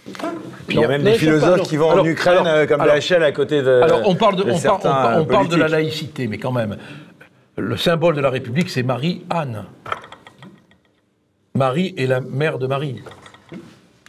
[0.07, 0.14] Non.
[0.69, 2.95] Il y a même des pas, philosophes qui vont en Ukraine alors, euh, comme alors,
[2.95, 3.82] DHL à côté de.
[3.84, 6.28] Alors, on parle de, de on par- on certains par- on parle de la laïcité,
[6.28, 6.78] mais quand même,
[7.57, 9.65] le symbole de la République, c'est Marie-Anne.
[11.56, 13.02] Marie est la mère de Marie.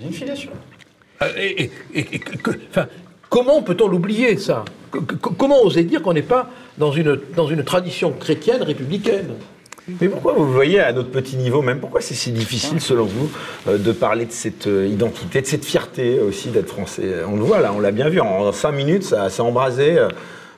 [0.03, 0.51] Une filiation.
[1.23, 2.87] Euh, Et, et- et- et que- enfin,
[3.29, 4.65] comment peut-on l'oublier, ça?
[4.91, 6.49] Que- que- Comment oser dire qu'on n'est pas
[6.79, 9.35] dans une, dans une tradition chrétienne républicaine?
[10.01, 13.29] Mais pourquoi vous voyez à notre petit niveau, même pourquoi c'est si difficile selon vous
[13.69, 17.17] euh, de parler de cette euh, identité, de cette fierté aussi d'être français?
[17.29, 19.99] On le voit là, on l'a bien vu, en cinq minutes ça s'est embrasé.
[19.99, 20.09] euh,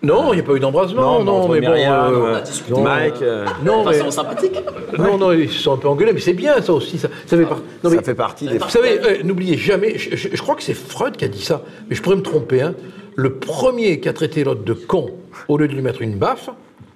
[0.02, 1.68] Non, il n'y a pas eu d'embrasement, Non, non, mais bon...
[1.72, 4.58] euh, non, Mike, euh, non, De mais, façon sympathique.
[4.98, 6.98] non, non, ils se sont un peu engueulés, mais c'est bien ça aussi.
[6.98, 8.58] Ça, ça fait, par- non, ça mais- fait partie des.
[8.58, 11.42] Vous savez, euh, n'oubliez jamais, je, je- je crois que c'est Freud qui a dit
[11.42, 12.74] ça, mais je pourrais me tromper, hein,
[13.16, 15.12] le premier qui a traité l'autre de con,
[15.48, 16.50] au lieu de lui mettre une baffe,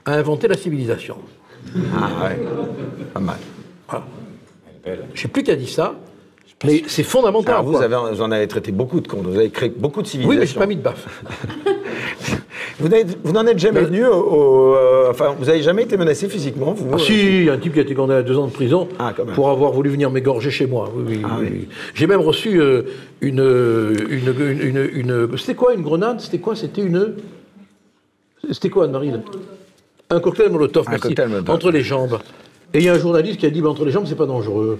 [0.05, 1.16] a inventé la civilisation.
[1.97, 2.39] Ah ouais,
[3.15, 3.36] pas mal.
[4.85, 5.95] Je ne sais plus qui a dit ça,
[6.65, 7.55] mais c'est fondamental.
[7.55, 7.82] Alors vous, quoi.
[7.85, 10.40] avez, vous en avez traité beaucoup de comptes, vous avez créé beaucoup de Oui, civilisations.
[10.40, 11.23] mais je n'ai pas mis de baffe.
[12.81, 14.12] Vous n'en êtes jamais venu au.
[14.15, 17.51] au, euh, enfin, vous n'avez jamais été menacé physiquement vous, Ah euh, si, il y
[17.51, 19.73] a un type qui a été condamné à deux ans de prison Ah, pour avoir
[19.73, 20.89] voulu venir m'égorger chez moi.
[20.95, 21.57] Oui, oui, Ah, oui, oui.
[21.62, 21.69] oui.
[21.95, 22.82] J'ai même reçu euh,
[23.20, 26.20] une, une, une, une- une- C'était quoi une grenade?
[26.20, 26.55] C'était quoi?
[26.55, 27.15] C'était une...
[28.53, 29.11] C'était quoi Anne-Marie
[30.10, 31.02] Un cocktail Molotov, Un merci.
[31.09, 31.55] cocktail Molotov.
[31.55, 32.18] Entre les jambes.
[32.74, 34.26] Et il y a un journaliste qui a dit bah, entre les jambes, c'est pas
[34.26, 34.78] dangereux.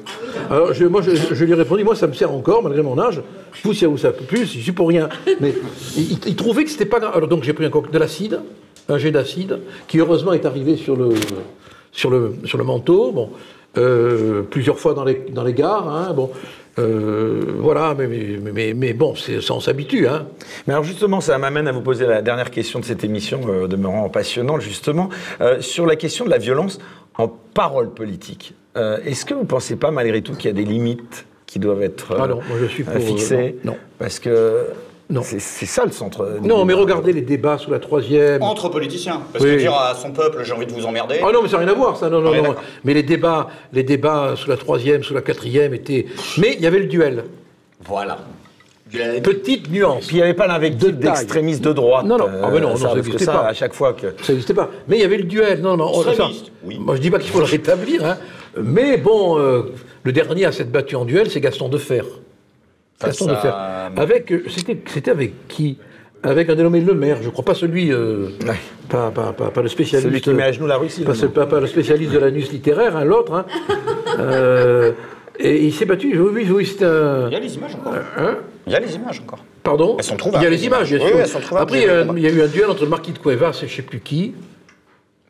[0.51, 2.99] Alors je, moi, je, je lui ai répondu moi, ça me sert encore, malgré mon
[2.99, 3.23] âge.
[3.65, 5.09] Vous, si ça plus, je suis pour rien.
[5.41, 5.55] Mais
[5.97, 7.13] il, il trouvait que c'était pas grave.
[7.17, 8.41] Alors donc j'ai pris un cocktail de l'acide,
[8.89, 11.11] un jet d'acide, qui heureusement est arrivé sur le,
[11.93, 13.11] sur le, sur le manteau.
[13.13, 13.31] Bon,
[13.79, 15.89] euh, plusieurs fois dans les, dans les gares.
[15.89, 16.31] hein, bon,
[16.79, 20.07] euh, voilà, mais, mais, mais, mais bon, c'est- ça on s'habitue.
[20.07, 20.27] Hein.
[20.67, 23.67] Mais alors justement, ça m'amène à vous poser la dernière question de cette émission, euh,
[23.67, 25.09] demeurant passionnante justement,
[25.41, 26.79] euh, sur la question de la violence
[27.17, 28.55] en parole politique.
[29.05, 31.83] Est-ce que vous ne pensez pas malgré tout qu'il y a des limites qui doivent
[31.83, 33.57] être Ah non, moi, je suis pour, fixées?
[33.65, 33.79] non, non.
[33.99, 34.67] Parce que
[35.11, 35.23] Non.
[35.23, 36.39] c'est c'est ça le centre.
[36.41, 36.83] du Non, mais débat.
[36.83, 38.43] regardez les débats sous la troisième.
[38.43, 39.23] Entre politiciens.
[39.33, 39.53] Parce Oui.
[39.53, 41.21] que dire à son peuple, j'ai envie de vous emmerder.
[41.23, 42.11] Ah non, mais ça n'a rien à voir, ça.
[42.11, 42.55] Non, non, Ouais, non.
[42.85, 46.07] Mais les débats, les débats sous la troisième, sous la quatrième étaient.
[46.37, 47.25] Mais il y avait le duel.
[47.87, 48.19] Voilà.
[49.23, 50.07] Petite nuance.
[50.07, 52.07] Puis il n'y avait pas l'invective d'extrémistes de droite.
[52.07, 52.25] Non, non.
[52.27, 53.47] euh, Ah, mais non, non, ça, n'existait pas.
[53.47, 54.09] à chaque fois que.
[54.23, 54.71] Ça n'existait pas.
[54.89, 55.61] Mais il y avait le duel.
[55.61, 55.91] Non, non.
[55.95, 56.29] oh, ça-
[56.65, 56.79] oui.
[56.81, 58.05] Moi, je dis pas qu'il faut le rétablir.
[58.05, 58.17] Hein.
[58.63, 59.63] Mais bon, euh,
[60.05, 62.03] le dernier à s'être battu en duel, c'est Gaston Defer.
[63.03, 64.01] Gaston à- Defer.
[64.03, 65.79] Avec, euh, c'était, c'était avec qui
[66.23, 68.57] Avec un dénommé Le Maire, je crois pas celui, euh, Ouais.
[68.89, 70.09] pas, pas, pas, pas le spécialiste.
[70.09, 71.05] Celui qui met à genoux la Russie.
[71.05, 73.33] Pas, pas- pas le spécialiste de l'anus littéraire, hein, l'autre.
[73.35, 73.45] hein.
[74.19, 74.93] Euh,
[75.39, 76.19] et il s'est battu.
[76.19, 77.29] Oui, oui, oui, c'est un.
[77.29, 77.95] Il y a les images encore.
[78.17, 79.45] Hein Il y a les images encore.
[79.63, 81.15] Pardon Elles sont trouvables, Il y a les images, bien sûr.
[81.15, 82.11] Oui, elles sont trouvables, Après, il y, a, vu.
[82.17, 84.01] il y a eu un duel entre le marquis de Cuevas et je sais plus
[84.01, 84.35] qui.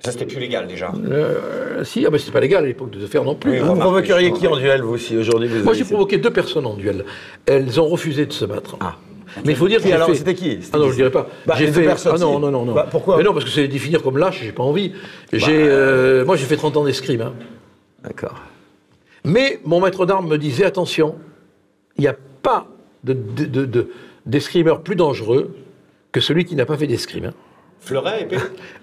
[0.05, 0.93] Ça, c'était plus légal déjà.
[1.11, 3.51] Euh, si, ah ben c'était pas légal à l'époque de faire non plus.
[3.53, 3.65] Oui, hein.
[3.65, 6.75] Vous provoqueriez qui en duel, vous, si aujourd'hui vous Moi, j'ai provoqué deux personnes en
[6.75, 7.05] duel.
[7.47, 8.77] Elles ont refusé de se battre.
[9.45, 10.59] Mais il faut dire que alors, fait- c'était qui?
[10.73, 11.29] Ah non, qui je dirais pas.
[11.47, 11.83] Bah, j'ai fait.
[11.85, 12.75] personnes, ah non, non, non, non.
[12.75, 13.17] Bah, pourquoi?
[13.19, 14.93] Mais non, parce que c'est définir comme lâche, j'ai pas envie.
[15.33, 17.21] J'ai, Bah, euh, moi, j'ai fait 30 ans d'escrime.
[17.21, 17.35] hein.
[18.05, 18.41] D'accord.
[19.25, 21.17] Mais mon maître d'armes me disait attention,
[21.97, 22.69] il n'y a pas
[23.05, 23.89] de, de, de- de-
[24.27, 25.55] d'escrimeur plus dangereux
[26.13, 27.27] que celui qui n'a pas fait d'escrime.
[27.27, 27.35] hein.
[27.81, 28.37] Fleuret, épée?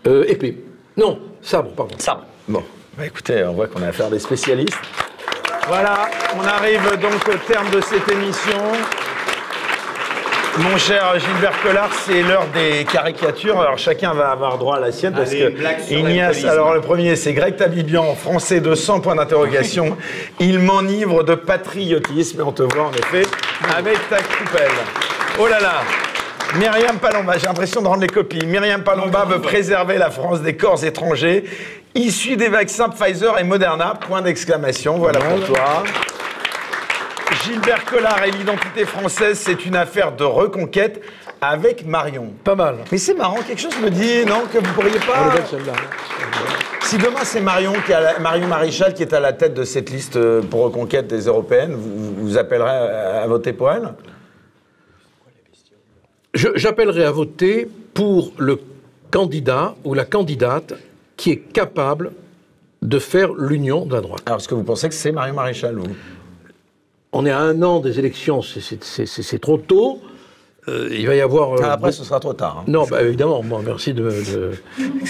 [0.08, 0.58] Euh, épée.
[0.98, 1.96] Non, sabre, pardon.
[1.98, 2.24] Sabre.
[2.48, 2.64] Bon,
[2.98, 4.78] bah, écoutez, on voit qu'on a affaire à des spécialistes.
[5.68, 8.60] Voilà, on arrive donc au terme de cette émission.
[10.60, 13.60] Mon cher Gilbert Collard, c'est l'heure des caricatures.
[13.60, 17.18] Alors chacun va avoir droit à la sienne parce Allez, que Ignace, alors le premier
[17.18, 19.98] c'est Greg Tabibian, français de 100 points d'interrogation.
[20.40, 23.24] Il m'enivre de patriotisme et on te voit en effet
[23.76, 24.72] avec ta coupelle.
[25.40, 25.82] Oh là là
[26.54, 28.46] Myriam Palomba, j'ai l'impression de rendre les copies.
[28.46, 31.44] Myriam Palomba veut préserver la France des corps étrangers
[31.96, 33.96] issus des vaccins Pfizer et Moderna.
[34.08, 35.84] Point d'exclamation, voilà pour toi.
[37.44, 41.02] Gilbert Collard et l'identité française, c'est une affaire de reconquête
[41.42, 42.32] avec Marion.
[42.44, 42.78] Pas mal.
[42.92, 45.34] Mais c'est marrant, quelque chose me dit, non, que vous pourriez Elle pas.
[46.84, 49.54] Si demain c'est Marion, qui est à la- Marion Maréchal qui est à la tête
[49.54, 53.90] de cette liste euh, pour reconquête des européennes, vous, vous appellerez à, voter pour elle?
[56.36, 58.60] J'appellerai à voter pour le
[59.12, 60.74] candidat ou la candidate
[61.18, 62.12] qui est capable
[62.82, 64.22] de faire l'union de la droite.
[64.26, 65.86] Alors, est-ce que vous pensez que c'est Marion Maréchal, vous?
[67.14, 70.02] On est à un an des élections, c'est- trop tôt.
[70.68, 71.53] euh, il va y avoir.
[71.53, 72.57] euh, Ah, après, ce sera trop tard.
[72.62, 72.64] hein.
[72.68, 74.02] Non, bah, évidemment, moi, merci de.
[74.03, 74.52] de...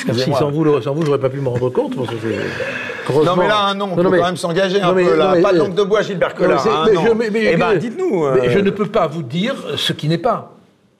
[0.05, 1.95] Merci, sans vous, sans vous, j'aurais pas pu m'en rendre compte.
[1.95, 4.81] parce que c'est- Non, mais là, un non, on Non, peut mais- quand même s'engager
[4.81, 5.27] un non, mais- peu, là.
[5.27, 6.67] non, mais- Pas de langue de bois, Gilbert Collard.
[6.67, 6.85] un
[7.15, 8.25] mais je- eh ben, dites-nous.
[8.35, 10.54] Mais euh, je ne peux pas vous dire ce qui n'est pas.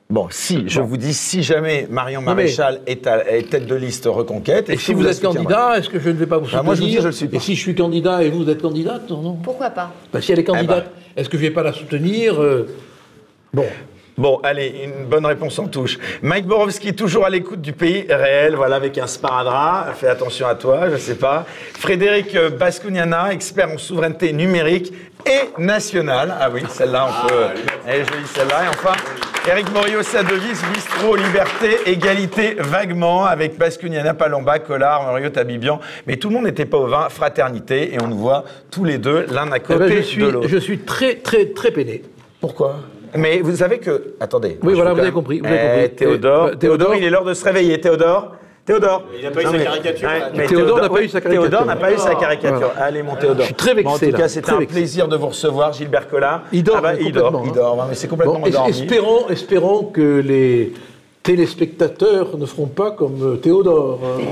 [0.08, 3.74] Bon, si, je vous dis, si jamais Marion mais- Maréchal est, à- est tête de
[3.74, 4.70] liste Reconquête...
[4.70, 6.74] Et si vous êtes candidat, est-ce que je ne vais pas vous Ah, soutenir moi,
[6.76, 7.36] je vous dis, je le suis pas.
[7.36, 9.32] Et si je suis candidat et vous êtes candidate, non, non.
[9.34, 11.20] Pourquoi pas Bah, si elle est candidate, Eh ben.
[11.22, 12.68] est-ce que je ne vais pas la soutenir euh,
[13.52, 13.66] Bon.
[14.16, 15.98] Bon, allez, une bonne réponse en touche.
[16.22, 19.92] Mike Borowski, toujours à l'écoute du pays réel, voilà, avec un sparadrap.
[19.96, 21.44] Fais attention à toi, je sais pas.
[21.74, 24.92] Frédéric euh, Bascugnana, expert en souveraineté numérique
[25.26, 26.32] et nationale.
[26.40, 27.34] Ah oui, celle-là, on peut.
[27.86, 28.64] Elle est jolie, celle-là.
[28.64, 28.92] Et enfin,
[29.48, 35.78] Eric Morio, sa devise, bistrot, liberté, égalité, vaguement, avec Bascugnana, Palomba, Collard, Morio, Tabibian.
[36.06, 38.98] Mais tout le monde n'était pas au vin, fraternité, et on nous voit tous les
[38.98, 40.48] deux, l'un à Eh côté ben, je, suis, de l'autre.
[40.48, 42.02] je suis très, très, très peiné.
[42.40, 42.76] Pourquoi?
[43.14, 44.14] Mais vous savez que.
[44.18, 44.58] Attendez.
[44.62, 45.96] Oui, voilà, vous avez compris, vous avez Eh, compris.
[45.96, 47.80] Théodore, Euh, bah, Théodore, Théodore, il est l'heure de se réveiller.
[47.80, 48.34] Théodore
[48.66, 50.30] Théodore Il n'a pas eu sa caricature, Ouais, là.
[50.34, 51.42] mais Théodore n'a pas eu sa caricature.
[51.50, 52.58] Théodore n'a pas eu sa caricature.
[52.58, 52.82] Voilà.
[52.82, 53.40] Allez, mon Théodore.
[53.42, 54.18] Je suis très vexé, Bon, en tout là.
[54.18, 54.74] cas, c'était un vexé.
[54.74, 56.42] plaisir de vous recevoir, Gilbert Collard.
[56.52, 57.54] Il dort, Ah bah, mais il dort, complètement, il hein.
[57.54, 57.86] dort.
[57.88, 58.70] Mais c'est complètement endormi.
[58.70, 60.74] espérons, espérons que les
[61.26, 63.98] téléspectateurs ne feront pas comme euh, Théodore.
[64.04, 64.22] hein.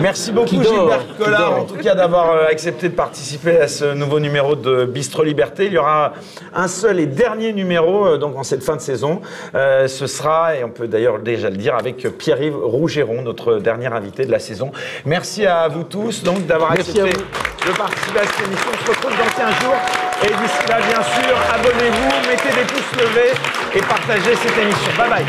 [0.00, 3.92] Merci beaucoup, dort, Gilbert Collard, en tout cas, d'avoir euh, accepté de participer à ce
[3.92, 5.66] nouveau numéro de Bistro Liberté.
[5.66, 6.14] Il y aura
[6.54, 9.20] un seul et dernier numéro, euh, donc en cette fin de saison.
[9.54, 13.88] Euh, ce sera, et on peut d'ailleurs déjà le dire, avec Pierre-Yves Rougeron, notre dernier
[13.88, 14.72] invité de la saison.
[15.04, 18.70] Merci à vous tous, donc, d'avoir accepté de participer à cette émission.
[18.72, 19.97] On se retrouve dans 15 jours.
[20.20, 23.34] Et d'ici là, bien sûr, abonnez-vous, mettez des pouces levés
[23.74, 24.92] et partagez cette émission.
[24.96, 25.24] Bye bye.